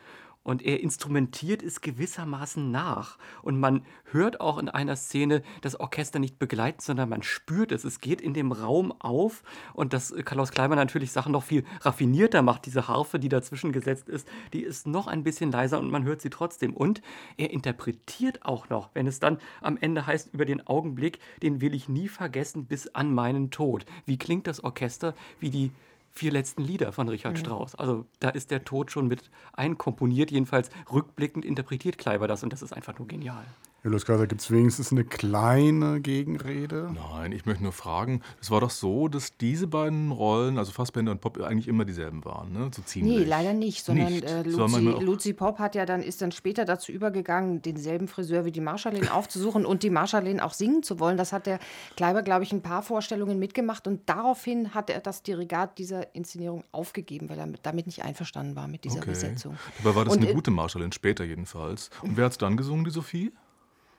Und 0.45 0.61
er 0.61 0.79
instrumentiert 0.79 1.63
es 1.63 1.81
gewissermaßen 1.81 2.69
nach. 2.69 3.17
Und 3.41 3.59
man 3.59 3.83
hört 4.11 4.39
auch 4.39 4.59
in 4.59 4.69
einer 4.69 4.95
Szene 4.95 5.41
das 5.61 5.77
Orchester 5.79 6.19
nicht 6.19 6.37
begleiten, 6.37 6.79
sondern 6.81 7.09
man 7.09 7.23
spürt 7.23 7.71
es. 7.71 7.83
Es 7.83 7.99
geht 7.99 8.21
in 8.21 8.35
dem 8.35 8.51
Raum 8.51 8.93
auf. 8.99 9.41
Und 9.73 9.91
dass 9.91 10.11
äh, 10.11 10.21
Klaus 10.21 10.51
Kleiber 10.51 10.75
natürlich 10.75 11.11
Sachen 11.11 11.31
noch 11.31 11.43
viel 11.43 11.65
raffinierter 11.81 12.43
macht. 12.43 12.67
Diese 12.67 12.87
Harfe, 12.87 13.17
die 13.17 13.27
dazwischen 13.27 13.71
gesetzt 13.71 14.07
ist, 14.07 14.27
die 14.53 14.61
ist 14.61 14.85
noch 14.85 15.07
ein 15.07 15.23
bisschen 15.23 15.51
leiser 15.51 15.79
und 15.79 15.89
man 15.89 16.03
hört 16.03 16.21
sie 16.21 16.29
trotzdem. 16.29 16.75
Und 16.75 17.01
er 17.37 17.49
interpretiert 17.49 18.45
auch 18.45 18.69
noch, 18.69 18.91
wenn 18.93 19.07
es 19.07 19.19
dann 19.19 19.39
am 19.61 19.77
Ende 19.81 20.05
heißt, 20.05 20.31
über 20.31 20.45
den 20.45 20.65
Augenblick, 20.67 21.17
den 21.41 21.59
will 21.59 21.73
ich 21.73 21.89
nie 21.89 22.07
vergessen 22.07 22.65
bis 22.65 22.87
an 22.89 23.11
meinen 23.11 23.49
Tod. 23.49 23.87
Wie 24.05 24.19
klingt 24.19 24.45
das 24.45 24.63
Orchester? 24.63 25.15
Wie 25.39 25.49
die 25.49 25.71
vier 26.15 26.31
letzten 26.31 26.63
Lieder 26.63 26.91
von 26.91 27.09
Richard 27.09 27.37
Strauss. 27.37 27.75
Also 27.75 28.05
da 28.19 28.29
ist 28.29 28.49
der 28.49 28.63
Tod 28.63 28.91
schon 28.91 29.07
mit 29.07 29.29
einkomponiert, 29.53 30.31
jedenfalls 30.31 30.69
rückblickend 30.91 31.45
interpretiert 31.45 31.97
Kleiber 31.97 32.27
das 32.27 32.41
und 32.43 32.53
das 32.53 32.61
ist 32.61 32.73
einfach 32.73 32.97
nur 32.97 33.07
genial. 33.07 33.45
Herr 33.85 33.91
Luis 33.91 34.03
Kaiser, 34.03 34.25
gibt 34.25 34.41
es 34.41 34.49
wenigstens 34.49 34.91
eine 34.91 35.03
kleine 35.03 36.01
Gegenrede? 36.01 36.91
Nein, 36.95 37.31
ich 37.31 37.45
möchte 37.45 37.61
nur 37.61 37.71
fragen, 37.71 38.23
es 38.41 38.49
war 38.49 38.59
doch 38.59 38.71
so, 38.71 39.07
dass 39.09 39.37
diese 39.37 39.67
beiden 39.67 40.09
Rollen, 40.09 40.57
also 40.57 40.71
Fassbender 40.71 41.11
und 41.11 41.21
Pop, 41.21 41.39
eigentlich 41.39 41.67
immer 41.67 41.85
dieselben 41.85 42.25
waren, 42.25 42.51
ne? 42.51 42.71
So 42.75 42.81
ziemlich. 42.81 43.19
Nee, 43.19 43.23
leider 43.25 43.53
nicht, 43.53 43.85
sondern 43.85 44.11
Nicht. 44.11 44.23
Äh, 44.23 44.41
Luzi, 44.41 44.81
Luzi 44.81 45.33
Pop 45.33 45.59
hat 45.59 45.75
ja 45.75 45.85
dann, 45.85 46.01
ist 46.01 46.23
dann 46.23 46.31
später 46.31 46.65
dazu 46.65 46.91
übergegangen, 46.91 47.61
denselben 47.61 48.07
Friseur 48.07 48.43
wie 48.43 48.51
die 48.51 48.59
Marschallin 48.59 49.07
aufzusuchen 49.07 49.67
und 49.67 49.83
die 49.83 49.91
Marschallin 49.91 50.39
auch 50.39 50.53
singen 50.53 50.81
zu 50.81 50.99
wollen. 50.99 51.17
Das 51.17 51.31
hat 51.31 51.45
der 51.45 51.59
Kleiber, 51.95 52.23
glaube 52.23 52.43
ich, 52.43 52.51
ein 52.51 52.63
paar 52.63 52.81
Vorstellungen 52.81 53.37
mitgemacht 53.37 53.85
und 53.85 54.09
daraufhin 54.09 54.73
hat 54.73 54.89
er 54.89 54.99
das 54.99 55.21
Dirigat 55.21 55.77
dieser 55.77 56.15
Inszenierung 56.15 56.63
aufgegeben, 56.71 57.29
weil 57.29 57.37
er 57.37 57.45
mit, 57.45 57.59
damit 57.61 57.85
nicht 57.85 58.03
einverstanden 58.03 58.55
war 58.55 58.67
mit 58.67 58.83
dieser 58.83 58.97
Okay. 58.97 59.11
Besetzung. 59.11 59.57
Dabei 59.83 59.95
war 59.95 60.05
das 60.05 60.15
Und, 60.15 60.23
eine 60.23 60.31
äh, 60.31 60.33
gute 60.33 60.49
Marschallin, 60.49 60.91
später 60.91 61.23
jedenfalls. 61.23 61.91
Und 62.01 62.17
wer 62.17 62.25
hat 62.25 62.31
es 62.31 62.39
dann 62.39 62.57
gesungen, 62.57 62.83
die 62.83 62.89
Sophie? 62.89 63.31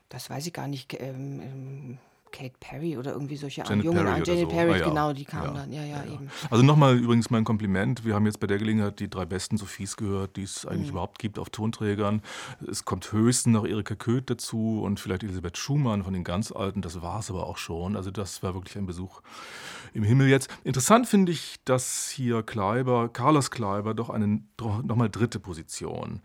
Das 0.09 0.29
weiß 0.29 0.47
ich 0.47 0.53
gar 0.53 0.67
nicht. 0.67 0.93
Ähm, 0.99 1.41
ähm, 1.41 1.97
Kate 2.31 2.55
Perry 2.59 2.97
oder 2.97 3.13
irgendwie 3.13 3.37
solche 3.37 3.63
Janet 3.63 3.85
jungen 3.85 4.03
Perry 4.03 4.21
oder 4.21 4.27
Janet 4.33 4.49
so. 4.49 4.55
Perry, 4.55 4.71
Ah, 4.73 4.77
ja. 4.77 4.89
genau, 4.89 5.13
die 5.13 5.25
kam 5.25 5.43
Ja, 5.45 5.51
dann. 5.53 5.71
Ja, 5.71 5.83
ja, 5.83 6.03
eben. 6.05 6.29
Also 6.49 6.63
nochmal 6.63 6.97
übrigens 6.97 7.29
mein 7.29 7.43
Kompliment. 7.45 8.03
Wir 8.05 8.15
haben 8.15 8.25
jetzt 8.25 8.39
bei 8.39 8.47
der 8.47 8.57
Gelegenheit 8.57 8.99
die 8.99 9.09
drei 9.09 9.25
besten 9.25 9.57
Sophies 9.57 9.95
gehört, 9.95 10.35
die 10.35 10.43
es 10.43 10.65
eigentlich 10.65 10.89
überhaupt 10.89 11.19
gibt 11.19 11.39
auf 11.39 11.49
Tonträgern. 11.49 12.21
Es 12.69 12.85
kommt 12.85 13.11
höchstens 13.11 13.53
noch 13.53 13.65
Erika 13.65 13.95
Köth 13.95 14.29
dazu 14.29 14.81
und 14.83 14.99
vielleicht 14.99 15.23
Elisabeth 15.23 15.57
Schumann 15.57 16.03
von 16.03 16.13
den 16.13 16.23
ganz 16.25 16.51
Alten. 16.51 16.81
Das 16.81 17.01
war 17.01 17.19
es 17.19 17.29
aber 17.29 17.47
auch 17.47 17.57
schon. 17.57 17.95
Also 17.95 18.11
das 18.11 18.43
war 18.43 18.53
wirklich 18.53 18.77
ein 18.77 18.85
Besuch 18.85 19.21
im 19.93 20.03
Himmel 20.03 20.27
jetzt. 20.27 20.49
Interessant 20.63 21.07
finde 21.07 21.31
ich, 21.31 21.55
dass 21.65 22.09
hier 22.09 22.43
Kleiber, 22.43 23.09
Carlos 23.09 23.51
Kleiber, 23.51 23.93
doch 23.93 24.09
eine 24.09 24.41
nochmal 24.83 25.09
dritte 25.09 25.39
Position 25.39 26.21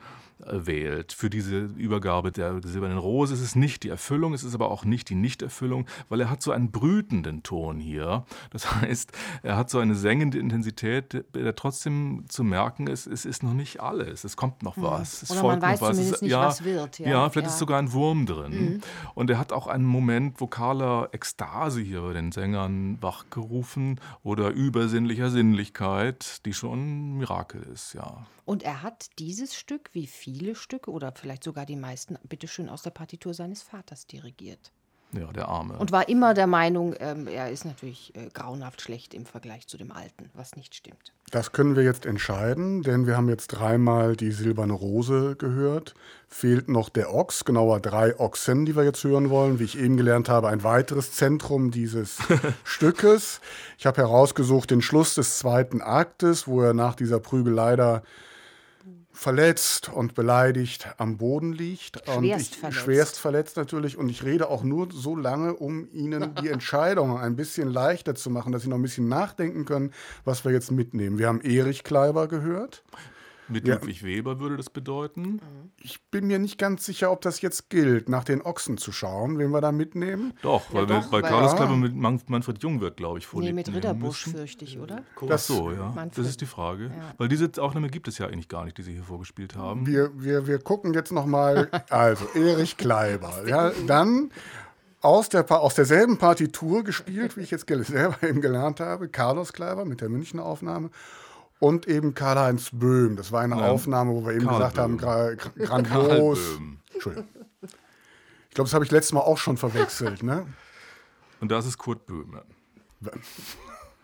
wählt 0.46 1.12
für 1.12 1.30
diese 1.30 1.58
Übergabe 1.76 2.32
der 2.32 2.60
silbernen 2.62 2.98
Rose. 2.98 3.34
Es 3.34 3.40
ist 3.40 3.56
nicht 3.56 3.82
die 3.84 3.88
Erfüllung, 3.88 4.34
es 4.34 4.44
ist 4.44 4.54
aber 4.54 4.70
auch 4.70 4.84
nicht 4.84 5.08
die 5.08 5.14
Nichterfüllung, 5.14 5.86
weil 6.08 6.20
er 6.20 6.30
hat 6.30 6.42
so 6.42 6.50
einen 6.52 6.70
brütenden 6.70 7.42
Ton 7.42 7.78
hier. 7.78 8.24
Das 8.50 8.74
heißt, 8.80 9.12
er 9.42 9.56
hat 9.56 9.70
so 9.70 9.78
eine 9.78 9.94
sengende 9.94 10.38
Intensität, 10.38 11.24
der 11.34 11.54
trotzdem 11.54 12.24
zu 12.28 12.44
merken 12.44 12.86
ist, 12.86 13.06
es 13.06 13.24
ist 13.24 13.42
noch 13.42 13.54
nicht 13.54 13.80
alles, 13.80 14.24
es 14.24 14.36
kommt 14.36 14.62
noch 14.62 14.76
was. 14.76 15.22
Es 15.22 15.30
Oder 15.30 15.42
man 15.42 15.50
folgt 15.50 15.62
weiß 15.62 15.80
noch 15.80 15.88
was. 15.88 15.96
zumindest 15.96 16.14
es, 16.16 16.22
nicht, 16.22 16.30
ja, 16.32 16.46
was 16.46 16.64
wird, 16.64 16.98
ja. 16.98 17.08
Ja, 17.08 17.30
vielleicht 17.30 17.46
Ja. 17.48 17.52
ist 17.52 17.58
sogar 17.58 17.78
ein 17.78 17.92
Wurm 17.92 18.26
drin. 18.26 18.82
Und 19.14 19.30
er 19.30 19.38
hat 19.38 19.52
auch 19.52 19.66
einen 19.66 19.84
Moment 19.84 20.40
vokaler 20.40 21.08
Ekstase 21.12 21.80
hier 21.80 22.00
bei 22.02 22.12
den 22.14 22.32
Sängern 22.32 22.98
wachgerufen 23.00 24.00
oder 24.22 24.50
übersinnlicher 24.50 25.30
Sinnlichkeit, 25.30 26.44
die 26.46 26.52
schon 26.52 27.12
ein 27.12 27.18
Mirakel 27.18 27.62
ist, 27.72 27.94
ja. 27.94 28.26
Und 28.44 28.64
er 28.64 28.82
hat 28.82 29.06
dieses 29.20 29.54
Stück, 29.54 29.90
wie 29.92 30.06
viele 30.32 30.54
Stücke 30.54 30.90
oder 30.90 31.12
vielleicht 31.14 31.44
sogar 31.44 31.66
die 31.66 31.76
meisten, 31.76 32.18
bitteschön 32.28 32.68
aus 32.68 32.82
der 32.82 32.90
Partitur 32.90 33.34
seines 33.34 33.62
Vaters 33.62 34.06
dirigiert. 34.06 34.72
Ja, 35.14 35.30
der 35.30 35.46
Arme. 35.46 35.76
Und 35.76 35.92
war 35.92 36.08
immer 36.08 36.32
der 36.32 36.46
Meinung, 36.46 36.94
ähm, 36.98 37.26
er 37.26 37.50
ist 37.50 37.66
natürlich 37.66 38.14
äh, 38.16 38.30
grauenhaft 38.32 38.80
schlecht 38.80 39.12
im 39.12 39.26
Vergleich 39.26 39.66
zu 39.66 39.76
dem 39.76 39.92
Alten, 39.92 40.30
was 40.32 40.56
nicht 40.56 40.74
stimmt. 40.74 41.12
Das 41.30 41.52
können 41.52 41.76
wir 41.76 41.82
jetzt 41.82 42.06
entscheiden, 42.06 42.82
denn 42.82 43.06
wir 43.06 43.14
haben 43.18 43.28
jetzt 43.28 43.48
dreimal 43.48 44.16
die 44.16 44.32
silberne 44.32 44.72
Rose 44.72 45.36
gehört. 45.36 45.94
Fehlt 46.28 46.70
noch 46.70 46.88
der 46.88 47.12
Ochs, 47.12 47.44
genauer 47.44 47.80
drei 47.80 48.18
Ochsen, 48.18 48.64
die 48.64 48.74
wir 48.74 48.84
jetzt 48.84 49.04
hören 49.04 49.28
wollen. 49.28 49.58
Wie 49.58 49.64
ich 49.64 49.78
eben 49.78 49.98
gelernt 49.98 50.30
habe, 50.30 50.48
ein 50.48 50.64
weiteres 50.64 51.12
Zentrum 51.12 51.70
dieses 51.70 52.16
Stückes. 52.64 53.42
Ich 53.76 53.84
habe 53.84 53.98
herausgesucht 53.98 54.70
den 54.70 54.80
Schluss 54.80 55.14
des 55.14 55.38
zweiten 55.38 55.82
Aktes, 55.82 56.48
wo 56.48 56.62
er 56.62 56.72
nach 56.72 56.94
dieser 56.94 57.20
Prügelei 57.20 57.76
da 57.76 58.02
verletzt 59.12 59.90
und 59.92 60.14
beleidigt 60.14 60.88
am 60.98 61.18
Boden 61.18 61.52
liegt. 61.52 62.08
Und 62.08 62.24
Schwerst 62.24 62.52
ich, 62.54 62.58
verletzt. 62.58 62.80
Schwerst 62.80 63.18
verletzt 63.18 63.56
natürlich. 63.56 63.96
Und 63.96 64.08
ich 64.08 64.24
rede 64.24 64.48
auch 64.48 64.62
nur 64.62 64.88
so 64.92 65.14
lange, 65.14 65.54
um 65.54 65.88
Ihnen 65.92 66.34
die 66.36 66.48
Entscheidung 66.48 67.18
ein 67.18 67.36
bisschen 67.36 67.68
leichter 67.68 68.14
zu 68.14 68.30
machen, 68.30 68.52
dass 68.52 68.62
Sie 68.62 68.68
noch 68.68 68.76
ein 68.76 68.82
bisschen 68.82 69.08
nachdenken 69.08 69.64
können, 69.64 69.92
was 70.24 70.44
wir 70.44 70.52
jetzt 70.52 70.70
mitnehmen. 70.70 71.18
Wir 71.18 71.28
haben 71.28 71.40
Erich 71.42 71.84
Kleiber 71.84 72.26
gehört. 72.26 72.82
Mit 73.48 73.66
Ja. 73.66 73.74
Ludwig 73.74 74.04
Weber 74.04 74.40
würde 74.40 74.56
das 74.56 74.70
bedeuten. 74.70 75.40
Ich 75.80 76.00
bin 76.10 76.26
mir 76.28 76.38
nicht 76.38 76.58
ganz 76.58 76.84
sicher, 76.84 77.10
ob 77.10 77.20
das 77.22 77.40
jetzt 77.40 77.70
gilt, 77.70 78.08
nach 78.08 78.24
den 78.24 78.40
Ochsen 78.42 78.78
zu 78.78 78.92
schauen, 78.92 79.38
wen 79.38 79.50
wir 79.50 79.60
da 79.60 79.72
mitnehmen. 79.72 80.32
Doch, 80.42 80.62
weil 80.72 80.88
wir 80.88 81.00
doch, 81.00 81.10
bei 81.10 81.22
Carlos 81.22 81.52
Ah. 81.52 81.56
Kleiber 81.56 81.76
mit 81.76 81.94
Man 81.94 82.20
Manfred 82.28 82.62
Jung 82.62 82.80
wird, 82.80 82.96
glaube 82.96 83.18
ich, 83.18 83.26
vor 83.26 83.40
Nee, 83.40 83.52
mit 83.52 83.72
Ritterbusch 83.72 84.24
fürchte 84.24 84.64
ich, 84.64 84.78
oder? 84.78 85.02
Ach 85.28 85.38
so, 85.38 85.72
ja. 85.72 85.92
Manfred. 85.94 86.18
Das 86.18 86.28
ist 86.28 86.40
die 86.40 86.46
Frage. 86.46 86.90
Weil 87.18 87.28
diese 87.28 87.50
Aufnahme 87.58 87.88
gibt 87.88 88.08
es 88.08 88.18
ja 88.18 88.26
eigentlich 88.26 88.48
gar 88.48 88.64
nicht, 88.64 88.78
die 88.78 88.82
Sie 88.82 88.92
hier 88.92 89.02
vorgespielt 89.02 89.56
haben. 89.56 89.86
Wir, 89.86 90.10
wir, 90.14 90.46
wir 90.46 90.58
gucken 90.58 90.94
jetzt 90.94 91.12
noch 91.12 91.26
mal. 91.26 91.68
Also, 91.90 92.26
Erich 92.34 92.76
Kleiber. 92.76 93.46
Ja, 93.46 93.72
dann 93.86 94.30
aus, 95.00 95.28
der, 95.28 95.50
aus 95.50 95.74
derselben 95.74 96.16
Partitur 96.16 96.84
gespielt, 96.84 97.36
wie 97.36 97.40
ich 97.42 97.50
jetzt 97.50 97.66
selber 97.68 98.16
eben 98.22 98.40
gelernt 98.40 98.80
habe. 98.80 99.08
Carlos 99.08 99.52
Kleiber 99.52 99.84
mit 99.84 100.00
der 100.00 100.08
Münchner 100.08 100.44
Aufnahme. 100.44 100.90
Und 101.62 101.86
eben 101.86 102.12
Karl-Heinz 102.12 102.70
Böhm. 102.72 103.14
Das 103.14 103.30
war 103.30 103.40
eine 103.40 103.56
ja. 103.56 103.68
Aufnahme, 103.68 104.10
wo 104.10 104.26
wir 104.26 104.32
eben 104.32 104.46
Karl 104.46 104.58
gesagt 104.58 104.74
Böhm. 104.74 104.82
haben, 104.82 104.98
gra 104.98 105.34
grandios. 105.64 106.58
Entschuldigung. 106.92 107.28
Ich 108.48 108.54
glaube, 108.54 108.66
das 108.66 108.74
habe 108.74 108.84
ich 108.84 108.90
letztes 108.90 109.12
Mal 109.12 109.20
auch 109.20 109.38
schon 109.38 109.56
verwechselt. 109.56 110.24
Ne? 110.24 110.44
Und 111.40 111.52
das 111.52 111.64
ist 111.64 111.78
Kurt 111.78 112.04
Böhme. 112.04 112.42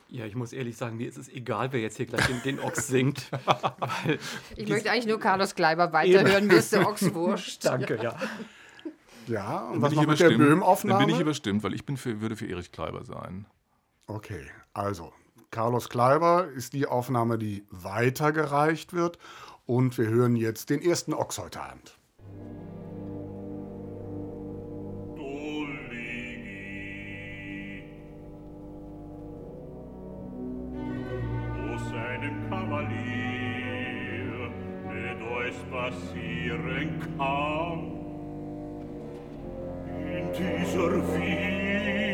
Ja, 0.09 0.25
ich 0.25 0.37
muss 0.37 0.53
ehrlich 0.53 0.77
sagen, 0.77 0.99
mir 0.99 1.09
ist 1.09 1.19
es 1.19 1.29
egal, 1.29 1.73
wer 1.73 1.81
jetzt 1.81 1.97
hier 1.97 2.07
gleich 2.07 2.25
den, 2.29 2.41
den 2.45 2.61
Ochs 2.61 2.87
singt. 2.87 3.29
ich 4.57 4.69
möchte 4.69 4.93
eigentlich 4.93 5.07
nur 5.07 5.19
Carlos 5.19 5.57
Kleiber 5.57 5.93
weiterhören, 5.93 6.47
mir 6.47 6.59
ist 6.59 6.73
der 6.73 6.87
Ochs 6.87 7.13
wurscht. 7.15 7.65
Danke, 7.65 7.99
ja. 8.01 8.15
Ja, 9.27 9.69
und 9.71 9.83
was 9.83 9.93
noch 9.95 10.07
mit 10.07 10.21
der 10.21 10.31
Böhm-Aufnahme? 10.31 11.01
Dann 11.01 11.09
bin 11.09 11.17
ich 11.17 11.21
überstimmt, 11.21 11.65
weil 11.65 11.75
ich 11.75 11.85
bin 11.85 11.97
für, 11.97 12.21
würde 12.21 12.37
für 12.37 12.47
Erich 12.47 12.71
Kleiber 12.71 13.05
sein. 13.05 13.47
Okay, 14.07 14.47
also 14.75 15.13
Carlos 15.51 15.89
Kleiber 15.89 16.49
ist 16.49 16.73
die 16.73 16.87
Aufnahme, 16.87 17.39
die 17.39 17.67
weitergereicht 17.71 18.93
wird. 18.93 19.19
Und 19.67 19.99
wir 19.99 20.09
hören 20.09 20.37
jetzt 20.37 20.71
den 20.71 20.81
ersten 20.83 21.13
Ochs 21.15 21.39
heute 21.39 21.61
Abend. 21.61 21.99
passieren 35.71 37.01
kann. 37.17 37.93
In 40.07 40.33
dieser 40.33 40.93
Wiener 41.15 42.08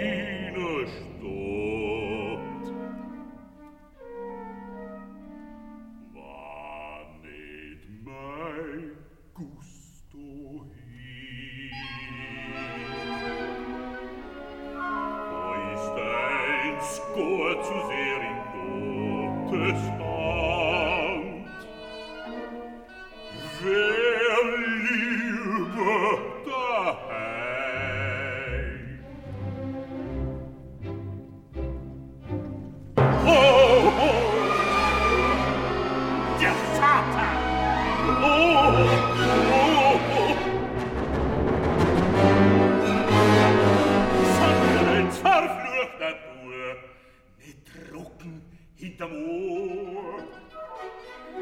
ne 47.39 47.91
drucken 47.91 48.43
hinterm 48.77 49.13
Ohr 49.13 50.25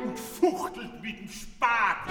und 0.04 0.18
fuchtelt 0.18 1.02
mit 1.02 1.20
dem 1.20 1.28
Spat. 1.28 2.08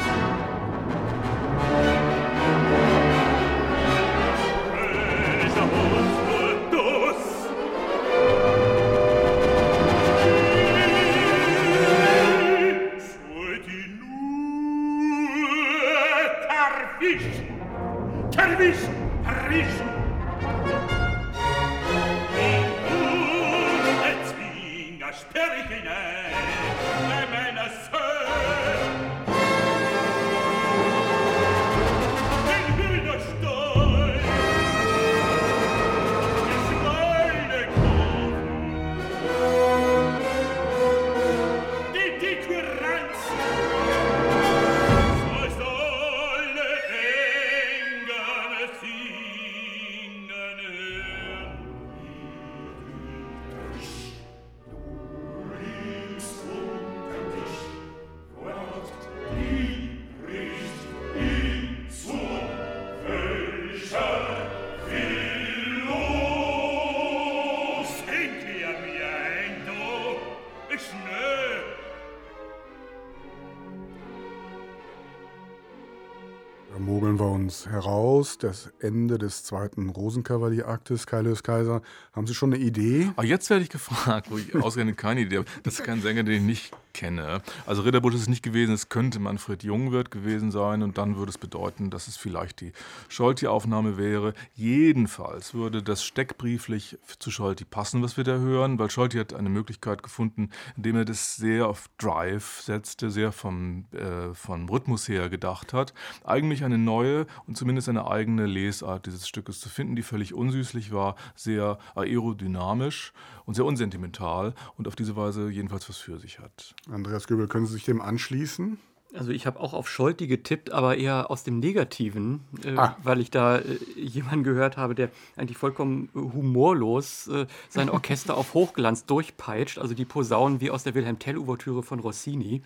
Das 78.43 78.71
Ende 78.79 79.17
des 79.17 79.43
zweiten 79.43 79.89
Rosenkavalieraktes, 79.89 81.07
Kaius 81.07 81.43
Kaiser. 81.43 81.81
Haben 82.13 82.27
Sie 82.27 82.33
schon 82.33 82.53
eine 82.53 82.63
Idee? 82.63 83.11
Ah, 83.15 83.23
jetzt 83.23 83.49
werde 83.49 83.63
ich 83.63 83.69
gefragt, 83.69 84.31
wo 84.31 84.37
ich 84.37 84.55
ausgerechnet 84.55 84.97
keine 84.97 85.21
Idee 85.21 85.37
habe. 85.37 85.47
Das 85.63 85.75
ist 85.75 85.83
kein 85.83 86.01
Sänger, 86.01 86.23
den 86.23 86.35
ich 86.35 86.41
nicht 86.41 86.71
kenne. 86.93 87.41
Also 87.65 87.81
Ritterbusch 87.83 88.15
ist 88.15 88.21
es 88.21 88.29
nicht 88.29 88.43
gewesen, 88.43 88.73
es 88.73 88.89
könnte 88.89 89.19
Manfred 89.19 89.63
Jungwirth 89.63 90.11
gewesen 90.11 90.51
sein 90.51 90.83
und 90.83 90.97
dann 90.97 91.17
würde 91.17 91.29
es 91.29 91.37
bedeuten, 91.37 91.89
dass 91.89 92.07
es 92.07 92.17
vielleicht 92.17 92.61
die 92.61 92.71
Scholti-Aufnahme 93.09 93.97
wäre. 93.97 94.33
Jedenfalls 94.53 95.53
würde 95.53 95.83
das 95.83 96.03
steckbrieflich 96.03 96.97
zu 97.19 97.31
Scholti 97.31 97.65
passen, 97.65 98.01
was 98.01 98.17
wir 98.17 98.23
da 98.23 98.37
hören, 98.37 98.79
weil 98.79 98.89
Scholti 98.89 99.17
hat 99.17 99.33
eine 99.33 99.49
Möglichkeit 99.49 100.03
gefunden, 100.03 100.49
indem 100.77 100.97
er 100.97 101.05
das 101.05 101.35
sehr 101.35 101.67
auf 101.67 101.89
Drive 101.97 102.61
setzte, 102.61 103.09
sehr 103.09 103.31
vom, 103.31 103.85
äh, 103.91 104.33
vom 104.33 104.69
Rhythmus 104.69 105.07
her 105.07 105.29
gedacht 105.29 105.73
hat. 105.73 105.93
Eigentlich 106.23 106.63
eine 106.63 106.77
neue 106.77 107.25
und 107.47 107.57
zumindest 107.57 107.89
eine 107.89 108.07
eigene 108.07 108.45
Lesart 108.45 109.05
dieses 109.05 109.27
Stückes 109.27 109.59
zu 109.59 109.69
finden, 109.69 109.95
die 109.95 110.03
völlig 110.03 110.33
unsüßlich 110.33 110.91
war, 110.91 111.15
sehr 111.35 111.77
aerodynamisch 111.95 113.13
und 113.45 113.55
sehr 113.55 113.65
unsentimental 113.65 114.53
und 114.77 114.87
auf 114.87 114.95
diese 114.95 115.15
Weise 115.15 115.49
jedenfalls 115.49 115.89
was 115.89 115.97
für 115.97 116.19
sich 116.19 116.39
hat. 116.39 116.75
Andreas 116.89 117.27
Göbel, 117.27 117.47
können 117.47 117.65
Sie 117.65 117.73
sich 117.73 117.85
dem 117.85 118.01
anschließen? 118.01 118.79
Also 119.13 119.31
ich 119.31 119.45
habe 119.45 119.59
auch 119.59 119.73
auf 119.73 119.89
Scholti 119.89 120.27
getippt, 120.27 120.71
aber 120.71 120.95
eher 120.95 121.29
aus 121.29 121.43
dem 121.43 121.59
Negativen, 121.59 122.41
äh, 122.63 122.77
ah. 122.77 122.95
weil 123.03 123.19
ich 123.19 123.29
da 123.29 123.57
äh, 123.57 123.77
jemanden 123.95 124.43
gehört 124.43 124.77
habe, 124.77 124.95
der 124.95 125.09
eigentlich 125.35 125.57
vollkommen 125.57 126.09
humorlos 126.13 127.27
äh, 127.27 127.45
sein 127.67 127.89
Orchester 127.89 128.37
auf 128.37 128.53
Hochglanz 128.53 129.05
durchpeitscht, 129.05 129.79
also 129.79 129.93
die 129.93 130.05
Posaunen 130.05 130.61
wie 130.61 130.71
aus 130.71 130.83
der 130.83 130.95
Wilhelm 130.95 131.19
Tell-Ouvertüre 131.19 131.83
von 131.83 131.99
Rossini. 131.99 132.63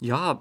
Ja, 0.00 0.40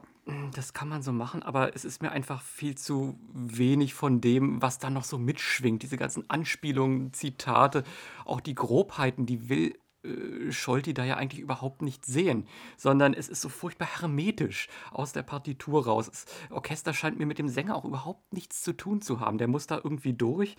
das 0.53 0.73
kann 0.73 0.89
man 0.89 1.03
so 1.03 1.11
machen, 1.11 1.43
aber 1.43 1.75
es 1.75 1.85
ist 1.85 2.01
mir 2.01 2.11
einfach 2.11 2.41
viel 2.41 2.75
zu 2.75 3.19
wenig 3.33 3.93
von 3.93 4.21
dem, 4.21 4.61
was 4.61 4.79
da 4.79 4.89
noch 4.89 5.03
so 5.03 5.19
mitschwingt. 5.19 5.83
Diese 5.83 5.97
ganzen 5.97 6.27
Anspielungen, 6.29 7.13
Zitate, 7.13 7.83
auch 8.25 8.41
die 8.41 8.55
Grobheiten, 8.55 9.25
die 9.25 9.49
will 9.49 9.67
äh, 9.67 9.84
Scholti 10.49 10.93
da 10.93 11.03
ja 11.03 11.17
eigentlich 11.17 11.41
überhaupt 11.41 11.81
nicht 11.81 12.05
sehen, 12.05 12.47
sondern 12.77 13.13
es 13.13 13.29
ist 13.29 13.41
so 13.41 13.49
furchtbar 13.49 14.01
hermetisch 14.01 14.67
aus 14.91 15.13
der 15.13 15.23
Partitur 15.23 15.85
raus. 15.85 16.09
Das 16.09 16.25
Orchester 16.49 16.93
scheint 16.93 17.17
mir 17.19 17.25
mit 17.25 17.39
dem 17.39 17.49
Sänger 17.49 17.75
auch 17.75 17.85
überhaupt 17.85 18.33
nichts 18.33 18.61
zu 18.61 18.73
tun 18.73 19.01
zu 19.01 19.19
haben. 19.19 19.37
Der 19.37 19.47
muss 19.47 19.67
da 19.67 19.79
irgendwie 19.83 20.13
durch. 20.13 20.55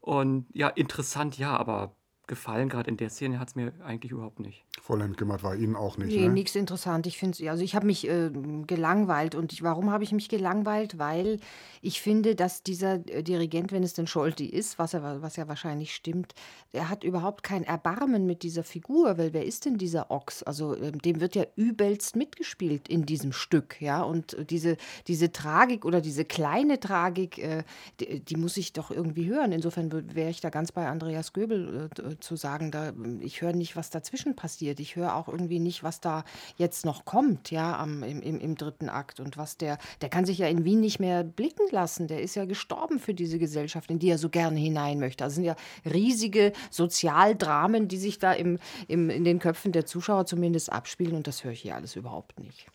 Und 0.00 0.46
ja, 0.52 0.68
interessant, 0.68 1.38
ja, 1.38 1.56
aber 1.56 1.94
gefallen. 2.28 2.68
Gerade 2.68 2.90
in 2.90 2.96
der 2.96 3.10
Szene 3.10 3.40
hat 3.40 3.48
es 3.48 3.56
mir 3.56 3.72
eigentlich 3.84 4.12
überhaupt 4.12 4.38
nicht. 4.38 4.64
Frau 4.80 4.96
Lendgematt 4.96 5.42
war 5.42 5.56
Ihnen 5.56 5.74
auch 5.74 5.98
nicht, 5.98 6.14
Nee, 6.14 6.28
ne? 6.28 6.32
nichts 6.32 6.54
interessant. 6.54 7.06
Ich 7.06 7.18
finde 7.18 7.50
also 7.50 7.62
ich 7.62 7.74
habe 7.74 7.86
mich 7.86 8.08
äh, 8.08 8.30
gelangweilt 8.66 9.34
und 9.34 9.52
ich, 9.52 9.62
warum 9.62 9.90
habe 9.90 10.04
ich 10.04 10.12
mich 10.12 10.28
gelangweilt? 10.28 10.98
Weil 10.98 11.40
ich 11.82 12.00
finde, 12.00 12.34
dass 12.34 12.62
dieser 12.62 12.94
äh, 13.08 13.22
Dirigent, 13.22 13.72
wenn 13.72 13.82
es 13.82 13.94
denn 13.94 14.06
Scholti 14.06 14.46
ist, 14.46 14.78
was, 14.78 14.94
er, 14.94 15.22
was 15.22 15.36
ja 15.36 15.48
wahrscheinlich 15.48 15.94
stimmt, 15.94 16.34
er 16.72 16.88
hat 16.88 17.04
überhaupt 17.04 17.42
kein 17.42 17.64
Erbarmen 17.64 18.26
mit 18.26 18.42
dieser 18.42 18.62
Figur, 18.62 19.18
weil 19.18 19.32
wer 19.32 19.44
ist 19.44 19.64
denn 19.64 19.78
dieser 19.78 20.10
Ochs? 20.10 20.42
Also 20.42 20.74
äh, 20.74 20.92
dem 20.92 21.20
wird 21.20 21.34
ja 21.34 21.44
übelst 21.56 22.16
mitgespielt 22.16 22.88
in 22.88 23.04
diesem 23.04 23.32
Stück, 23.32 23.80
ja. 23.80 24.02
Und 24.02 24.36
diese, 24.50 24.76
diese 25.06 25.32
Tragik 25.32 25.84
oder 25.84 26.00
diese 26.00 26.24
kleine 26.24 26.78
Tragik, 26.78 27.38
äh, 27.38 27.64
die, 28.00 28.20
die 28.20 28.36
muss 28.36 28.56
ich 28.56 28.72
doch 28.72 28.90
irgendwie 28.90 29.26
hören. 29.26 29.52
Insofern 29.52 29.90
wäre 30.14 30.30
ich 30.30 30.40
da 30.40 30.50
ganz 30.50 30.72
bei 30.72 30.86
Andreas 30.86 31.32
Göbel 31.32 31.90
äh, 31.96 32.17
zu 32.20 32.36
sagen, 32.36 32.70
da, 32.70 32.92
ich 33.20 33.40
höre 33.40 33.52
nicht, 33.52 33.76
was 33.76 33.90
dazwischen 33.90 34.36
passiert. 34.36 34.80
Ich 34.80 34.96
höre 34.96 35.14
auch 35.14 35.28
irgendwie 35.28 35.60
nicht, 35.60 35.82
was 35.82 36.00
da 36.00 36.24
jetzt 36.56 36.84
noch 36.84 37.04
kommt, 37.04 37.50
ja, 37.50 37.78
am, 37.78 38.02
im, 38.02 38.20
im, 38.22 38.40
im 38.40 38.54
dritten 38.56 38.88
Akt. 38.88 39.20
Und 39.20 39.36
was 39.36 39.56
der, 39.56 39.78
der 40.00 40.08
kann 40.08 40.24
sich 40.24 40.38
ja 40.38 40.48
in 40.48 40.64
Wien 40.64 40.80
nicht 40.80 41.00
mehr 41.00 41.24
blicken 41.24 41.66
lassen. 41.70 42.08
Der 42.08 42.22
ist 42.22 42.34
ja 42.34 42.44
gestorben 42.44 42.98
für 42.98 43.14
diese 43.14 43.38
Gesellschaft, 43.38 43.90
in 43.90 43.98
die 43.98 44.10
er 44.10 44.18
so 44.18 44.28
gerne 44.28 44.58
hinein 44.58 44.98
möchte. 45.00 45.24
Also 45.24 45.36
sind 45.36 45.44
ja 45.44 45.56
riesige 45.84 46.52
Sozialdramen, 46.70 47.88
die 47.88 47.98
sich 47.98 48.18
da 48.18 48.32
im, 48.32 48.58
im, 48.86 49.10
in 49.10 49.24
den 49.24 49.38
Köpfen 49.38 49.72
der 49.72 49.86
Zuschauer 49.86 50.26
zumindest 50.26 50.72
abspielen. 50.72 51.16
Und 51.16 51.26
das 51.26 51.44
höre 51.44 51.52
ich 51.52 51.62
hier 51.62 51.74
alles 51.74 51.96
überhaupt 51.96 52.38
nicht. 52.40 52.66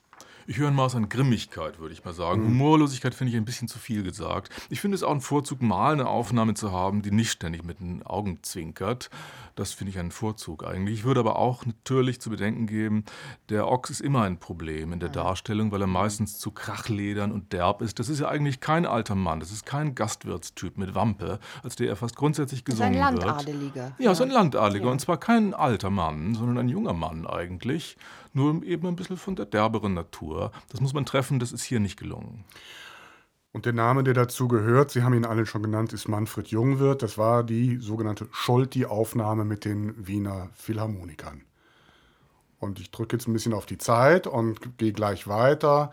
Ich 0.45 0.57
höre 0.57 0.67
ein 0.67 0.75
Maß 0.75 0.95
an 0.95 1.07
Grimmigkeit, 1.07 1.79
würde 1.79 1.93
ich 1.93 2.03
mal 2.03 2.13
sagen. 2.13 2.43
Humorlosigkeit 2.43 3.15
finde 3.15 3.31
ich 3.31 3.37
ein 3.37 3.45
bisschen 3.45 3.67
zu 3.67 3.79
viel 3.79 4.03
gesagt. 4.03 4.51
Ich 4.69 4.81
finde 4.81 4.95
es 4.95 5.03
auch 5.03 5.11
ein 5.11 5.21
Vorzug, 5.21 5.61
mal 5.61 5.93
eine 5.93 6.07
Aufnahme 6.07 6.53
zu 6.53 6.71
haben, 6.71 7.01
die 7.01 7.11
nicht 7.11 7.31
ständig 7.31 7.63
mit 7.63 7.79
den 7.79 8.03
Augen 8.03 8.39
zwinkert. 8.43 9.09
Das 9.55 9.71
finde 9.71 9.91
ich 9.91 9.99
einen 9.99 10.11
Vorzug 10.11 10.65
eigentlich. 10.65 10.99
Ich 10.99 11.03
würde 11.05 11.21
aber 11.21 11.37
auch 11.37 11.63
natürlich 11.83 12.21
zu 12.21 12.29
bedenken 12.29 12.65
geben, 12.65 13.03
der 13.49 13.67
Ochs 13.67 13.89
ist 13.89 13.99
immer 13.99 14.23
ein 14.23 14.39
Problem 14.39 14.93
in 14.93 15.01
der 15.01 15.09
Darstellung, 15.09 15.71
weil 15.71 15.81
er 15.81 15.87
meistens 15.87 16.39
zu 16.39 16.51
krachledern 16.51 17.33
und 17.33 17.51
derb 17.51 17.81
ist. 17.81 17.99
Das 17.99 18.07
ist 18.07 18.19
ja 18.19 18.29
eigentlich 18.29 18.61
kein 18.61 18.85
alter 18.85 19.15
Mann, 19.15 19.41
das 19.41 19.51
ist 19.51 19.65
kein 19.65 19.93
Gastwirtstyp 19.93 20.77
mit 20.77 20.95
Wampe, 20.95 21.39
als 21.61 21.75
der 21.75 21.89
er 21.89 21.97
fast 21.97 22.15
grundsätzlich 22.15 22.63
Das 22.63 22.75
ist 22.75 22.81
ein 22.81 22.93
gesungen 22.93 23.15
wird. 23.15 23.25
Landadeliger. 23.25 23.95
Ja, 23.99 24.11
ist 24.13 24.21
ein 24.21 24.29
Landadeliger. 24.29 24.85
Ja. 24.85 24.91
Und 24.91 24.99
zwar 24.99 25.19
kein 25.19 25.53
alter 25.53 25.89
Mann, 25.89 26.35
sondern 26.35 26.57
ein 26.57 26.69
junger 26.69 26.93
Mann 26.93 27.27
eigentlich. 27.27 27.97
Nur 28.31 28.63
eben 28.63 28.87
ein 28.87 28.95
bisschen 28.95 29.17
von 29.17 29.35
der 29.35 29.45
derberen 29.45 29.93
Natur. 29.93 30.51
Das 30.69 30.79
muss 30.79 30.93
man 30.93 31.05
treffen, 31.05 31.39
das 31.39 31.51
ist 31.51 31.63
hier 31.63 31.81
nicht 31.81 31.99
gelungen. 31.99 32.45
Und 33.51 33.67
der 33.67 33.73
Name, 33.73 34.03
der 34.03 34.15
dazu 34.15 34.47
gehört, 34.47 34.89
Sie 34.89 35.03
haben 35.03 35.13
ihn 35.13 35.25
alle 35.25 35.45
schon 35.45 35.61
genannt, 35.61 35.93
ist 35.93 36.07
Manfred 36.07 36.47
Jungwirth. 36.47 37.03
Das 37.03 37.19
war 37.19 37.43
die 37.43 37.77
sogenannte 37.77 38.27
Scholti-Aufnahme 38.31 39.45
mit 39.45 39.65
den 39.65 40.07
Wiener 40.07 40.49
Philharmonikern. 40.53 41.43
Und 42.63 42.79
ich 42.79 42.91
drücke 42.91 43.17
jetzt 43.17 43.27
ein 43.27 43.33
bisschen 43.33 43.53
auf 43.53 43.65
die 43.65 43.77
Zeit 43.77 44.25
und 44.25 44.77
gehe 44.77 44.93
gleich 44.93 45.27
weiter 45.27 45.91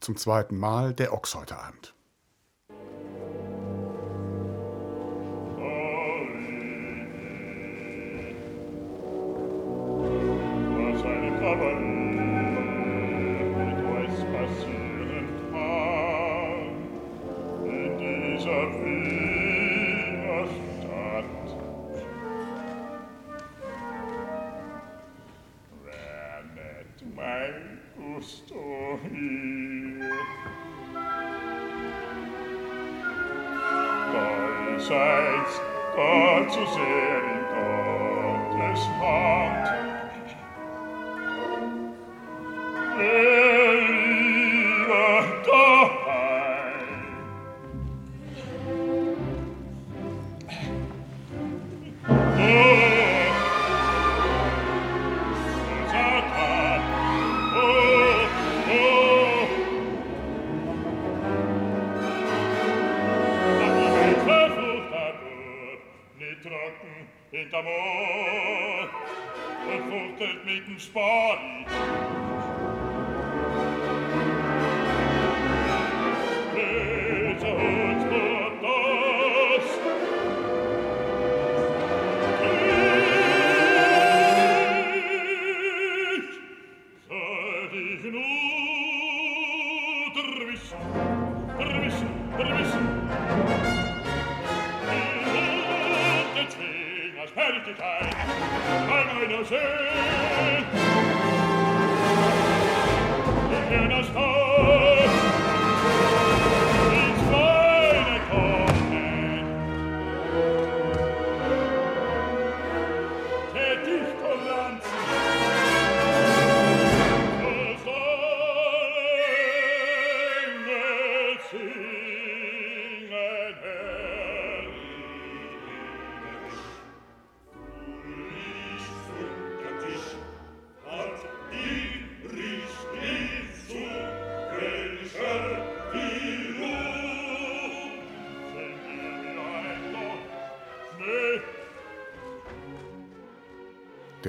zum 0.00 0.16
zweiten 0.16 0.56
Mal, 0.56 0.94
der 0.94 1.12
Ochs 1.12 1.34
heute 1.34 1.58
Abend. 1.58 1.93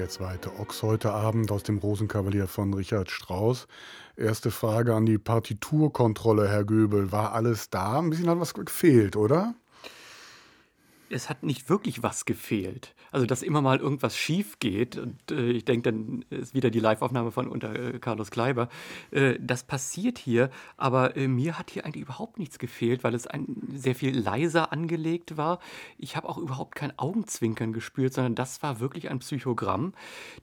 Der 0.06 0.12
zweite 0.12 0.60
Ochs 0.60 0.84
heute 0.84 1.10
Abend 1.10 1.50
aus 1.50 1.64
dem 1.64 1.78
Rosenkavalier 1.78 2.46
von 2.46 2.72
Richard 2.72 3.10
Strauss. 3.10 3.66
Erste 4.16 4.52
Frage 4.52 4.94
an 4.94 5.04
die 5.04 5.18
Partiturkontrolle, 5.18 6.46
Herr 6.48 6.62
Göbel. 6.62 7.10
War 7.10 7.32
alles 7.32 7.70
da? 7.70 7.98
Ein 7.98 8.10
bisschen 8.10 8.30
hat 8.30 8.38
was 8.38 8.54
gefehlt, 8.54 9.16
oder? 9.16 9.56
Es 11.10 11.28
hat 11.28 11.42
nicht 11.42 11.68
wirklich 11.68 12.02
was 12.02 12.24
gefehlt. 12.24 12.94
Also, 13.12 13.26
dass 13.26 13.42
immer 13.42 13.62
mal 13.62 13.78
irgendwas 13.78 14.16
schief 14.16 14.58
geht, 14.58 14.98
und 14.98 15.30
äh, 15.30 15.50
ich 15.50 15.64
denke, 15.64 15.92
dann 15.92 16.24
ist 16.30 16.54
wieder 16.54 16.70
die 16.70 16.80
Live-Aufnahme 16.80 17.30
von 17.30 17.48
unter 17.48 17.74
äh, 17.74 17.98
Carlos 17.98 18.30
Kleiber. 18.30 18.68
Äh, 19.10 19.38
das 19.40 19.64
passiert 19.64 20.18
hier, 20.18 20.50
aber 20.76 21.16
äh, 21.16 21.28
mir 21.28 21.58
hat 21.58 21.70
hier 21.70 21.84
eigentlich 21.84 22.02
überhaupt 22.02 22.38
nichts 22.38 22.58
gefehlt, 22.58 23.04
weil 23.04 23.14
es 23.14 23.26
ein, 23.26 23.46
sehr 23.72 23.94
viel 23.94 24.18
leiser 24.18 24.72
angelegt 24.72 25.36
war. 25.36 25.60
Ich 25.98 26.16
habe 26.16 26.28
auch 26.28 26.38
überhaupt 26.38 26.74
kein 26.74 26.98
Augenzwinkern 26.98 27.72
gespürt, 27.72 28.12
sondern 28.12 28.34
das 28.34 28.62
war 28.62 28.80
wirklich 28.80 29.08
ein 29.10 29.20
Psychogramm. 29.20 29.92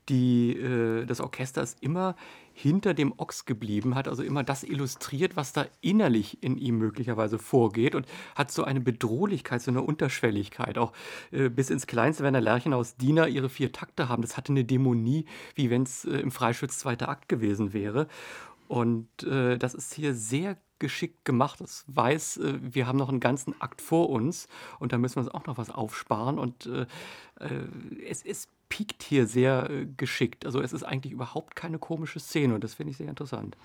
Die, 0.09 0.57
äh, 0.57 1.05
das 1.05 1.21
Orchester 1.21 1.61
ist 1.61 1.83
immer 1.83 2.15
hinter 2.53 2.93
dem 2.93 3.13
Ochs 3.17 3.45
geblieben, 3.45 3.95
hat 3.95 4.07
also 4.07 4.23
immer 4.23 4.43
das 4.43 4.63
illustriert, 4.63 5.35
was 5.35 5.53
da 5.53 5.65
innerlich 5.81 6.41
in 6.43 6.57
ihm 6.57 6.77
möglicherweise 6.77 7.39
vorgeht 7.39 7.95
und 7.95 8.05
hat 8.35 8.51
so 8.51 8.63
eine 8.63 8.79
Bedrohlichkeit, 8.79 9.61
so 9.61 9.71
eine 9.71 9.81
Unterschwelligkeit, 9.81 10.77
auch 10.77 10.93
äh, 11.31 11.49
bis 11.49 11.69
ins 11.69 11.87
Kleinste, 11.87 12.23
wenn 12.23 12.33
der 12.33 12.41
Lerchenhaus 12.41 12.95
Diener 12.95 13.27
ihre 13.27 13.49
vier 13.49 13.71
Takte 13.71 14.07
haben. 14.07 14.21
Das 14.21 14.37
hatte 14.37 14.53
eine 14.53 14.63
Dämonie, 14.63 15.25
wie 15.55 15.69
wenn 15.69 15.83
es 15.83 16.05
äh, 16.05 16.17
im 16.17 16.31
Freischütz 16.31 16.77
zweiter 16.77 17.09
Akt 17.09 17.27
gewesen 17.27 17.73
wäre. 17.73 18.07
Und 18.67 19.23
äh, 19.23 19.57
das 19.57 19.73
ist 19.73 19.93
hier 19.93 20.13
sehr 20.13 20.57
geschickt 20.79 21.25
gemacht. 21.25 21.61
Das 21.61 21.85
weiß, 21.87 22.37
äh, 22.37 22.59
wir 22.61 22.87
haben 22.87 22.97
noch 22.97 23.09
einen 23.09 23.19
ganzen 23.19 23.59
Akt 23.61 23.81
vor 23.81 24.09
uns 24.09 24.47
und 24.79 24.93
da 24.93 24.97
müssen 24.97 25.15
wir 25.15 25.23
uns 25.23 25.33
auch 25.33 25.45
noch 25.45 25.57
was 25.57 25.69
aufsparen. 25.69 26.37
Und 26.37 26.67
äh, 26.67 26.85
äh 27.39 28.07
es, 28.07 28.23
es 28.23 28.47
piekt 28.73 29.03
hier 29.03 29.27
sehr 29.27 29.69
äh, 29.69 29.85
geschickt. 29.85 30.47
Also 30.47 30.59
es 30.59 30.73
ist 30.73 30.81
eigentlich 30.81 31.13
überhaupt 31.13 31.55
keine 31.55 31.77
komische 31.77 32.19
Szene 32.19 32.55
und 32.55 32.63
das 32.63 32.73
finde 32.73 32.89
ich 32.89 32.97
sehr 32.97 33.07
interessant. 33.07 33.55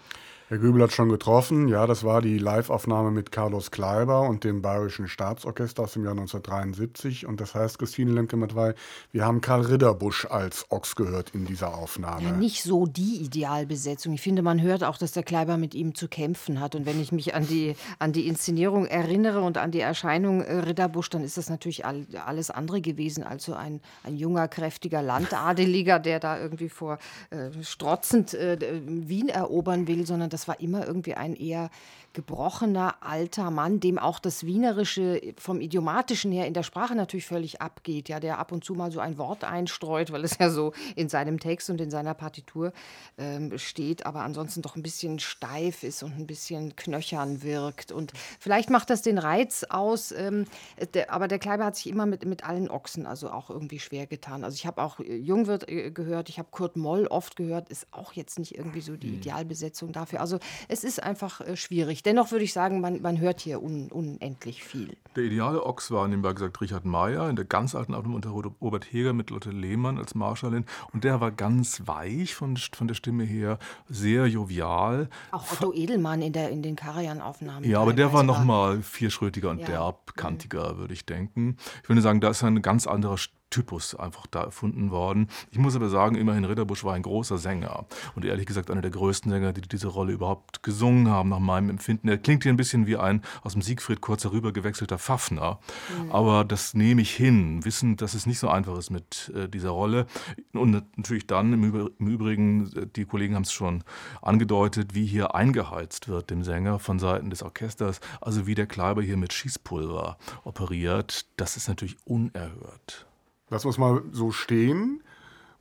Herr 0.51 0.57
Göbel 0.57 0.83
hat 0.83 0.93
schon 0.93 1.11
getroffen. 1.11 1.69
Ja, 1.69 1.87
das 1.87 2.05
war 2.05 2.23
die 2.23 2.39
Live-Aufnahme 2.39 3.11
mit 3.11 3.31
Carlos 3.31 3.71
Kleiber 3.71 4.23
und 4.23 4.45
dem 4.45 4.63
Bayerischen 4.63 5.07
Staatsorchester 5.07 5.83
aus 5.83 5.93
dem 5.93 6.05
Jahr 6.05 6.13
1973. 6.13 7.27
Und 7.27 7.43
das 7.43 7.55
heißt, 7.55 7.79
Christine 7.79 8.13
Lemke-Matwei, 8.13 8.73
wir 9.13 9.27
haben 9.27 9.43
Karl 9.43 9.67
Ridderbusch 9.67 10.25
als 10.25 10.65
Ochs 10.71 10.97
gehört 10.97 11.35
in 11.35 11.45
dieser 11.45 11.75
Aufnahme. 11.75 12.23
Ja, 12.23 12.33
nicht 12.33 12.63
so 12.63 12.87
die 12.87 13.17
Idealbesetzung. 13.17 14.15
Ich 14.15 14.23
finde, 14.23 14.41
man 14.41 14.63
hört 14.63 14.85
auch, 14.85 14.97
dass 14.97 15.13
der 15.13 15.23
Kleiber 15.23 15.59
mit 15.59 15.75
ihm 15.75 15.95
zu 15.95 16.09
kämpfen 16.09 16.61
hat. 16.61 16.75
Und 16.75 16.87
wenn 16.87 16.99
ich 16.99 17.13
mich 17.13 17.35
an 17.35 17.47
die, 17.47 17.77
an 17.99 18.15
die 18.15 18.27
Inszenierung 18.27 18.87
erinnere 18.87 19.43
und 19.43 19.59
an 19.59 19.71
die 19.71 19.81
Erscheinung 19.81 20.41
äh, 20.41 20.61
Ridderbusch, 20.61 21.11
dann 21.11 21.25
ist 21.25 21.37
das 21.37 21.51
natürlich 21.51 21.85
all, 21.85 22.07
alles 22.25 22.49
andere 22.49 22.81
gewesen 22.81 23.23
als 23.23 23.45
so 23.45 23.53
ein, 23.53 23.83
ein 24.03 24.17
junger, 24.17 24.49
kräftiger 24.49 25.03
Landadeliger, 25.03 25.99
der 25.99 26.21
da 26.21 26.41
irgendwie 26.41 26.71
vor 26.71 26.97
äh, 27.29 27.51
strotzend 27.63 28.33
äh, 28.33 28.57
Wien 28.87 29.29
erobern 29.29 29.87
will, 29.87 30.07
sondern 30.07 30.31
das 30.31 30.38
das 30.39 30.47
war 30.47 30.61
immer 30.61 30.87
irgendwie 30.87 31.15
ein 31.15 31.35
eher 31.35 31.69
gebrochener 32.15 32.97
alter 33.01 33.51
Mann, 33.51 33.81
dem 33.81 33.99
auch 33.99 34.19
das 34.19 34.45
Wienerische 34.45 35.21
vom 35.37 35.61
Idiomatischen 35.61 36.33
her 36.33 36.47
in 36.47 36.55
der 36.55 36.63
Sprache 36.63 36.95
natürlich 36.95 37.27
völlig 37.27 37.61
abgeht, 37.61 38.09
ja, 38.09 38.19
der 38.19 38.39
ab 38.39 38.51
und 38.51 38.65
zu 38.65 38.75
mal 38.75 38.91
so 38.91 38.99
ein 38.99 39.19
Wort 39.19 39.45
einstreut, 39.45 40.11
weil 40.11 40.25
es 40.25 40.39
ja 40.39 40.51
so 40.51 40.73
in 40.97 41.09
seinem 41.09 41.39
Text 41.39 41.71
und 41.71 41.81
in 41.81 41.91
seiner 41.91 42.15
Partitur 42.15 42.73
ähm, 43.19 43.57
steht, 43.59 44.07
aber 44.07 44.23
ansonsten 44.23 44.63
doch 44.63 44.75
ein 44.75 44.83
bisschen 44.83 45.19
steif 45.19 45.83
ist 45.83 46.03
und 46.03 46.19
ein 46.19 46.27
bisschen 46.27 46.75
knöchern 46.77 47.43
wirkt. 47.43 47.93
Und 47.93 48.13
vielleicht 48.41 48.71
macht 48.71 48.91
das 48.91 49.03
den 49.03 49.19
Reiz 49.19 49.65
aus, 49.69 50.11
ähm, 50.13 50.47
der, 50.95 51.13
aber 51.13 51.29
der 51.29 51.39
Kleiber 51.39 51.67
hat 51.67 51.77
sich 51.77 51.89
immer 51.89 52.07
mit, 52.07 52.25
mit 52.25 52.45
allen 52.45 52.71
Ochsen 52.71 53.07
also 53.07 53.31
auch 53.31 53.51
irgendwie 53.51 53.79
schwer 53.79 54.07
getan. 54.07 54.45
Also 54.45 54.57
ich 54.57 54.67
habe 54.67 54.83
auch 54.83 54.99
äh, 54.99 55.17
Jungwirt 55.17 55.69
äh, 55.69 55.91
gehört, 55.91 56.31
ich 56.31 56.39
habe 56.39 56.49
Kurt 56.51 56.77
Moll 56.77 57.07
oft 57.07 57.37
gehört, 57.37 57.69
ist 57.69 57.87
auch 57.93 58.13
jetzt 58.15 58.39
nicht 58.39 58.57
irgendwie 58.57 58.81
so 58.81 58.97
die 58.97 59.09
hm. 59.09 59.15
Idealbesetzung 59.17 59.93
dafür. 59.93 60.21
Also 60.21 60.28
es 60.69 60.85
ist 60.85 61.03
einfach 61.03 61.41
äh, 61.41 61.57
schwierig. 61.57 62.03
Dennoch 62.03 62.31
würde 62.31 62.45
ich 62.45 62.53
sagen, 62.53 62.81
man, 62.81 63.01
man 63.01 63.19
hört 63.19 63.41
hier 63.41 63.63
un, 63.63 63.89
unendlich 63.91 64.63
viel. 64.63 64.97
Der 65.17 65.25
ideale 65.25 65.65
Ochs 65.65 65.91
war 65.91 66.07
nebenbei 66.07 66.33
gesagt 66.33 66.61
Richard 66.61 66.85
Meyer 66.85 67.29
in 67.29 67.37
der 67.37 67.45
ganz 67.45 67.75
alten 67.75 67.95
Aufnahme 67.95 68.17
unter 68.17 68.31
Robert 68.31 68.93
Heger 68.93 69.13
mit 69.13 69.31
Lotte 69.31 69.51
Lehmann 69.51 69.99
als 69.99 70.15
Marschallin. 70.15 70.65
Und 70.93 71.05
der 71.05 71.21
war 71.21 71.33
ganz 71.33 71.83
weich 71.87 72.35
von, 72.35 72.57
von 72.57 72.89
der 72.89 72.95
Stimme 72.95 73.25
her, 73.25 73.59
sehr 73.89 74.27
jovial. 74.27 75.09
Auch 75.31 75.51
Otto 75.53 75.73
Edelmann 75.73 76.23
in, 76.23 76.33
der, 76.33 76.51
in 76.51 76.63
den 76.63 76.77
Karajan-Aufnahmen. 76.77 77.69
Ja, 77.69 77.81
aber 77.81 77.93
der 77.93 78.13
war 78.13 78.23
noch 78.23 78.45
mal 78.45 78.83
vierschrötiger 78.83 79.51
und 79.51 79.61
ja. 79.61 79.67
derbkantiger, 79.67 80.77
würde 80.79 80.95
ich 80.95 81.07
denken. 81.07 81.57
Ich 81.83 81.89
würde 81.89 82.03
sagen, 82.03 82.21
da 82.21 82.31
ist 82.31 82.43
ein 82.45 82.63
ganz 82.63 82.87
anderer 82.87 83.17
Typus 83.51 83.95
einfach 83.95 84.27
da 84.27 84.43
erfunden 84.43 84.91
worden. 84.91 85.29
Ich 85.51 85.59
muss 85.59 85.75
aber 85.77 85.89
sagen, 85.89 86.17
immerhin 86.17 86.45
Ritterbusch 86.45 86.85
war 86.85 86.95
ein 86.95 87.03
großer 87.03 87.39
Sänger 87.39 87.87
und 88.15 88.25
ehrlich 88.25 88.47
gesagt 88.47 88.71
einer 88.71 88.83
der 88.83 88.91
größten 88.91 89.31
Sänger, 89.31 89.53
die 89.53 89.63
diese 89.63 89.89
Rolle 89.89 90.13
überhaupt 90.13 90.63
gesungen 90.63 91.09
haben, 91.09 91.31
nach 91.31 91.39
meinem 91.39 91.71
Empfinden. 91.71 92.09
Er 92.09 92.19
klingt 92.19 92.43
hier 92.43 92.53
ein 92.53 92.57
bisschen 92.57 92.87
wie 92.87 92.97
ein 92.97 93.23
aus 93.43 93.53
dem 93.53 93.63
Siegfried 93.63 94.01
kurz 94.01 94.25
herüber 94.25 94.53
gewechselter 94.53 94.99
Pfaffner, 94.99 95.59
mhm. 96.03 96.13
aber 96.13 96.45
das 96.45 96.75
nehme 96.75 97.03
ich 97.03 97.15
hin, 97.15 97.65
wissend, 97.65 98.03
dass 98.03 98.15
es 98.15 98.27
nicht 98.27 98.39
so 98.39 98.49
einfach 98.49 98.77
ist 98.77 98.91
mit 98.91 99.33
äh, 99.35 99.49
dieser 99.49 99.71
Rolle. 99.71 100.07
Und 100.53 100.83
natürlich 100.97 101.27
dann 101.27 101.53
im, 101.53 101.65
Übr 101.65 101.91
im 101.99 102.09
Übrigen, 102.09 102.71
äh, 102.77 102.87
die 102.87 103.05
Kollegen 103.05 103.35
haben 103.35 103.43
es 103.43 103.53
schon 103.53 103.83
angedeutet, 104.23 104.95
wie 104.95 105.07
hier 105.07 105.35
eingeheizt 105.35 106.09
wird 106.09 106.31
dem 106.31 106.45
Sänger 106.45 106.79
von 106.79 106.99
Seiten 106.99 107.31
des 107.31 107.43
Orchesters, 107.43 108.01
also 108.21 108.47
wie 108.47 108.55
der 108.55 108.67
Kleiber 108.67 109.03
hier 109.03 109.17
mit 109.17 109.33
Schießpulver 109.33 110.19
operiert, 110.45 111.27
das 111.37 111.57
ist 111.57 111.69
natürlich 111.69 111.97
unerhört. 112.05 113.08
Lass 113.51 113.65
uns 113.65 113.79
mal 113.79 114.03
so 114.13 114.31
stehen. 114.31 115.03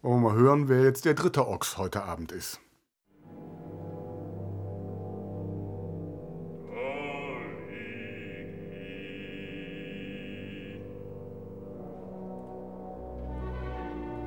Wollen 0.02 0.22
wir 0.22 0.30
mal 0.30 0.38
hören, 0.38 0.68
wer 0.68 0.84
jetzt 0.84 1.06
der 1.06 1.14
dritte 1.14 1.48
Ochs 1.48 1.78
heute 1.78 2.04
Abend 2.04 2.32
ist. 2.32 2.60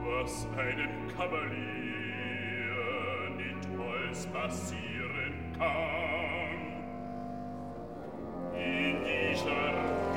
Was 0.02 0.46
einem 0.56 1.08
Kavalier 1.16 1.50
niemals 3.36 4.26
passieren 4.26 5.54
kann. 5.58 6.60
In 8.54 9.04
dieser 9.04 10.09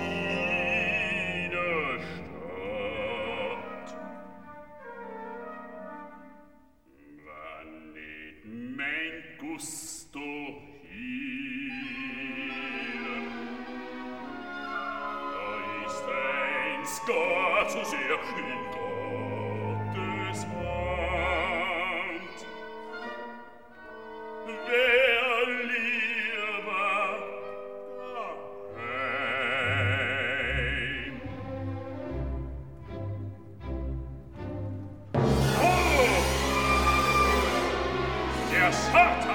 zu 17.74 17.84
sehr 17.86 17.98
in 18.38 18.60
Gottes 18.70 20.40
Hand. 20.46 22.38
Wer 24.46 25.48
lieber 25.72 26.94
daheim? 29.56 31.16
Oh! 35.60 36.22
Der 38.52 38.70
Satan! 38.72 39.33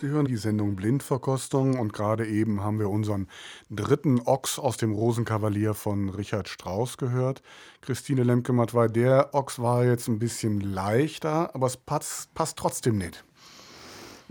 Sie 0.00 0.08
hören 0.08 0.24
die 0.24 0.38
Sendung 0.38 0.76
Blindverkostung 0.76 1.78
und 1.78 1.92
gerade 1.92 2.26
eben 2.26 2.62
haben 2.62 2.78
wir 2.78 2.88
unseren 2.88 3.28
dritten 3.68 4.18
Ochs 4.22 4.58
aus 4.58 4.78
dem 4.78 4.92
Rosenkavalier 4.92 5.74
von 5.74 6.08
Richard 6.08 6.48
Strauss 6.48 6.96
gehört. 6.96 7.42
Christine 7.82 8.22
Lemke-Matwei, 8.22 8.88
der 8.88 9.34
Ochs 9.34 9.58
war 9.58 9.84
jetzt 9.84 10.08
ein 10.08 10.18
bisschen 10.18 10.62
leichter, 10.62 11.54
aber 11.54 11.66
es 11.66 11.76
passt, 11.76 12.32
passt 12.32 12.56
trotzdem 12.56 12.96
nicht. 12.96 13.26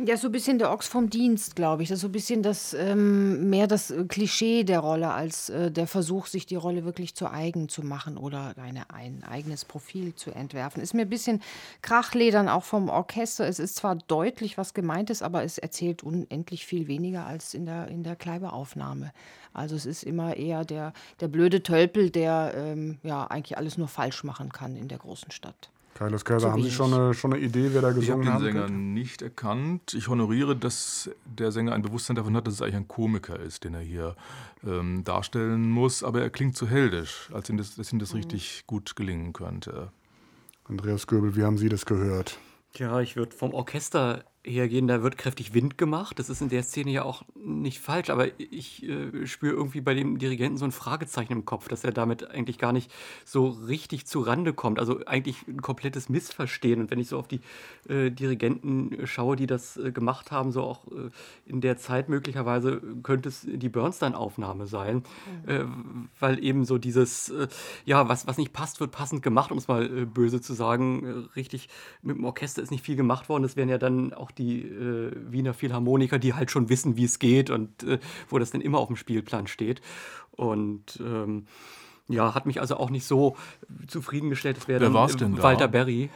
Ja, 0.06 0.16
so 0.16 0.30
ein 0.30 0.32
bisschen 0.32 0.60
der 0.60 0.72
Ochs 0.72 0.88
vom 0.88 1.10
Dienst, 1.10 1.58
glaube 1.58 1.84
ich. 1.84 1.90
Das 1.90 1.98
ist 1.98 2.04
so 2.04 2.08
ein 2.08 2.14
bisschen 2.14 2.42
das, 2.42 2.74
ähm, 2.74 3.50
mehr 3.50 3.68
das 3.68 3.92
äh, 3.92 4.06
Klischee 4.06 4.64
der 4.64 4.80
Rolle 4.80 5.12
als 5.12 5.50
äh, 5.50 5.72
der 5.72 5.88
Versuch, 5.88 6.28
sich 6.28 6.46
die 6.46 6.56
Rolle 6.56 6.86
wirklich 6.86 7.16
zu 7.16 7.30
eigen 7.30 7.68
zu 7.68 7.84
machen 7.84 8.16
oder 8.16 8.54
eine, 8.58 8.90
ein 8.92 9.26
eigenes 9.26 9.66
Profil 9.66 10.16
zu 10.16 10.32
entwerfen. 10.32 10.82
Ist 10.82 10.94
mir 10.94 11.02
ein 11.02 11.10
bisschen 11.10 11.42
Krachledern 11.82 12.48
auch 12.48 12.64
vom 12.64 12.88
Orchester. 12.88 13.46
Es 13.46 13.60
ist 13.60 13.76
zwar 13.76 13.96
deutlich, 13.96 14.58
was 14.58 14.74
gemeint 14.74 15.10
ist, 15.10 15.22
aber 15.22 15.44
es 15.44 15.58
erzählt 15.58 16.02
unendlich 16.02 16.66
viel 16.66 16.88
weniger 16.88 17.26
als 17.26 17.54
in 17.54 17.66
der, 17.66 17.90
in 17.90 18.04
der 18.04 18.16
Kleiberaufnahme. 18.16 19.12
Also 19.52 19.76
es 19.76 19.86
ist 19.86 20.04
immer 20.04 20.38
eher 20.38 20.64
der, 20.64 20.94
der 21.20 21.28
blöde 21.28 21.62
Tölpel, 21.62 22.10
der 22.10 22.54
ähm, 22.56 23.00
ja 23.04 23.26
eigentlich 23.26 23.58
alles 23.58 23.78
nur 23.78 23.90
falsch 23.90 24.24
machen 24.24 24.54
kann 24.54 24.78
in 24.78 24.88
der 24.88 25.00
großen 25.00 25.32
Stadt. 25.32 25.70
Carlos 26.00 26.24
Kaiser, 26.24 26.54
haben 26.54 26.64
Sie 26.64 26.72
schon 26.72 26.94
eine, 26.94 27.14
schon 27.14 27.34
eine 27.34 27.44
Idee, 27.44 27.72
wer 27.74 27.82
da 27.82 27.92
gesungen 27.92 28.26
hat? 28.26 28.26
Ich 28.26 28.30
habe 28.30 28.44
den 28.46 28.54
Sänger 28.54 28.66
könnte? 28.68 28.82
nicht 28.82 29.22
erkannt. 29.22 29.94
Ich 29.94 30.08
honoriere, 30.08 30.56
dass 30.56 31.10
der 31.26 31.52
Sänger 31.52 31.74
ein 31.74 31.82
Bewusstsein 31.82 32.16
davon 32.16 32.38
hat, 32.38 32.48
dass 32.48 32.54
es 32.54 32.62
eigentlich 32.62 32.78
ein 32.78 32.88
Komiker 32.88 33.38
ist, 33.38 33.66
den 33.66 33.74
er 33.74 33.82
hier 33.82 34.16
ähm, 34.66 35.04
darstellen 35.04 35.70
muss. 35.70 36.02
Aber 36.02 36.22
er 36.22 36.30
klingt 36.30 36.56
zu 36.56 36.68
heldisch, 36.68 37.30
als 37.34 37.50
ihm 37.50 37.58
das, 37.58 37.76
dass 37.76 37.92
ihm 37.92 38.00
das 38.00 38.14
mhm. 38.14 38.20
richtig 38.20 38.64
gut 38.66 38.96
gelingen 38.96 39.34
könnte. 39.34 39.92
Andreas 40.64 41.06
Göbel, 41.06 41.36
wie 41.36 41.44
haben 41.44 41.58
Sie 41.58 41.68
das 41.68 41.86
gehört? 41.86 42.40
Ja, 42.76 43.02
ich 43.02 43.18
würde 43.18 43.36
vom 43.36 43.54
Orchester 43.54 44.24
hergehen, 44.50 44.88
da 44.88 45.04
wird 45.04 45.18
kräftig 45.18 45.54
Wind 45.54 45.78
gemacht. 45.78 46.18
Das 46.18 46.30
ist 46.30 46.42
in 46.42 46.50
der 46.50 46.64
Szene 46.64 46.92
ja 46.92 47.04
auch 47.04 47.24
nicht 47.36 47.80
falsch, 47.80 48.10
aber 48.10 48.40
ich 48.40 48.88
äh, 48.88 49.28
spüre 49.28 49.54
irgendwie 49.54 49.82
bei 49.82 49.94
dem 49.94 50.18
Dirigenten 50.18 50.58
so 50.58 50.66
ein 50.66 50.72
Fragezeichen 50.72 51.34
im 51.34 51.46
Kopf, 51.46 51.68
dass 51.68 51.84
er 51.84 51.92
damit 51.92 52.30
eigentlich 52.32 52.58
gar 52.58 52.72
nicht 52.72 52.92
so 53.26 53.48
richtig 53.48 54.08
zu 54.08 54.22
Rande 54.22 54.54
kommt. 54.54 54.80
Also 54.80 55.06
eigentlich 55.06 55.48
ein 55.48 55.62
komplettes 55.62 56.08
Missverstehen. 56.08 56.80
Und 56.80 56.92
wenn 56.92 57.00
ich 57.00 57.10
so 57.10 57.20
auf 57.20 57.28
die 57.28 57.42
äh, 57.88 58.10
Dirigenten 58.10 59.06
schaue, 59.06 59.36
die 59.36 59.48
das 59.48 59.76
äh, 59.78 59.92
gemacht 59.92 60.32
haben, 60.32 60.52
so 60.52 60.64
auch 60.64 60.88
äh, 60.88 61.10
in 61.46 61.60
der 61.60 61.78
Zeit 61.78 62.08
möglicherweise 62.08 62.82
könnte 63.04 63.30
es 63.30 63.46
die 63.46 63.70
Bernstein-Aufnahme 63.70 64.68
sein, 64.68 65.04
mhm. 65.48 66.10
weil 66.20 66.44
eben 66.44 66.64
so 66.64 66.78
dieses, 66.78 67.30
äh, 67.30 67.48
ja, 67.86 68.08
was, 68.08 68.28
was 68.28 68.38
nicht 68.38 68.54
passt, 68.54 68.80
wird 68.80 68.92
passend 68.92 69.22
gemacht, 69.22 69.52
um 69.52 69.58
es 69.58 69.68
mal 69.68 70.06
böse 70.06 70.42
zu 70.42 70.54
sagen. 70.54 71.30
richtig, 71.36 71.70
mit 72.02 72.18
dem 72.18 72.24
Orchester 72.24 72.62
ist 72.62 72.72
nicht 72.72 72.84
viel 72.84 72.96
gemacht 72.96 73.30
worden. 73.30 73.44
Das 73.44 73.56
wären 73.56 73.70
ja 73.70 73.78
dann 73.78 74.14
auch 74.14 74.30
auch 74.30 74.32
die 74.40 74.62
äh, 74.62 75.12
Wiener 75.30 75.54
Philharmoniker, 75.54 76.18
die 76.18 76.34
halt 76.34 76.50
schon 76.50 76.70
wissen, 76.70 76.98
wie 76.98 77.04
es 77.04 77.20
geht 77.20 77.52
und 77.52 77.84
äh, 77.84 78.00
wo 78.30 78.40
das 78.40 78.52
dann 78.52 78.62
immer 78.62 78.80
auf 78.80 78.88
dem 78.88 78.96
Spielplan 78.96 79.46
steht. 79.48 79.82
Und 80.32 81.00
ähm, 81.00 81.46
ja, 82.08 82.34
hat 82.34 82.46
mich 82.48 82.60
also 82.60 82.78
auch 82.78 82.90
nicht 82.90 83.06
so 83.06 83.36
zufriedengestellt. 83.88 84.58
Es 84.58 84.68
wäre 84.68 84.80
dann 84.80 84.96
äh, 84.96 85.44
Walter 85.44 85.68
Berry. 85.68 86.10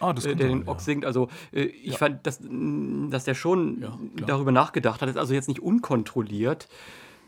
Ah, 0.00 0.14
das 0.14 0.24
äh, 0.24 0.34
der 0.34 0.48
den 0.48 0.66
Ochs 0.66 0.86
singt. 0.86 1.04
Also 1.04 1.28
äh, 1.52 1.64
ich 1.64 1.92
ja. 1.92 1.98
fand, 1.98 2.26
dass, 2.26 2.40
dass 2.40 3.24
der 3.24 3.34
schon 3.34 3.82
ja, 3.82 3.98
darüber 4.26 4.52
nachgedacht 4.52 5.02
hat. 5.02 5.08
Das 5.08 5.16
ist 5.16 5.20
also 5.20 5.34
jetzt 5.34 5.48
nicht 5.48 5.60
unkontrolliert 5.60 6.68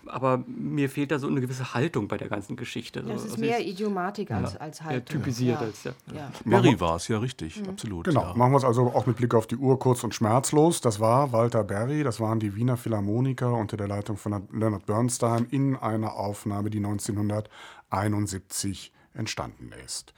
aber 0.07 0.45
mir 0.47 0.89
fehlt 0.89 1.11
da 1.11 1.19
so 1.19 1.27
eine 1.27 1.41
gewisse 1.41 1.75
Haltung 1.75 2.09
bei 2.09 2.17
der 2.17 2.29
ganzen 2.29 2.57
Geschichte. 2.57 3.05
Ja, 3.07 3.15
es 3.15 3.25
ist 3.25 3.33
also 3.33 3.45
mehr 3.45 3.65
Idiomatik 3.65 4.31
als, 4.31 4.57
als 4.57 4.83
Haltung. 4.83 5.19
Ja, 5.19 5.25
typisiert 5.25 5.61
ja. 5.61 5.67
als, 5.67 5.85
ja. 5.85 5.93
ja. 6.15 6.31
Barry 6.45 6.81
war 6.81 6.97
es, 6.97 7.09
ja 7.09 7.19
richtig, 7.19 7.61
mhm. 7.61 7.71
absolut. 7.71 8.07
Genau, 8.07 8.35
machen 8.35 8.53
wir 8.53 8.59
es 8.59 8.65
also 8.65 8.93
auch 8.93 9.07
mit 9.07 9.17
Blick 9.17 9.35
auf 9.35 9.47
die 9.47 9.57
Uhr 9.57 9.79
kurz 9.79 10.05
und 10.05 10.15
schmerzlos. 10.15 10.81
Das 10.81 11.01
war 11.01 11.33
Walter 11.33 11.65
Berry, 11.65 12.03
das 12.03 12.21
waren 12.21 12.41
die 12.41 12.57
Wiener 12.57 12.77
Philharmoniker 12.77 13.53
unter 13.53 13.77
der 13.77 13.89
Leitung 13.89 14.17
von 14.17 14.49
Leonard 14.53 14.87
Bernstein 14.87 15.47
in 15.51 15.77
einer 15.77 16.15
Aufnahme, 16.15 16.71
die 16.71 16.79
1971 16.79 18.93
entstanden 19.15 19.71
ist. 19.85 20.15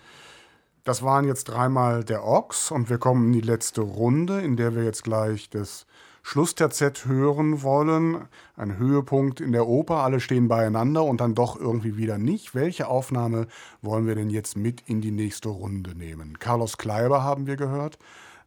Das 0.85 1.03
waren 1.03 1.25
jetzt 1.25 1.45
dreimal 1.45 2.05
der 2.05 2.25
Ochs 2.25 2.71
und 2.71 2.91
wir 2.91 2.99
kommen 2.99 3.29
in 3.29 3.33
die 3.33 3.41
letzte 3.41 3.81
Runde, 3.81 4.43
in 4.43 4.57
der 4.57 4.75
wir 4.75 4.85
jetzt 4.85 5.03
gleich 5.03 5.49
das 5.49 5.87
Schlussterzett 6.27 7.05
hören 7.05 7.63
wollen. 7.63 8.27
Ein 8.57 8.79
Höhepunkt 8.79 9.41
in 9.41 9.53
der 9.53 9.69
Oper, 9.69 9.99
alle 9.99 10.21
stehen 10.21 10.49
beieinander 10.49 11.05
und 11.05 11.21
dann 11.21 11.35
doch 11.35 11.61
irgendwie 11.61 11.99
wieder 11.99 12.17
nicht. 12.17 12.55
Welche 12.55 12.89
Aufnahme 12.89 13.47
wollen 13.83 14.07
wir 14.07 14.15
denn 14.15 14.31
jetzt 14.31 14.57
mit 14.57 14.81
in 14.87 15.03
die 15.03 15.11
nächste 15.11 15.51
Runde 15.51 15.95
nehmen? 15.95 16.39
Carlos 16.39 16.79
Kleiber 16.79 17.23
haben 17.23 17.47
wir 17.47 17.57
gehört, 17.57 17.99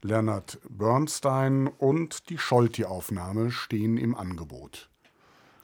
Leonard 0.02 0.60
Bernstein 0.68 1.68
und 1.68 2.30
die 2.30 2.40
Scholti-Aufnahme 2.40 3.52
stehen 3.52 3.98
im 3.98 4.16
Angebot. 4.16 4.90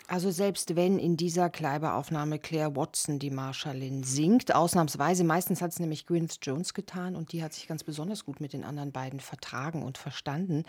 Also 0.07 0.29
selbst 0.29 0.75
wenn 0.75 0.99
in 0.99 1.17
dieser 1.17 1.49
Kleiber-Aufnahme 1.49 2.37
Claire 2.37 2.75
Watson 2.75 3.17
die 3.17 3.31
Marschallin 3.31 4.03
singt, 4.03 4.53
ausnahmsweise, 4.53 5.23
meistens 5.23 5.63
hat 5.63 5.71
es 5.71 5.79
nämlich 5.79 6.05
Gwyneth 6.05 6.37
Jones 6.43 6.75
getan 6.75 7.15
und 7.15 7.31
die 7.31 7.41
hat 7.41 7.53
sich 7.53 7.67
ganz 7.67 7.83
besonders 7.83 8.23
gut 8.23 8.39
mit 8.39 8.53
den 8.53 8.63
anderen 8.63 8.91
beiden 8.91 9.19
vertragen 9.19 9.81
und 9.81 9.97
verstanden. 9.97 10.63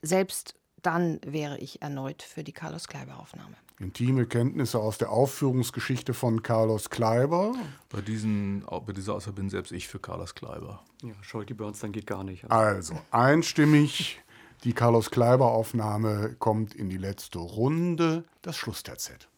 Selbst 0.00 0.54
dann 0.84 1.20
wäre 1.26 1.58
ich 1.58 1.82
erneut 1.82 2.22
für 2.22 2.44
die 2.44 2.52
Carlos 2.52 2.88
Kleiber-Aufnahme. 2.88 3.54
Intime 3.80 4.26
Kenntnisse 4.26 4.78
aus 4.78 4.98
der 4.98 5.10
Aufführungsgeschichte 5.10 6.14
von 6.14 6.42
Carlos 6.42 6.90
Kleiber. 6.90 7.54
Bei, 7.88 8.00
diesen, 8.00 8.64
bei 8.86 8.92
dieser 8.92 9.14
Aussage 9.14 9.34
bin 9.34 9.50
selbst 9.50 9.72
ich 9.72 9.88
für 9.88 9.98
Carlos 9.98 10.34
Kleiber. 10.34 10.84
Ja, 11.02 11.14
Scholti 11.22 11.54
Bernstein 11.54 11.92
geht 11.92 12.06
gar 12.06 12.22
nicht. 12.22 12.48
Also, 12.50 13.00
einstimmig, 13.10 14.20
die 14.62 14.72
Carlos 14.72 15.10
Kleiber-Aufnahme 15.10 16.36
kommt 16.38 16.74
in 16.74 16.88
die 16.88 16.98
letzte 16.98 17.38
Runde, 17.38 18.24
das 18.42 18.56
Schlussterzett. 18.56 19.28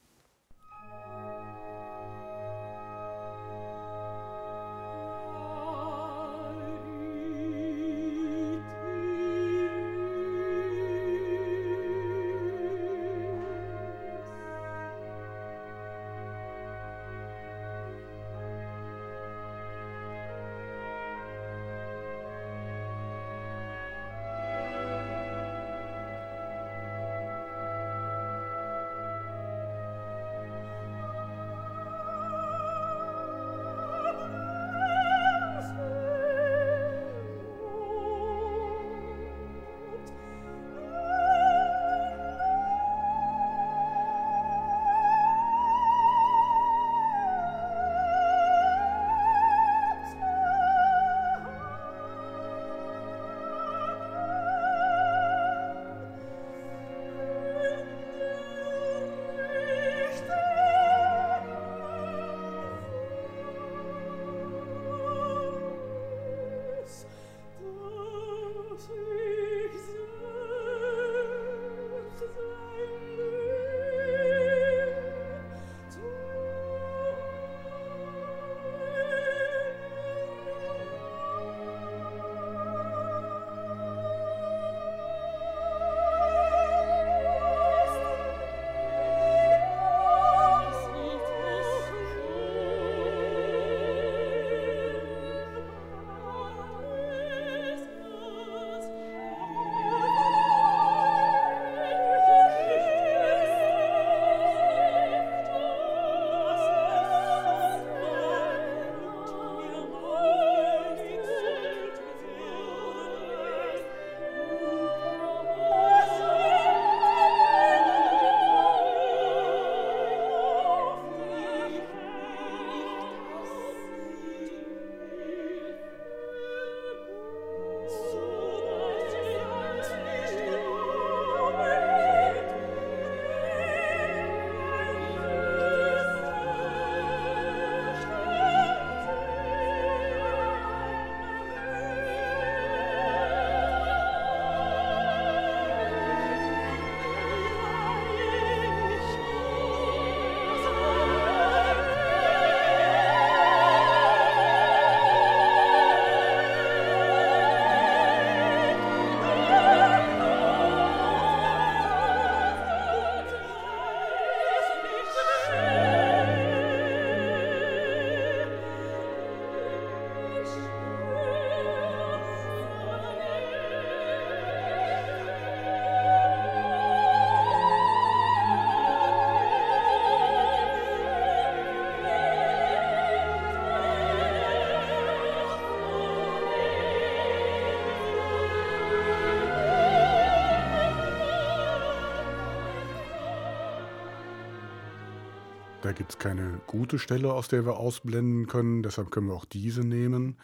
Gibt 195.96 196.10
es 196.12 196.18
keine 196.18 196.60
gute 196.66 196.98
Stelle, 196.98 197.32
aus 197.32 197.48
der 197.48 197.64
wir 197.66 197.78
ausblenden 197.78 198.46
können, 198.46 198.82
deshalb 198.82 199.10
können 199.10 199.28
wir 199.28 199.34
auch 199.34 199.44
diese 199.44 199.80
nehmen. 199.80 200.36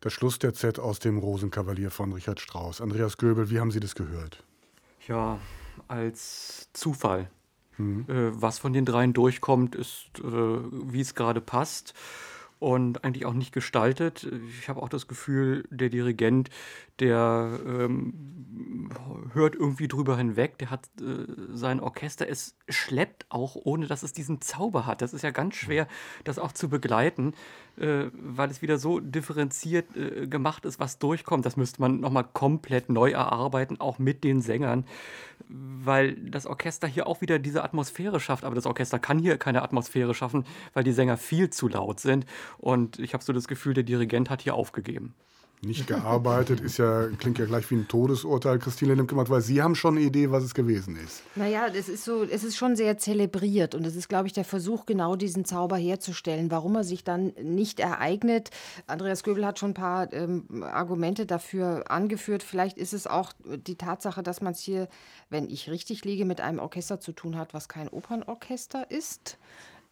Das 0.00 0.12
Schlussterzett 0.12 0.78
aus 0.78 0.98
dem 0.98 1.18
Rosenkavalier 1.18 1.90
von 1.90 2.12
Richard 2.12 2.40
Strauss. 2.40 2.80
Andreas 2.80 3.16
Göbel, 3.16 3.50
wie 3.50 3.58
haben 3.58 3.70
Sie 3.70 3.80
das 3.80 3.94
gehört? 3.94 4.44
Ja, 5.06 5.38
als 5.88 6.68
Zufall. 6.72 7.30
Äh, 7.78 8.04
was 8.08 8.58
von 8.58 8.72
den 8.72 8.84
dreien 8.84 9.12
durchkommt, 9.12 9.76
ist, 9.76 10.10
äh, 10.18 10.22
wie 10.22 11.00
es 11.00 11.14
gerade 11.14 11.40
passt 11.40 11.94
und 12.58 13.04
eigentlich 13.04 13.24
auch 13.24 13.34
nicht 13.34 13.52
gestaltet. 13.52 14.28
Ich 14.60 14.68
habe 14.68 14.82
auch 14.82 14.88
das 14.88 15.06
Gefühl, 15.06 15.64
der 15.70 15.88
Dirigent, 15.88 16.50
der 16.98 17.60
ähm, 17.64 18.14
hört 19.34 19.54
irgendwie 19.54 19.88
drüber 19.88 20.16
hinweg, 20.16 20.58
der 20.58 20.70
hat 20.70 20.88
äh, 21.00 21.26
sein 21.52 21.80
Orchester, 21.80 22.28
es 22.28 22.56
schleppt 22.68 23.26
auch, 23.28 23.56
ohne 23.56 23.86
dass 23.86 24.02
es 24.02 24.12
diesen 24.12 24.40
Zauber 24.40 24.86
hat. 24.86 25.02
Das 25.02 25.12
ist 25.12 25.22
ja 25.22 25.30
ganz 25.30 25.56
schwer, 25.56 25.86
das 26.24 26.38
auch 26.38 26.52
zu 26.52 26.68
begleiten, 26.68 27.34
äh, 27.76 28.06
weil 28.12 28.50
es 28.50 28.62
wieder 28.62 28.78
so 28.78 29.00
differenziert 29.00 29.96
äh, 29.96 30.26
gemacht 30.26 30.64
ist, 30.64 30.80
was 30.80 30.98
durchkommt. 30.98 31.46
Das 31.46 31.56
müsste 31.56 31.80
man 31.80 32.00
nochmal 32.00 32.24
komplett 32.24 32.88
neu 32.88 33.10
erarbeiten, 33.10 33.80
auch 33.80 33.98
mit 33.98 34.24
den 34.24 34.40
Sängern, 34.40 34.84
weil 35.48 36.14
das 36.16 36.46
Orchester 36.46 36.88
hier 36.88 37.06
auch 37.06 37.20
wieder 37.20 37.38
diese 37.38 37.62
Atmosphäre 37.62 38.20
schafft. 38.20 38.44
Aber 38.44 38.54
das 38.54 38.66
Orchester 38.66 38.98
kann 38.98 39.18
hier 39.18 39.38
keine 39.38 39.62
Atmosphäre 39.62 40.14
schaffen, 40.14 40.44
weil 40.74 40.84
die 40.84 40.92
Sänger 40.92 41.16
viel 41.16 41.50
zu 41.50 41.68
laut 41.68 42.00
sind. 42.00 42.26
Und 42.58 42.98
ich 42.98 43.14
habe 43.14 43.24
so 43.24 43.32
das 43.32 43.48
Gefühl, 43.48 43.74
der 43.74 43.84
Dirigent 43.84 44.30
hat 44.30 44.42
hier 44.42 44.54
aufgegeben. 44.54 45.14
Nicht 45.60 45.88
gearbeitet 45.88 46.60
ist 46.60 46.78
ja, 46.78 47.08
klingt 47.18 47.38
ja 47.38 47.46
gleich 47.46 47.68
wie 47.70 47.74
ein 47.74 47.88
Todesurteil, 47.88 48.58
Christine 48.60 48.94
Lemke-Matt, 48.94 49.28
weil 49.28 49.40
Sie 49.40 49.60
haben 49.60 49.74
schon 49.74 49.96
eine 49.96 50.06
Idee, 50.06 50.30
was 50.30 50.44
es 50.44 50.54
gewesen 50.54 50.96
ist. 50.96 51.22
Naja, 51.34 51.66
es 51.74 51.88
ist 51.88 52.04
so, 52.04 52.22
es 52.22 52.44
ist 52.44 52.56
schon 52.56 52.76
sehr 52.76 52.98
zelebriert 52.98 53.74
und 53.74 53.84
es 53.84 53.96
ist, 53.96 54.08
glaube 54.08 54.28
ich, 54.28 54.32
der 54.32 54.44
Versuch, 54.44 54.86
genau 54.86 55.16
diesen 55.16 55.44
Zauber 55.44 55.76
herzustellen. 55.76 56.52
Warum 56.52 56.76
er 56.76 56.84
sich 56.84 57.02
dann 57.02 57.32
nicht 57.42 57.80
ereignet. 57.80 58.50
Andreas 58.86 59.24
Göbel 59.24 59.44
hat 59.44 59.58
schon 59.58 59.70
ein 59.70 59.74
paar 59.74 60.12
ähm, 60.12 60.62
Argumente 60.62 61.26
dafür 61.26 61.90
angeführt. 61.90 62.44
Vielleicht 62.44 62.78
ist 62.78 62.92
es 62.92 63.08
auch 63.08 63.32
die 63.44 63.76
Tatsache, 63.76 64.22
dass 64.22 64.40
man 64.40 64.52
es 64.52 64.60
hier, 64.60 64.88
wenn 65.28 65.50
ich 65.50 65.70
richtig 65.70 66.04
liege, 66.04 66.24
mit 66.24 66.40
einem 66.40 66.60
Orchester 66.60 67.00
zu 67.00 67.12
tun 67.12 67.36
hat, 67.36 67.52
was 67.52 67.68
kein 67.68 67.88
Opernorchester 67.88 68.90
ist. 68.90 69.38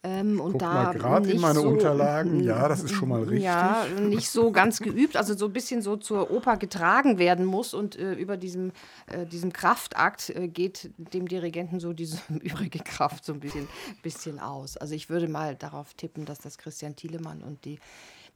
Ähm, 0.06 0.40
und 0.40 0.52
Guck 0.52 0.60
da 0.60 0.92
gerade 0.92 1.30
in 1.30 1.40
meine 1.40 1.60
so, 1.60 1.68
Unterlagen. 1.68 2.44
Ja, 2.44 2.68
das 2.68 2.84
ist 2.84 2.92
schon 2.92 3.08
mal 3.08 3.22
richtig. 3.22 3.42
Ja, 3.42 3.86
nicht 4.00 4.30
so 4.30 4.52
ganz 4.52 4.78
geübt, 4.78 5.16
also 5.16 5.36
so 5.36 5.46
ein 5.46 5.52
bisschen 5.52 5.82
so 5.82 5.96
zur 5.96 6.30
Oper 6.30 6.56
getragen 6.58 7.18
werden 7.18 7.44
muss 7.44 7.74
und 7.74 7.96
äh, 7.96 8.12
über 8.12 8.36
diesem, 8.36 8.70
äh, 9.08 9.26
diesem 9.26 9.52
Kraftakt 9.52 10.30
äh, 10.30 10.46
geht 10.46 10.90
dem 10.96 11.26
Dirigenten 11.26 11.80
so 11.80 11.92
diese 11.92 12.18
übrige 12.28 12.78
Kraft 12.78 13.24
so 13.24 13.32
ein 13.32 13.40
bisschen, 13.40 13.66
bisschen 14.02 14.38
aus. 14.38 14.76
Also 14.76 14.94
ich 14.94 15.10
würde 15.10 15.26
mal 15.26 15.56
darauf 15.56 15.94
tippen, 15.94 16.24
dass 16.24 16.38
das 16.38 16.56
Christian 16.56 16.94
Thielemann 16.94 17.42
und 17.42 17.64
die 17.64 17.80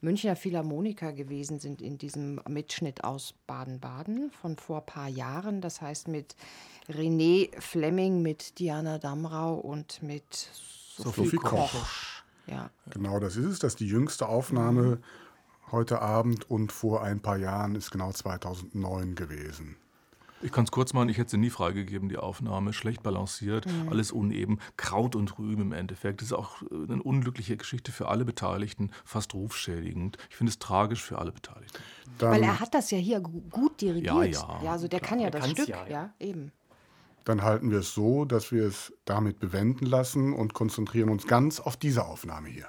Münchner 0.00 0.34
Philharmoniker 0.34 1.12
gewesen 1.12 1.60
sind 1.60 1.82
in 1.82 1.98
diesem 1.98 2.40
Mitschnitt 2.48 3.04
aus 3.04 3.34
Baden-Baden 3.46 4.32
von 4.32 4.56
vor 4.56 4.78
ein 4.78 4.86
paar 4.86 5.08
Jahren. 5.08 5.60
Das 5.60 5.82
heißt 5.82 6.08
mit 6.08 6.34
René 6.88 7.50
Fleming, 7.60 8.22
mit 8.22 8.58
Diana 8.58 8.98
Damrau 8.98 9.54
und 9.54 10.02
mit 10.02 10.48
Sophie, 10.96 11.24
Sophie 11.24 11.36
Koch. 11.36 11.72
Koch. 11.72 11.86
Ja. 12.46 12.70
Genau, 12.90 13.18
das 13.20 13.36
ist 13.36 13.46
es. 13.46 13.58
Das 13.58 13.72
ist 13.74 13.80
die 13.80 13.86
jüngste 13.88 14.28
Aufnahme 14.28 14.98
heute 15.70 16.02
Abend 16.02 16.50
und 16.50 16.72
vor 16.72 17.02
ein 17.02 17.20
paar 17.20 17.36
Jahren 17.36 17.76
ist 17.76 17.90
genau 17.90 18.10
2009 18.12 19.14
gewesen. 19.14 19.76
Ich 20.42 20.50
kann 20.52 20.64
es 20.64 20.70
kurz 20.70 20.94
machen, 20.94 21.10
ich 21.10 21.18
hätte 21.18 21.32
sie 21.32 21.36
nie 21.36 21.50
freigegeben, 21.50 22.08
die 22.08 22.16
Aufnahme. 22.16 22.72
Schlecht 22.72 23.02
balanciert, 23.02 23.66
alles 23.90 24.10
uneben, 24.10 24.58
Kraut 24.78 25.14
und 25.14 25.38
Rüben 25.38 25.60
im 25.60 25.72
Endeffekt. 25.72 26.22
Das 26.22 26.28
ist 26.28 26.32
auch 26.32 26.62
äh, 26.62 26.66
eine 26.90 27.02
unglückliche 27.02 27.58
Geschichte 27.58 27.92
für 27.92 28.08
alle 28.08 28.24
Beteiligten, 28.24 28.90
fast 29.04 29.34
rufschädigend. 29.34 30.16
Ich 30.30 30.36
finde 30.36 30.50
es 30.50 30.58
tragisch 30.58 31.02
für 31.02 31.18
alle 31.18 31.30
Beteiligten. 31.30 31.78
Dann, 32.16 32.30
Weil 32.32 32.42
er 32.42 32.58
hat 32.58 32.72
das 32.72 32.90
ja 32.90 32.96
hier 32.96 33.20
gu- 33.20 33.42
gut 33.50 33.82
dirigiert. 33.82 34.34
Ja, 34.34 34.60
ja, 34.64 34.72
also 34.72 34.88
der 34.88 35.00
kann 35.00 35.18
ja 35.18 35.26
er 35.26 35.30
das 35.30 35.50
Stück. 35.50 35.68
ja, 35.68 35.84
Ja, 35.86 35.90
ja. 35.90 36.14
eben. 36.18 36.52
Dann 37.30 37.42
halten 37.42 37.70
wir 37.70 37.78
es 37.78 37.94
so, 37.94 38.24
dass 38.24 38.52
wir 38.52 38.64
es 38.64 38.92
damit 39.04 39.38
bewenden 39.38 39.86
lassen 39.86 40.32
und 40.32 40.52
konzentrieren 40.52 41.08
uns 41.08 41.26
ganz 41.26 41.60
auf 41.60 41.76
diese 41.76 42.04
Aufnahme 42.04 42.48
hier. 42.48 42.66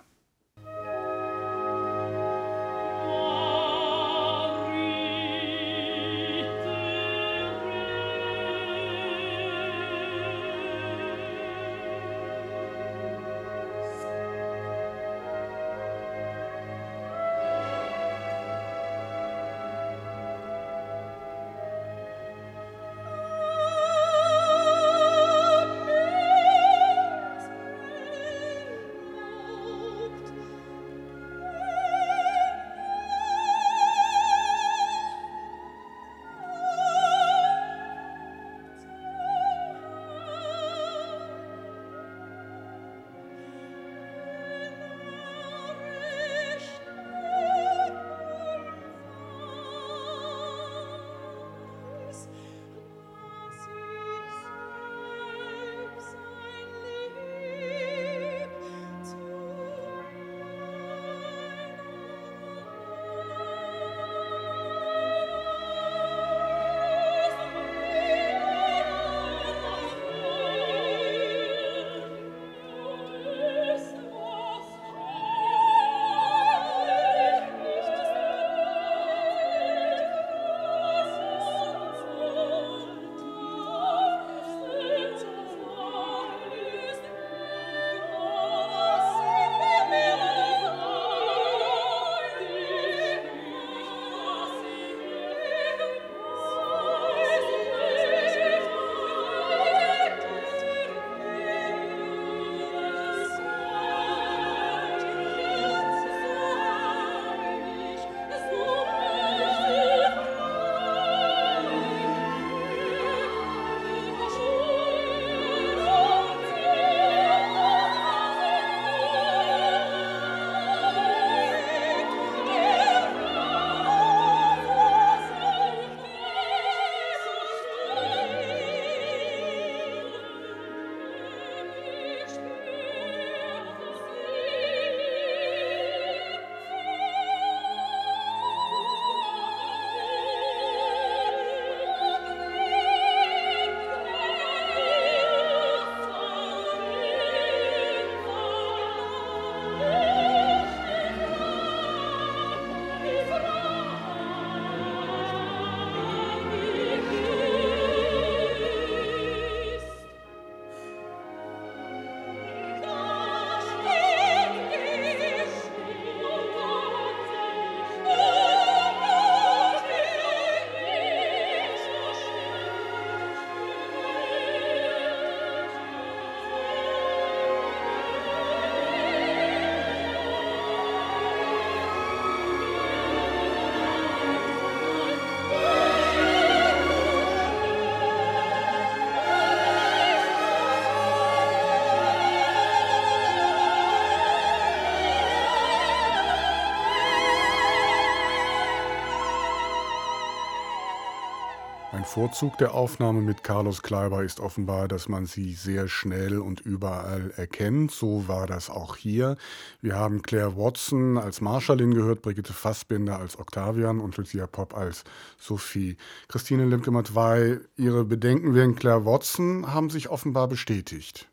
Vorzug 202.11 202.57
der 202.57 202.73
Aufnahme 202.73 203.21
mit 203.21 203.41
Carlos 203.41 203.83
Kleiber 203.83 204.21
ist 204.21 204.41
offenbar, 204.41 204.89
dass 204.89 205.07
man 205.07 205.27
sie 205.27 205.53
sehr 205.53 205.87
schnell 205.87 206.39
und 206.39 206.59
überall 206.59 207.31
erkennt. 207.37 207.91
So 207.91 208.27
war 208.27 208.47
das 208.47 208.69
auch 208.69 208.97
hier. 208.97 209.37
Wir 209.79 209.95
haben 209.95 210.21
Claire 210.21 210.57
Watson 210.57 211.17
als 211.17 211.39
Marschallin 211.39 211.93
gehört, 211.93 212.21
Brigitte 212.21 212.51
Fassbinder 212.51 213.17
als 213.17 213.39
Octavian 213.39 214.01
und 214.01 214.17
Lucia 214.17 214.45
Popp 214.45 214.75
als 214.75 215.05
Sophie. 215.39 215.95
Christine 216.27 216.65
Lemke-Matwei, 216.65 217.61
Ihre 217.77 218.03
Bedenken 218.03 218.55
wegen 218.55 218.75
Claire 218.75 219.05
Watson 219.05 219.71
haben 219.73 219.89
sich 219.89 220.09
offenbar 220.09 220.49
bestätigt. 220.49 221.30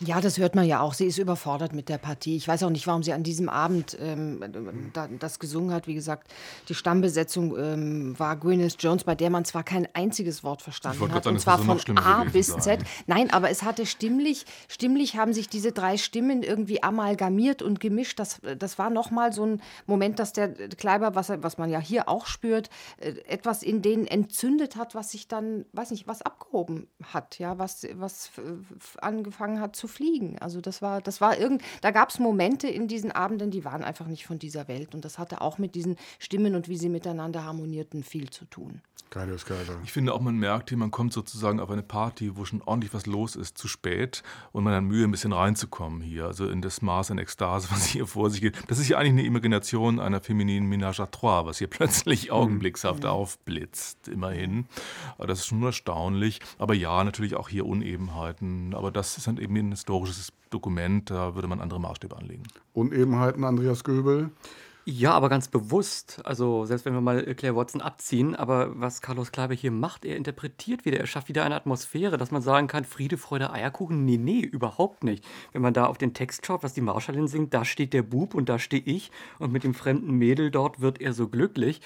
Ja, 0.00 0.20
das 0.20 0.38
hört 0.38 0.54
man 0.54 0.64
ja 0.64 0.80
auch. 0.80 0.94
Sie 0.94 1.06
ist 1.06 1.18
überfordert 1.18 1.72
mit 1.72 1.88
der 1.88 1.98
Partie. 1.98 2.36
Ich 2.36 2.46
weiß 2.46 2.62
auch 2.62 2.70
nicht, 2.70 2.86
warum 2.86 3.02
sie 3.02 3.12
an 3.12 3.24
diesem 3.24 3.48
Abend 3.48 3.96
ähm, 4.00 4.90
da, 4.92 5.08
das 5.18 5.40
gesungen 5.40 5.72
hat. 5.72 5.88
Wie 5.88 5.94
gesagt, 5.94 6.32
die 6.68 6.74
Stammbesetzung 6.74 7.58
ähm, 7.58 8.18
war 8.18 8.36
Gwyneth 8.36 8.76
Jones, 8.78 9.02
bei 9.02 9.16
der 9.16 9.30
man 9.30 9.44
zwar 9.44 9.64
kein 9.64 9.88
einziges 9.94 10.44
Wort 10.44 10.62
verstanden 10.62 11.12
hat. 11.12 11.24
Sagen, 11.24 11.36
und 11.36 11.40
zwar 11.40 11.58
von 11.58 11.98
A 11.98 12.24
bis 12.24 12.46
sein. 12.46 12.60
Z. 12.60 12.80
Nein, 13.06 13.32
aber 13.32 13.50
es 13.50 13.64
hatte 13.64 13.86
stimmlich, 13.86 14.46
stimmlich 14.68 15.16
haben 15.16 15.32
sich 15.32 15.48
diese 15.48 15.72
drei 15.72 15.96
Stimmen 15.96 16.44
irgendwie 16.44 16.80
amalgamiert 16.82 17.60
und 17.60 17.80
gemischt. 17.80 18.20
Das, 18.20 18.40
das 18.56 18.78
war 18.78 18.90
nochmal 18.90 19.32
so 19.32 19.44
ein 19.44 19.62
Moment, 19.86 20.20
dass 20.20 20.32
der 20.32 20.54
Kleiber, 20.68 21.16
was, 21.16 21.30
was 21.42 21.58
man 21.58 21.70
ja 21.70 21.80
hier 21.80 22.08
auch 22.08 22.26
spürt, 22.26 22.70
äh, 22.98 23.14
etwas 23.26 23.64
in 23.64 23.82
denen 23.82 24.06
entzündet 24.06 24.76
hat, 24.76 24.94
was 24.94 25.10
sich 25.10 25.26
dann, 25.26 25.64
weiß 25.72 25.90
nicht, 25.90 26.06
was 26.06 26.22
abgehoben 26.22 26.86
hat, 27.02 27.40
ja, 27.40 27.58
was, 27.58 27.84
was 27.94 28.30
angefangen 29.00 29.60
hat 29.60 29.74
zu 29.74 29.87
fliegen. 29.88 30.38
Also 30.38 30.60
das 30.60 30.80
war, 30.82 31.00
das 31.00 31.20
war 31.20 31.36
irgend, 31.38 31.62
da 31.80 31.90
gab 31.90 32.10
es 32.10 32.18
Momente 32.18 32.68
in 32.68 32.86
diesen 32.88 33.10
Abenden, 33.12 33.50
die 33.50 33.64
waren 33.64 33.82
einfach 33.82 34.06
nicht 34.06 34.26
von 34.26 34.38
dieser 34.38 34.68
Welt. 34.68 34.94
Und 34.94 35.04
das 35.04 35.18
hatte 35.18 35.40
auch 35.40 35.58
mit 35.58 35.74
diesen 35.74 35.96
Stimmen 36.18 36.54
und 36.54 36.68
wie 36.68 36.76
sie 36.76 36.88
miteinander 36.88 37.44
harmonierten 37.44 38.04
viel 38.04 38.30
zu 38.30 38.44
tun. 38.44 38.80
Geiles 39.10 39.46
Geiler. 39.46 39.80
Ich 39.84 39.92
finde 39.92 40.12
auch, 40.12 40.20
man 40.20 40.36
merkt 40.36 40.68
hier, 40.68 40.76
man 40.76 40.90
kommt 40.90 41.14
sozusagen 41.14 41.60
auf 41.60 41.70
eine 41.70 41.82
Party, 41.82 42.36
wo 42.36 42.44
schon 42.44 42.60
ordentlich 42.60 42.92
was 42.92 43.06
los 43.06 43.36
ist, 43.36 43.56
zu 43.56 43.66
spät 43.66 44.22
und 44.52 44.64
man 44.64 44.74
hat 44.74 44.82
Mühe, 44.82 45.02
ein 45.04 45.10
bisschen 45.10 45.32
reinzukommen 45.32 46.02
hier, 46.02 46.26
also 46.26 46.46
in 46.46 46.60
das 46.60 46.82
Maß 46.82 47.10
an 47.12 47.16
Ekstase, 47.16 47.68
was 47.70 47.86
hier 47.86 48.06
vor 48.06 48.28
sich 48.28 48.42
geht. 48.42 48.54
Das 48.68 48.78
ist 48.78 48.86
ja 48.88 48.98
eigentlich 48.98 49.12
eine 49.12 49.22
Imagination 49.24 49.98
einer 49.98 50.20
femininen 50.20 50.68
Ménage 50.70 51.00
à 51.00 51.10
trois, 51.10 51.46
was 51.46 51.56
hier 51.56 51.68
plötzlich 51.70 52.30
augenblickshaft 52.30 53.04
Mhm. 53.04 53.08
aufblitzt, 53.08 54.08
immerhin. 54.08 54.66
Aber 55.16 55.26
das 55.26 55.38
ist 55.38 55.46
schon 55.46 55.62
erstaunlich. 55.62 56.40
Aber 56.58 56.74
ja, 56.74 57.02
natürlich 57.02 57.34
auch 57.34 57.48
hier 57.48 57.64
Unebenheiten. 57.64 58.74
Aber 58.74 58.90
das 58.92 59.16
ist 59.16 59.26
halt 59.26 59.38
eben 59.38 59.56
ein 59.56 59.76
historisches 59.78 60.32
Dokument, 60.50 61.10
da 61.10 61.34
würde 61.34 61.48
man 61.48 61.60
andere 61.60 61.80
Maßstäbe 61.80 62.16
anlegen. 62.16 62.44
Unebenheiten, 62.72 63.44
Andreas 63.44 63.84
Göbel. 63.84 64.30
Ja, 64.90 65.12
aber 65.12 65.28
ganz 65.28 65.48
bewusst. 65.48 66.22
Also, 66.24 66.64
selbst 66.64 66.86
wenn 66.86 66.94
wir 66.94 67.02
mal 67.02 67.22
Claire 67.34 67.54
Watson 67.54 67.82
abziehen, 67.82 68.34
aber 68.34 68.80
was 68.80 69.02
Carlos 69.02 69.32
Kleiber 69.32 69.52
hier 69.52 69.70
macht, 69.70 70.06
er 70.06 70.16
interpretiert 70.16 70.86
wieder, 70.86 70.98
er 70.98 71.06
schafft 71.06 71.28
wieder 71.28 71.44
eine 71.44 71.56
Atmosphäre, 71.56 72.16
dass 72.16 72.30
man 72.30 72.40
sagen 72.40 72.68
kann, 72.68 72.84
Friede, 72.84 73.18
Freude, 73.18 73.52
Eierkuchen. 73.52 74.06
Nee, 74.06 74.16
nee, 74.16 74.40
überhaupt 74.40 75.04
nicht. 75.04 75.22
Wenn 75.52 75.60
man 75.60 75.74
da 75.74 75.84
auf 75.84 75.98
den 75.98 76.14
Text 76.14 76.46
schaut, 76.46 76.62
was 76.62 76.72
die 76.72 76.80
Marschallin 76.80 77.28
singt, 77.28 77.52
da 77.52 77.66
steht 77.66 77.92
der 77.92 78.02
Bub 78.02 78.34
und 78.34 78.48
da 78.48 78.58
stehe 78.58 78.82
ich 78.82 79.10
und 79.38 79.52
mit 79.52 79.62
dem 79.62 79.74
fremden 79.74 80.14
Mädel 80.14 80.50
dort 80.50 80.80
wird 80.80 81.02
er 81.02 81.12
so 81.12 81.28
glücklich. 81.28 81.82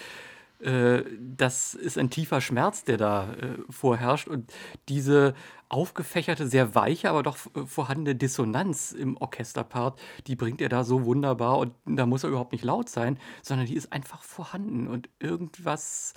Äh, 0.62 1.02
das 1.18 1.74
ist 1.74 1.98
ein 1.98 2.10
tiefer 2.10 2.40
Schmerz, 2.40 2.84
der 2.84 2.98
da 2.98 3.32
äh, 3.32 3.58
vorherrscht. 3.68 4.28
Und 4.28 4.52
diese 4.88 5.34
aufgefächerte, 5.72 6.46
sehr 6.46 6.74
weiche, 6.74 7.08
aber 7.10 7.22
doch 7.22 7.36
äh, 7.56 7.64
vorhandene 7.66 8.14
Dissonanz 8.14 8.92
im 8.92 9.16
Orchesterpart, 9.16 9.98
die 10.26 10.36
bringt 10.36 10.60
er 10.60 10.68
da 10.68 10.84
so 10.84 11.04
wunderbar. 11.04 11.58
Und 11.58 11.72
da 11.86 12.06
muss 12.06 12.22
er 12.24 12.28
überhaupt 12.30 12.52
nicht 12.52 12.64
laut 12.64 12.88
sein, 12.88 13.18
sondern 13.42 13.66
die 13.66 13.74
ist 13.74 13.92
einfach 13.92 14.22
vorhanden. 14.22 14.86
Und 14.86 15.08
irgendwas, 15.18 16.14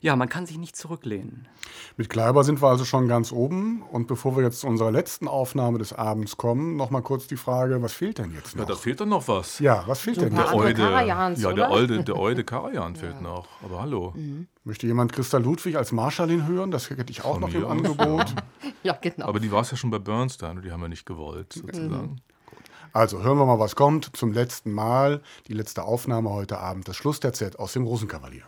ja, 0.00 0.14
man 0.16 0.28
kann 0.28 0.46
sich 0.46 0.58
nicht 0.58 0.76
zurücklehnen. 0.76 1.48
Mit 1.96 2.08
Kleiber 2.10 2.44
sind 2.44 2.60
wir 2.62 2.68
also 2.68 2.84
schon 2.84 3.08
ganz 3.08 3.32
oben. 3.32 3.82
Und 3.82 4.06
bevor 4.06 4.36
wir 4.36 4.44
jetzt 4.44 4.60
zu 4.60 4.66
unserer 4.66 4.90
letzten 4.92 5.26
Aufnahme 5.26 5.78
des 5.78 5.92
Abends 5.92 6.36
kommen, 6.36 6.76
noch 6.76 6.90
mal 6.90 7.00
kurz 7.02 7.26
die 7.26 7.36
Frage, 7.36 7.80
was 7.82 7.92
fehlt 7.94 8.18
denn 8.18 8.32
jetzt 8.34 8.54
Ja, 8.56 8.64
da 8.64 8.74
noch? 8.74 8.80
fehlt 8.80 9.00
dann 9.00 9.08
noch 9.08 9.26
was. 9.26 9.58
Ja, 9.58 9.84
was 9.86 10.00
fehlt 10.00 10.16
So 10.16 10.22
denn 10.26 10.36
jetzt? 10.36 10.48
andere 10.48 10.74
Karajans, 10.74 11.40
ja, 11.40 11.52
der 11.52 11.66
oder? 11.66 11.74
Olde, 11.74 12.04
der 12.04 12.16
Olde 12.18 12.44
Karajan 12.44 12.94
fehlt 12.94 13.20
noch. 13.22 13.46
Aber 13.64 13.80
hallo. 13.80 14.14
Möchte 14.68 14.86
jemand 14.86 15.14
Christa 15.14 15.38
Ludwig 15.38 15.78
als 15.78 15.92
Marschallin 15.92 16.46
hören? 16.46 16.70
Das 16.70 16.90
hätte 16.90 17.10
ich 17.10 17.24
auch 17.24 17.40
Von 17.40 17.40
noch 17.40 17.54
im 17.54 17.66
Angebot. 17.66 18.34
Ja, 18.82 18.92
genau. 19.00 19.26
Aber 19.26 19.40
die 19.40 19.50
war 19.50 19.62
es 19.62 19.70
ja 19.70 19.78
schon 19.78 19.90
bei 19.90 19.98
Bernstein 19.98 20.58
und 20.58 20.62
die 20.62 20.70
haben 20.70 20.82
wir 20.82 20.88
nicht 20.88 21.06
gewollt, 21.06 21.54
sozusagen. 21.54 22.20
Also 22.92 23.22
hören 23.22 23.38
wir 23.38 23.46
mal, 23.46 23.58
was 23.58 23.76
kommt. 23.76 24.14
Zum 24.14 24.32
letzten 24.32 24.72
Mal, 24.72 25.22
die 25.46 25.54
letzte 25.54 25.84
Aufnahme 25.84 26.30
heute 26.30 26.58
Abend, 26.58 26.86
das 26.86 26.96
Schlussterzett 26.96 27.58
aus 27.58 27.72
dem 27.72 27.84
Rosenkavalier. 27.84 28.42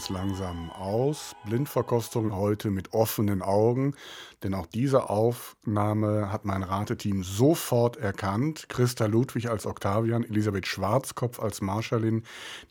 Uns 0.00 0.08
langsam 0.08 0.70
aus. 0.70 1.36
Blindverkostung 1.44 2.34
heute 2.34 2.70
mit 2.70 2.94
offenen 2.94 3.42
Augen, 3.42 3.94
denn 4.42 4.54
auch 4.54 4.64
diese 4.64 5.10
Aufnahme 5.10 6.32
hat 6.32 6.46
mein 6.46 6.62
Rateteam 6.62 7.22
sofort 7.22 7.98
erkannt. 7.98 8.70
Christa 8.70 9.04
Ludwig 9.04 9.50
als 9.50 9.66
Octavian, 9.66 10.24
Elisabeth 10.24 10.66
Schwarzkopf 10.66 11.38
als 11.38 11.60
Marschallin, 11.60 12.22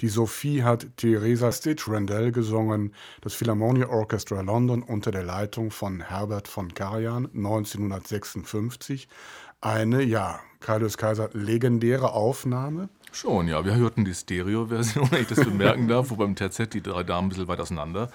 die 0.01 0.07
Sophie 0.07 0.63
hat 0.63 0.87
Theresa 0.97 1.51
Stitch 1.51 1.87
Randell 1.87 2.31
gesungen, 2.31 2.95
das 3.21 3.35
Philharmonia 3.35 3.89
Orchestra 3.89 4.41
London 4.41 4.81
unter 4.81 5.11
der 5.11 5.23
Leitung 5.23 5.69
von 5.69 6.01
Herbert 6.01 6.47
von 6.47 6.73
Karajan 6.73 7.27
1956. 7.27 9.07
Eine, 9.61 10.01
ja, 10.01 10.39
Carlos 10.61 10.97
Kaiser 10.97 11.29
legendäre 11.33 12.13
Aufnahme. 12.13 12.89
Schon, 13.11 13.47
ja. 13.47 13.65
Wir 13.65 13.75
hörten 13.75 14.05
die 14.05 14.13
Stereo-Version, 14.13 15.11
wenn 15.11 15.21
ich 15.21 15.27
das 15.27 15.43
bemerken 15.43 15.87
darf, 15.87 16.11
wo 16.11 16.15
beim 16.15 16.35
TZ 16.35 16.71
die 16.73 16.81
drei 16.81 17.03
Damen 17.03 17.25
ein 17.25 17.29
bisschen 17.29 17.47
weit 17.47 17.59
auseinander 17.59 18.11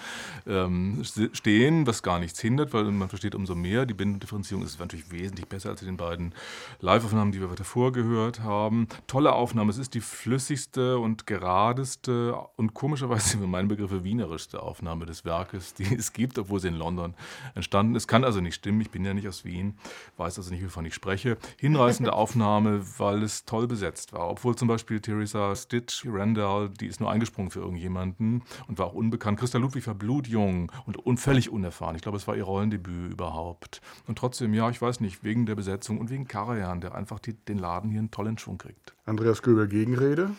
ähm, 0.47 1.03
stehen, 1.33 1.87
was 1.87 2.03
gar 2.03 2.21
nichts 2.21 2.41
hindert, 2.41 2.73
weil 2.73 2.85
man 2.85 3.09
versteht 3.09 3.35
umso 3.35 3.57
mehr. 3.57 3.87
Die 3.87 3.95
Bindendifferenzierung 3.95 4.65
ist 4.65 4.79
natürlich 4.79 5.11
wesentlich 5.11 5.49
besser 5.49 5.71
als 5.71 5.83
in 5.83 5.89
den 5.89 5.97
beiden 5.97 6.33
Live-Aufnahmen, 6.81 7.33
die 7.33 7.41
wir 7.41 7.49
davor 7.57 7.93
gehört 7.93 8.41
haben. 8.41 8.87
Tolle 9.09 9.33
Aufnahme. 9.33 9.71
Es 9.71 9.79
ist 9.79 9.95
die 9.95 10.01
flüssigste 10.01 10.99
und 10.99 11.27
geradeste 11.27 12.37
und 12.57 12.75
komischerweise 12.75 13.39
für 13.39 13.47
meine 13.49 13.67
Begriffe 13.67 14.05
wienerischste 14.05 14.63
Aufnahme 14.63 15.07
des 15.07 15.25
Werkes, 15.25 15.75
die 15.75 15.93
es 15.93 16.13
gibt, 16.13 16.39
obwohl 16.39 16.61
sie 16.61 16.69
in 16.69 16.77
London 16.77 17.15
entstanden 17.57 17.97
ist. 17.97 18.07
Kann 18.07 18.23
also 18.23 18.41
nicht 18.41 18.55
stimmen. 18.55 18.81
Ich 18.81 18.91
bin 18.91 19.05
ja 19.05 19.13
nicht 19.13 19.27
aus 19.27 19.45
Wien, 19.45 19.77
weiß 20.19 20.39
also 20.39 20.53
nicht, 20.53 20.65
wovon 20.65 20.85
ich 20.87 20.95
spreche. 20.95 21.37
Hinreißende 21.59 22.13
Aufnahme, 22.15 22.83
weil 22.99 23.25
es 23.25 23.45
toll 23.45 23.67
besetzt 23.67 24.13
war. 24.13 24.31
Obwohl 24.31 24.55
zum 24.55 24.69
Beispiel 24.69 24.84
Beispiel 24.85 25.01
Theresa 25.01 25.57
Stitch 25.57 26.05
Randall, 26.07 26.69
die 26.69 26.87
ist 26.89 27.01
nur 27.01 27.11
eingesprungen 27.11 27.51
für 27.51 27.61
irgendjemanden 27.61 28.43
und 28.69 28.79
war 28.79 28.87
auch 28.87 28.93
unbekannt. 28.93 29.41
Christa 29.41 29.57
Ludwig 29.57 29.87
war 29.87 29.95
blutjung 29.95 30.71
und 30.85 31.07
un 31.07 31.17
völlig 31.17 31.49
unerfahren. 31.49 31.97
Ich 31.97 32.03
glaube, 32.03 32.19
es 32.19 32.29
war 32.29 32.37
ihr 32.37 32.45
Rollendebüt 32.45 33.13
überhaupt. 33.13 33.81
Und 34.07 34.19
trotzdem, 34.19 34.53
ja, 34.53 34.69
ich 34.69 34.83
weiß 34.83 35.01
nicht, 35.01 35.25
wegen 35.25 35.47
der 35.47 35.55
Besetzung 35.55 35.99
und 35.99 36.11
wegen 36.11 36.29
Karajan, 36.29 36.83
der 36.83 36.95
einfach 36.95 37.19
die, 37.19 37.33
den 37.33 37.57
Laden 37.57 37.89
hier 37.89 38.01
einen 38.01 38.11
tollen 38.11 38.37
Schwung 38.37 38.59
kriegt. 38.59 38.95
Andreas 39.07 39.41
Göbel, 39.41 39.69
Gegenrede? 39.69 40.33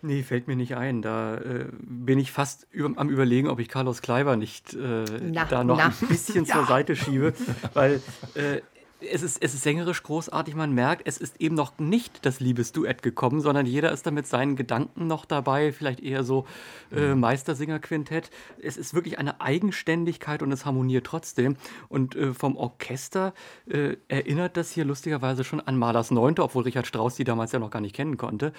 Nee, 0.00 0.22
fällt 0.22 0.48
mir 0.48 0.56
nicht 0.56 0.76
ein. 0.76 1.02
Da 1.02 1.36
äh, 1.36 1.66
bin 1.82 2.18
ich 2.18 2.32
fast 2.32 2.66
über, 2.70 2.98
am 2.98 3.10
Überlegen, 3.10 3.48
ob 3.48 3.60
ich 3.60 3.68
Carlos 3.68 4.00
Kleiber 4.00 4.36
nicht 4.36 4.72
äh, 4.72 5.04
na, 5.30 5.44
da 5.44 5.62
noch 5.62 5.76
na. 5.76 5.92
ein 6.00 6.08
bisschen 6.08 6.44
ja. 6.46 6.54
zur 6.54 6.64
Seite 6.64 6.96
schiebe. 6.96 7.34
Weil 7.74 8.00
äh, 8.34 8.62
es 9.00 9.22
ist, 9.22 9.42
es 9.42 9.54
ist 9.54 9.62
sängerisch 9.62 10.02
großartig, 10.02 10.54
man 10.54 10.72
merkt, 10.72 11.06
es 11.06 11.18
ist 11.18 11.40
eben 11.40 11.54
noch 11.54 11.78
nicht 11.78 12.24
das 12.26 12.40
Liebesduett 12.40 13.02
gekommen, 13.02 13.40
sondern 13.40 13.66
jeder 13.66 13.92
ist 13.92 14.06
da 14.06 14.10
mit 14.10 14.26
seinen 14.26 14.56
Gedanken 14.56 15.06
noch 15.06 15.24
dabei, 15.24 15.72
vielleicht 15.72 16.00
eher 16.00 16.24
so 16.24 16.46
äh, 16.92 17.14
mhm. 17.14 17.20
Meistersinger-Quintett. 17.20 18.30
Es 18.62 18.76
ist 18.76 18.94
wirklich 18.94 19.18
eine 19.18 19.40
Eigenständigkeit 19.40 20.42
und 20.42 20.52
es 20.52 20.64
harmoniert 20.64 21.06
trotzdem. 21.06 21.56
Und 21.88 22.16
äh, 22.16 22.34
vom 22.34 22.56
Orchester 22.56 23.34
äh, 23.66 23.96
erinnert 24.08 24.56
das 24.56 24.70
hier 24.70 24.84
lustigerweise 24.84 25.44
schon 25.44 25.60
an 25.60 25.76
Malers 25.76 26.10
Neunte, 26.10 26.42
obwohl 26.42 26.64
Richard 26.64 26.86
Strauss 26.86 27.16
die 27.16 27.24
damals 27.24 27.52
ja 27.52 27.58
noch 27.58 27.70
gar 27.70 27.80
nicht 27.80 27.94
kennen 27.94 28.16
konnte. 28.16 28.52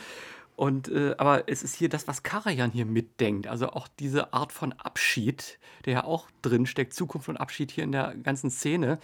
Und, 0.56 0.90
äh, 0.90 1.16
aber 1.18 1.50
es 1.50 1.64
ist 1.64 1.74
hier 1.76 1.90
das, 1.90 2.08
was 2.08 2.22
Karajan 2.22 2.72
hier 2.72 2.86
mitdenkt. 2.86 3.48
Also 3.48 3.70
auch 3.70 3.88
diese 3.88 4.32
Art 4.34 4.52
von 4.52 4.74
Abschied, 4.74 5.58
der 5.86 5.94
ja 5.94 6.04
auch 6.04 6.28
drin 6.44 6.68
steckt, 6.68 6.94
Zukunft 6.94 7.30
und 7.30 7.38
Abschied 7.38 7.72
hier 7.72 7.84
in 7.84 7.92
der 7.92 8.14
ganzen 8.22 8.52
Szene. 8.52 9.00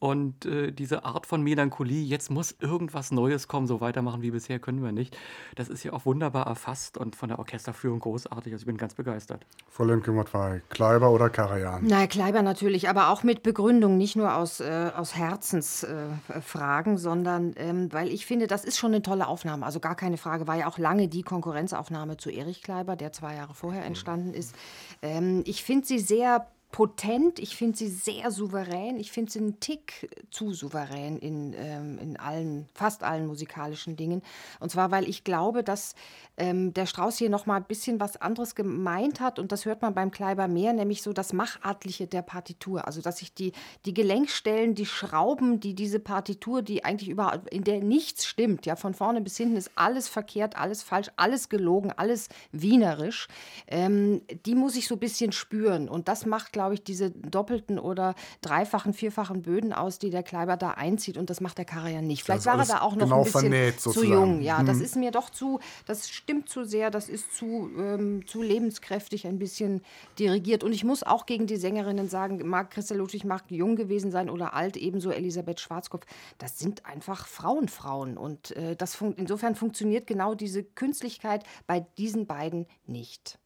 Und 0.00 0.46
äh, 0.46 0.72
diese 0.72 1.04
Art 1.04 1.26
von 1.26 1.42
Melancholie, 1.42 2.02
jetzt 2.02 2.30
muss 2.30 2.56
irgendwas 2.58 3.12
Neues 3.12 3.48
kommen, 3.48 3.66
so 3.66 3.82
weitermachen 3.82 4.22
wie 4.22 4.30
bisher 4.30 4.58
können 4.58 4.82
wir 4.82 4.92
nicht. 4.92 5.14
Das 5.56 5.68
ist 5.68 5.84
ja 5.84 5.92
auch 5.92 6.06
wunderbar 6.06 6.46
erfasst 6.46 6.96
und 6.96 7.16
von 7.16 7.28
der 7.28 7.38
Orchesterführung 7.38 8.00
großartig. 8.00 8.50
Also 8.54 8.62
ich 8.62 8.66
bin 8.66 8.78
ganz 8.78 8.94
begeistert. 8.94 9.44
Frau 9.68 9.84
Lemke-Matwei, 9.84 10.62
Kleiber 10.70 11.10
oder 11.10 11.28
Karajan? 11.28 11.82
Na, 11.86 12.06
Kleiber 12.06 12.40
natürlich, 12.40 12.88
aber 12.88 13.10
auch 13.10 13.22
mit 13.24 13.42
Begründung, 13.42 13.98
nicht 13.98 14.16
nur 14.16 14.34
aus, 14.34 14.60
äh, 14.60 14.90
aus 14.96 15.14
Herzensfragen, 15.16 16.94
äh, 16.94 16.98
sondern 16.98 17.52
ähm, 17.56 17.92
weil 17.92 18.08
ich 18.08 18.24
finde, 18.24 18.46
das 18.46 18.64
ist 18.64 18.78
schon 18.78 18.92
eine 18.92 19.02
tolle 19.02 19.28
Aufnahme. 19.28 19.66
Also 19.66 19.80
gar 19.80 19.96
keine 19.96 20.16
Frage, 20.16 20.46
war 20.46 20.56
ja 20.56 20.66
auch 20.66 20.78
lange 20.78 21.08
die 21.08 21.22
Konkurrenzaufnahme 21.22 22.16
zu 22.16 22.30
Erich 22.30 22.62
Kleiber, 22.62 22.96
der 22.96 23.12
zwei 23.12 23.34
Jahre 23.34 23.52
vorher 23.52 23.84
entstanden 23.84 24.32
ist. 24.32 24.54
Ähm, 25.02 25.42
ich 25.44 25.62
finde 25.62 25.86
sie 25.86 25.98
sehr 25.98 26.46
potent, 26.70 27.38
ich 27.40 27.56
finde 27.56 27.76
sie 27.76 27.88
sehr 27.88 28.30
souverän, 28.30 28.98
ich 28.98 29.10
finde 29.10 29.32
sie 29.32 29.40
einen 29.40 29.60
Tick 29.60 30.08
zu 30.30 30.52
souverän 30.52 31.18
in, 31.18 31.52
ähm, 31.56 31.98
in 31.98 32.16
allen, 32.16 32.68
fast 32.74 33.02
allen 33.02 33.26
musikalischen 33.26 33.96
Dingen. 33.96 34.22
Und 34.60 34.70
zwar, 34.70 34.90
weil 34.90 35.08
ich 35.08 35.24
glaube, 35.24 35.64
dass 35.64 35.94
ähm, 36.36 36.72
der 36.72 36.86
Strauß 36.86 37.18
hier 37.18 37.28
noch 37.28 37.46
mal 37.46 37.56
ein 37.56 37.64
bisschen 37.64 37.98
was 37.98 38.16
anderes 38.16 38.54
gemeint 38.54 39.20
hat 39.20 39.38
und 39.38 39.50
das 39.50 39.64
hört 39.64 39.82
man 39.82 39.94
beim 39.94 40.12
Kleiber 40.12 40.46
mehr, 40.46 40.72
nämlich 40.72 41.02
so 41.02 41.12
das 41.12 41.32
Machartliche 41.32 42.06
der 42.06 42.22
Partitur. 42.22 42.86
Also, 42.86 43.02
dass 43.02 43.18
sich 43.18 43.34
die, 43.34 43.52
die 43.84 43.94
Gelenkstellen, 43.94 44.76
die 44.76 44.86
Schrauben, 44.86 45.58
die 45.58 45.74
diese 45.74 45.98
Partitur, 45.98 46.62
die 46.62 46.84
eigentlich 46.84 47.10
überhaupt, 47.10 47.52
in 47.52 47.64
der 47.64 47.80
nichts 47.80 48.26
stimmt, 48.26 48.64
ja, 48.64 48.76
von 48.76 48.94
vorne 48.94 49.20
bis 49.20 49.36
hinten 49.36 49.56
ist 49.56 49.72
alles 49.74 50.08
verkehrt, 50.08 50.56
alles 50.56 50.82
falsch, 50.82 51.10
alles 51.16 51.48
gelogen, 51.48 51.92
alles 51.96 52.28
wienerisch, 52.52 53.26
ähm, 53.66 54.22
die 54.46 54.54
muss 54.54 54.76
ich 54.76 54.86
so 54.86 54.94
ein 54.94 55.00
bisschen 55.00 55.32
spüren 55.32 55.88
und 55.88 56.06
das 56.06 56.26
macht, 56.26 56.52
glaube 56.52 56.59
ich, 56.68 56.82
diese 56.82 57.10
doppelten 57.10 57.78
oder 57.78 58.14
dreifachen, 58.40 58.92
vierfachen 58.92 59.42
Böden 59.42 59.72
aus, 59.72 59.98
die 59.98 60.10
der 60.10 60.22
Kleiber 60.22 60.56
da 60.56 60.72
einzieht. 60.72 61.16
Und 61.16 61.30
das 61.30 61.40
macht 61.40 61.58
der 61.58 61.64
Karajan 61.64 62.06
nicht. 62.06 62.24
Vielleicht 62.24 62.46
war 62.46 62.58
er 62.58 62.66
da 62.66 62.80
auch 62.80 62.94
noch 62.94 63.04
genau 63.04 63.18
ein 63.18 63.24
bisschen 63.24 63.40
vernäht, 63.40 63.80
zu 63.80 64.04
jung. 64.04 64.40
Ja, 64.40 64.58
hm. 64.58 64.66
das 64.66 64.80
ist 64.80 64.96
mir 64.96 65.10
doch 65.10 65.30
zu, 65.30 65.60
das 65.86 66.08
stimmt 66.08 66.48
zu 66.48 66.64
sehr, 66.64 66.90
das 66.90 67.08
ist 67.08 67.34
zu, 67.34 67.70
ähm, 67.78 68.26
zu 68.26 68.42
lebenskräftig, 68.42 69.26
ein 69.26 69.38
bisschen 69.38 69.82
dirigiert. 70.18 70.64
Und 70.64 70.72
ich 70.72 70.84
muss 70.84 71.02
auch 71.02 71.26
gegen 71.26 71.46
die 71.46 71.56
Sängerinnen 71.56 72.08
sagen, 72.08 72.46
mag 72.46 72.70
Christa 72.70 72.94
Ludwig 72.94 73.24
mag 73.24 73.44
jung 73.48 73.76
gewesen 73.76 74.10
sein 74.10 74.28
oder 74.30 74.54
alt, 74.54 74.76
ebenso 74.76 75.10
Elisabeth 75.10 75.60
Schwarzkopf. 75.60 76.06
Das 76.38 76.58
sind 76.58 76.86
einfach 76.86 77.26
Frauenfrauen. 77.26 78.16
Und 78.16 78.50
äh, 78.56 78.76
das 78.76 78.94
fun 78.94 79.14
insofern 79.16 79.54
funktioniert 79.54 80.06
genau 80.06 80.34
diese 80.34 80.62
Künstlichkeit 80.62 81.44
bei 81.66 81.80
diesen 81.98 82.26
beiden 82.26 82.66
nicht. 82.86 83.38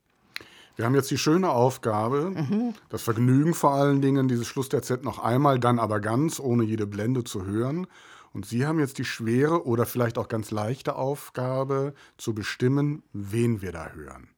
Wir 0.77 0.85
haben 0.85 0.95
jetzt 0.95 1.11
die 1.11 1.19
schöne 1.19 1.51
Aufgabe, 1.51 2.31
mhm. 2.31 2.75
das 2.89 3.03
Vergnügen 3.03 3.55
vor 3.55 3.73
allen 3.73 4.01
Dingen, 4.01 4.27
dieses 4.27 4.47
Schluss 4.47 4.69
der 4.69 4.83
Z 4.83 5.05
noch 5.05 5.21
einmal, 5.21 5.59
dann 5.61 5.79
aber 5.79 6.01
ganz, 6.01 6.41
ohne 6.41 6.65
jede 6.65 6.87
Blende 6.87 7.23
zu 7.25 7.45
hören. 7.45 7.87
Und 8.33 8.47
Sie 8.47 8.67
haben 8.67 8.81
jetzt 8.81 8.99
die 8.99 9.05
schwere 9.05 9.65
oder 9.65 9.87
vielleicht 9.87 10.19
auch 10.19 10.27
ganz 10.27 10.51
leichte 10.51 10.97
Aufgabe, 10.97 11.95
zu 12.19 12.35
bestimmen, 12.35 13.05
wen 13.13 13.63
wir 13.63 13.71
da 13.71 13.91
hören. 13.91 14.34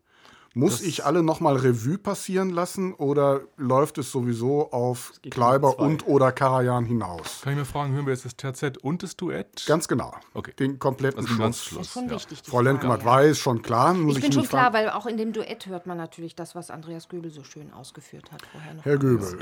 Muss 0.56 0.80
ich 0.80 1.04
alle 1.04 1.22
nochmal 1.22 1.56
Revue 1.56 1.98
passieren 1.98 2.48
lassen 2.48 2.94
oder 2.94 3.42
läuft 3.58 3.98
es 3.98 4.10
sowieso 4.10 4.72
auf 4.72 5.12
Kleiber 5.30 5.78
und 5.78 6.06
oder 6.06 6.32
Karajan 6.32 6.86
hinaus? 6.86 7.42
Kann 7.42 7.52
ich 7.52 7.58
mir 7.58 7.64
fragen, 7.66 7.92
hören 7.92 8.06
wir 8.06 8.14
jetzt 8.14 8.24
das 8.24 8.38
Terzett 8.38 8.78
und 8.78 9.02
das 9.02 9.18
Duett? 9.18 9.66
Ganz 9.66 9.86
genau. 9.86 10.14
Okay. 10.32 10.54
Den 10.58 10.78
kompletten 10.78 11.20
also 11.20 11.34
Schluss. 11.34 11.62
Schluss. 11.62 11.78
Das 11.78 11.86
ist 11.88 11.92
schon 11.92 12.06
ja. 12.06 12.14
wichtig. 12.14 12.42
Frau 12.42 12.62
Lendgematt 12.62 13.00
ja. 13.00 13.06
weiß 13.06 13.38
schon 13.38 13.60
klar. 13.60 13.94
ich 14.08 14.18
bin 14.18 14.32
schon 14.32 14.48
klar, 14.48 14.72
weil 14.72 14.88
auch 14.88 15.04
in 15.04 15.18
dem 15.18 15.34
Duett 15.34 15.66
hört 15.66 15.86
man 15.86 15.98
natürlich 15.98 16.34
das, 16.34 16.54
was 16.54 16.70
Andreas 16.70 17.10
Göbel 17.10 17.30
so 17.30 17.44
schön 17.44 17.70
ausgeführt 17.74 18.32
hat 18.32 18.40
vorher 18.50 18.72
noch. 18.72 18.84
Herr 18.86 18.96
Göbel, 18.96 19.36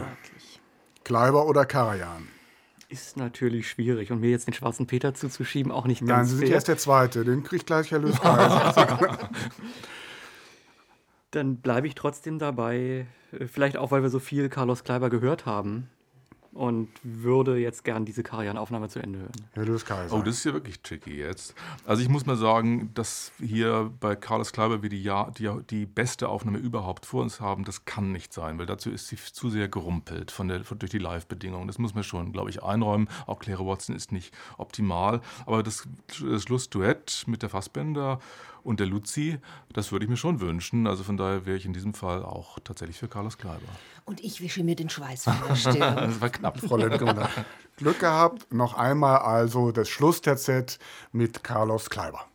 Kleiber 1.04 1.46
oder 1.46 1.64
Karajan? 1.64 2.26
ist 2.88 3.16
natürlich 3.16 3.68
schwierig. 3.68 4.10
Und 4.10 4.20
mir 4.20 4.30
jetzt 4.30 4.48
den 4.48 4.54
schwarzen 4.54 4.88
Peter 4.88 5.14
zuzuschieben, 5.14 5.70
auch 5.70 5.86
nicht 5.86 6.00
ganz 6.00 6.10
Nein, 6.10 6.24
Sie 6.26 6.36
sind 6.36 6.46
fair. 6.46 6.54
erst 6.56 6.68
der 6.68 6.78
Zweite. 6.78 7.24
Den 7.24 7.44
kriegt 7.44 7.66
gleich 7.66 7.92
Herr 7.92 8.00
Löw. 8.00 8.20
dann 11.34 11.56
bleibe 11.56 11.86
ich 11.86 11.94
trotzdem 11.94 12.38
dabei, 12.38 13.06
äh, 13.32 13.46
vielleicht 13.46 13.76
auch, 13.76 13.90
weil 13.90 14.02
wir 14.02 14.10
so 14.10 14.18
viel 14.18 14.48
Carlos 14.48 14.84
Kleiber 14.84 15.10
gehört 15.10 15.46
haben 15.46 15.88
und 16.54 16.88
würde 17.02 17.58
jetzt 17.58 17.84
gern 17.84 18.04
diese 18.04 18.22
Karajan-Aufnahme 18.22 18.88
zu 18.88 19.00
Ende 19.00 19.18
hören. 19.18 19.32
Herr 19.52 19.66
Louis 19.66 19.84
Kaiser. 19.84 20.14
Oh, 20.16 20.22
das 20.22 20.36
ist 20.36 20.44
ja 20.44 20.52
wirklich 20.52 20.80
tricky 20.80 21.16
jetzt. 21.16 21.54
Also 21.84 22.02
ich 22.02 22.08
muss 22.08 22.26
mal 22.26 22.36
sagen, 22.36 22.90
dass 22.94 23.32
hier 23.40 23.92
bei 24.00 24.14
Carlos 24.14 24.52
Kleiber 24.52 24.82
wir 24.82 24.88
die, 24.88 25.02
ja, 25.02 25.30
die, 25.36 25.50
die 25.68 25.84
beste 25.84 26.28
Aufnahme 26.28 26.58
überhaupt 26.58 27.06
vor 27.06 27.22
uns 27.22 27.40
haben, 27.40 27.64
das 27.64 27.84
kann 27.84 28.12
nicht 28.12 28.32
sein, 28.32 28.58
weil 28.58 28.66
dazu 28.66 28.90
ist 28.90 29.08
sie 29.08 29.16
zu 29.16 29.50
sehr 29.50 29.68
gerumpelt 29.68 30.30
von 30.30 30.46
der, 30.48 30.62
von, 30.64 30.78
durch 30.78 30.90
die 30.90 30.98
Live-Bedingungen. 30.98 31.66
Das 31.66 31.78
muss 31.78 31.94
man 31.94 32.04
schon, 32.04 32.32
glaube 32.32 32.50
ich, 32.50 32.62
einräumen. 32.62 33.08
Auch 33.26 33.40
Claire 33.40 33.66
Watson 33.66 33.96
ist 33.96 34.12
nicht 34.12 34.32
optimal, 34.56 35.20
aber 35.46 35.64
das, 35.64 35.88
das 36.20 36.44
Schlussduett 36.44 37.24
mit 37.26 37.42
der 37.42 37.48
Fassbänder 37.48 38.20
und 38.64 38.80
der 38.80 38.86
Luzi, 38.86 39.38
das 39.72 39.92
würde 39.92 40.04
ich 40.06 40.10
mir 40.10 40.16
schon 40.16 40.40
wünschen. 40.40 40.86
Also 40.86 41.04
von 41.04 41.16
daher 41.16 41.46
wäre 41.46 41.56
ich 41.56 41.66
in 41.66 41.72
diesem 41.72 41.94
Fall 41.94 42.24
auch 42.24 42.58
tatsächlich 42.64 42.98
für 42.98 43.08
Carlos 43.08 43.38
Kleiber. 43.38 43.60
Und 44.04 44.24
ich 44.24 44.40
wische 44.40 44.64
mir 44.64 44.74
den 44.74 44.88
Schweiß 44.88 45.24
von 45.24 45.36
der 45.48 45.54
Stirn. 45.54 45.78
das 45.78 46.20
war 46.20 46.30
knapp. 46.30 46.58
Frau 46.58 46.76
Lendgren. 46.76 47.28
Glück 47.76 48.00
gehabt. 48.00 48.52
Noch 48.52 48.74
einmal 48.74 49.18
also 49.18 49.70
das 49.70 49.88
Schlussterzett 49.88 50.78
mit 51.12 51.44
Carlos 51.44 51.90
Kleiber. 51.90 52.26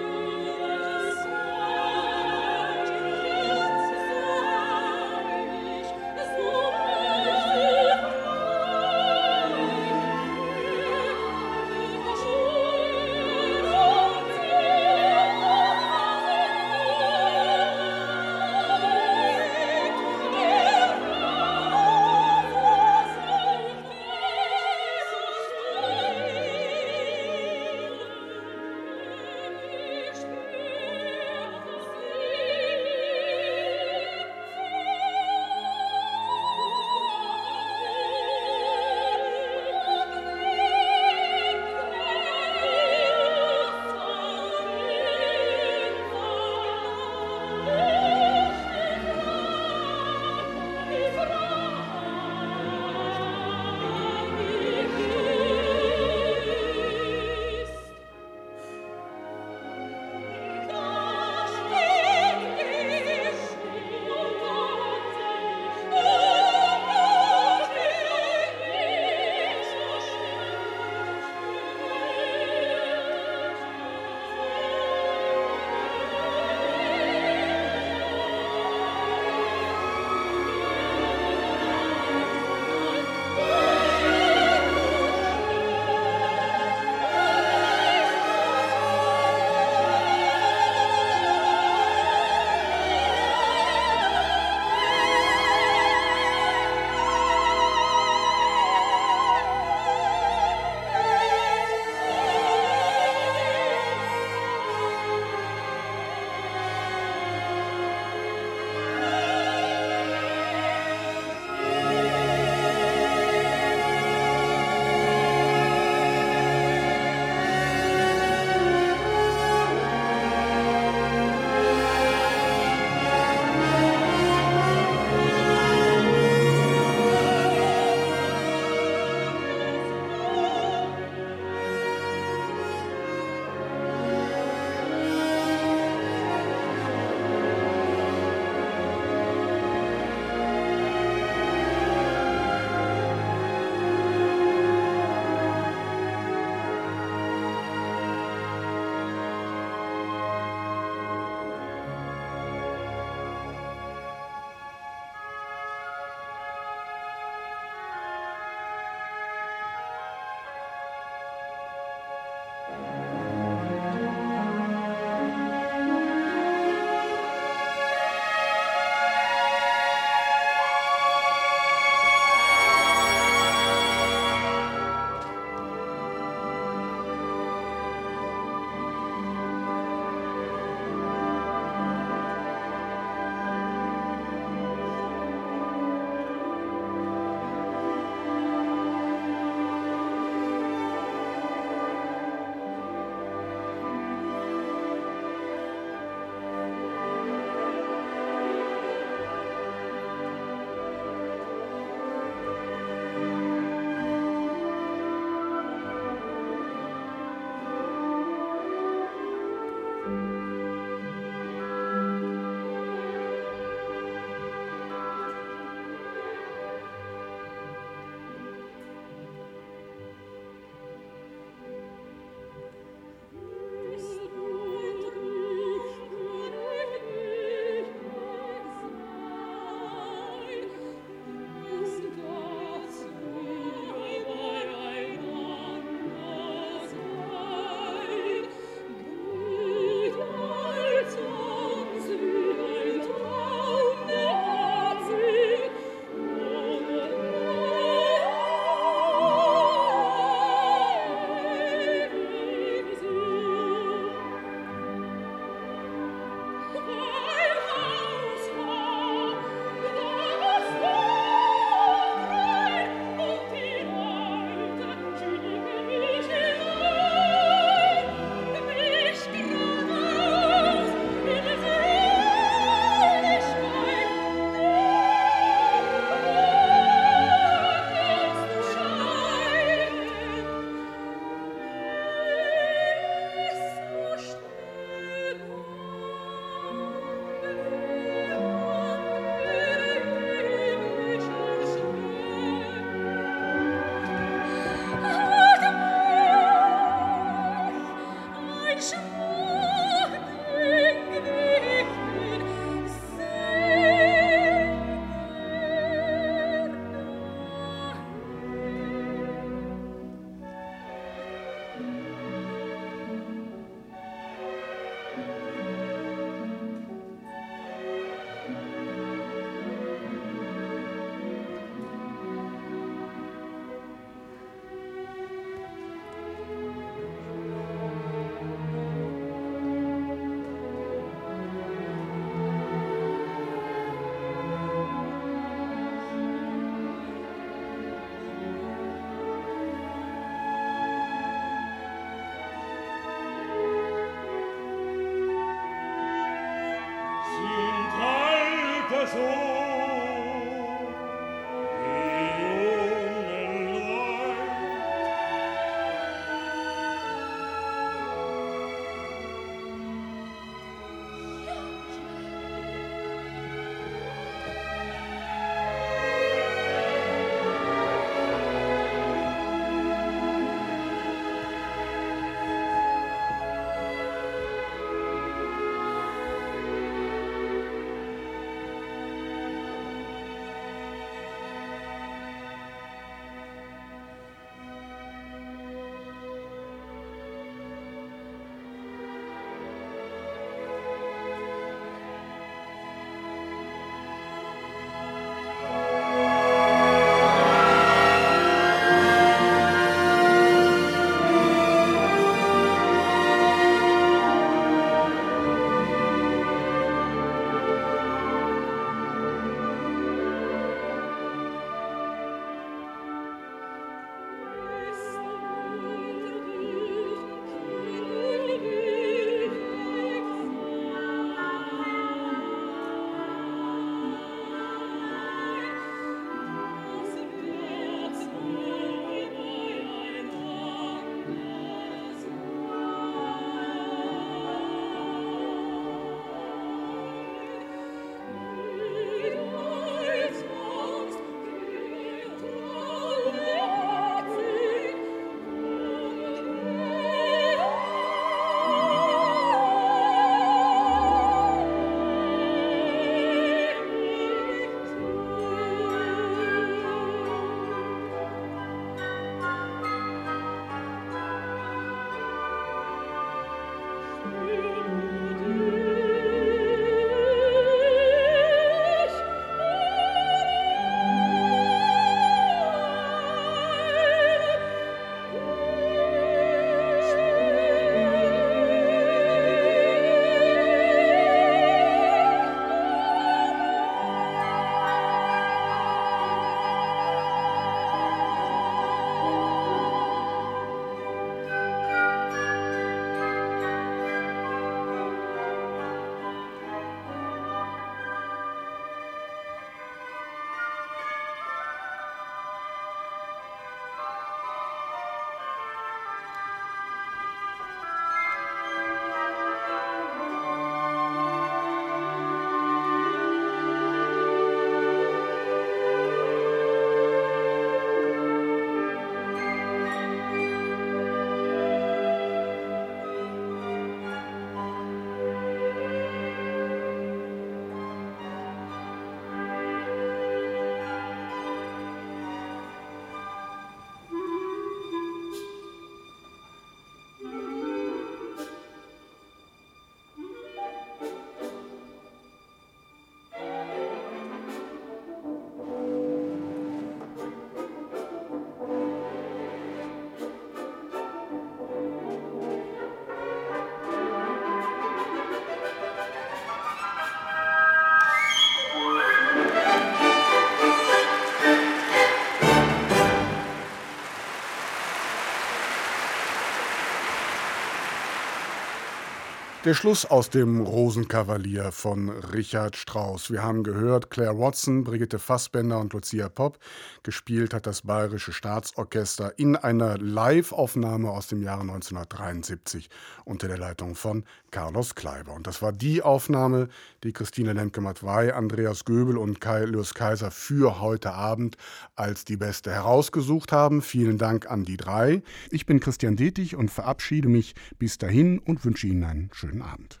Der 569.70 569.76
Schluss 569.76 570.04
aus 570.04 570.30
dem 570.30 570.62
Rosenkavalier 570.62 571.70
von 571.70 572.08
Richard 572.08 572.74
Strauss. 572.74 573.30
Wir 573.30 573.44
haben 573.44 573.62
gehört, 573.62 574.10
Claire 574.10 574.36
Watson, 574.36 574.82
Brigitte 574.82 575.20
Fassbender 575.20 575.78
und 575.78 575.92
Lucia 575.92 576.28
Popp. 576.28 576.58
Gespielt 577.02 577.54
hat 577.54 577.66
das 577.66 577.82
Bayerische 577.82 578.32
Staatsorchester 578.32 579.38
in 579.38 579.56
einer 579.56 579.96
Live-Aufnahme 579.96 581.10
aus 581.10 581.28
dem 581.28 581.42
Jahre 581.42 581.62
1973 581.62 582.90
unter 583.24 583.48
der 583.48 583.56
Leitung 583.56 583.94
von 583.94 584.24
Carlos 584.50 584.94
Kleiber. 584.94 585.32
Und 585.32 585.46
das 585.46 585.62
war 585.62 585.72
die 585.72 586.02
Aufnahme, 586.02 586.68
die 587.02 587.12
Christine 587.12 587.54
Lemke-Matwei, 587.54 588.34
Andreas 588.34 588.84
Göbel 588.84 589.16
und 589.16 589.40
Kai 589.40 589.64
Lürs 589.64 589.94
Kaiser 589.94 590.30
für 590.30 590.80
heute 590.80 591.12
Abend 591.12 591.56
als 591.96 592.24
die 592.24 592.36
beste 592.36 592.70
herausgesucht 592.70 593.52
haben. 593.52 593.80
Vielen 593.80 594.18
Dank 594.18 594.50
an 594.50 594.64
die 594.64 594.76
drei. 594.76 595.22
Ich 595.50 595.64
bin 595.64 595.80
Christian 595.80 596.16
Detig 596.16 596.56
und 596.56 596.70
verabschiede 596.70 597.28
mich 597.28 597.54
bis 597.78 597.96
dahin 597.96 598.38
und 598.40 598.64
wünsche 598.64 598.86
Ihnen 598.86 599.04
einen 599.04 599.30
schönen 599.32 599.62
Abend. 599.62 600.00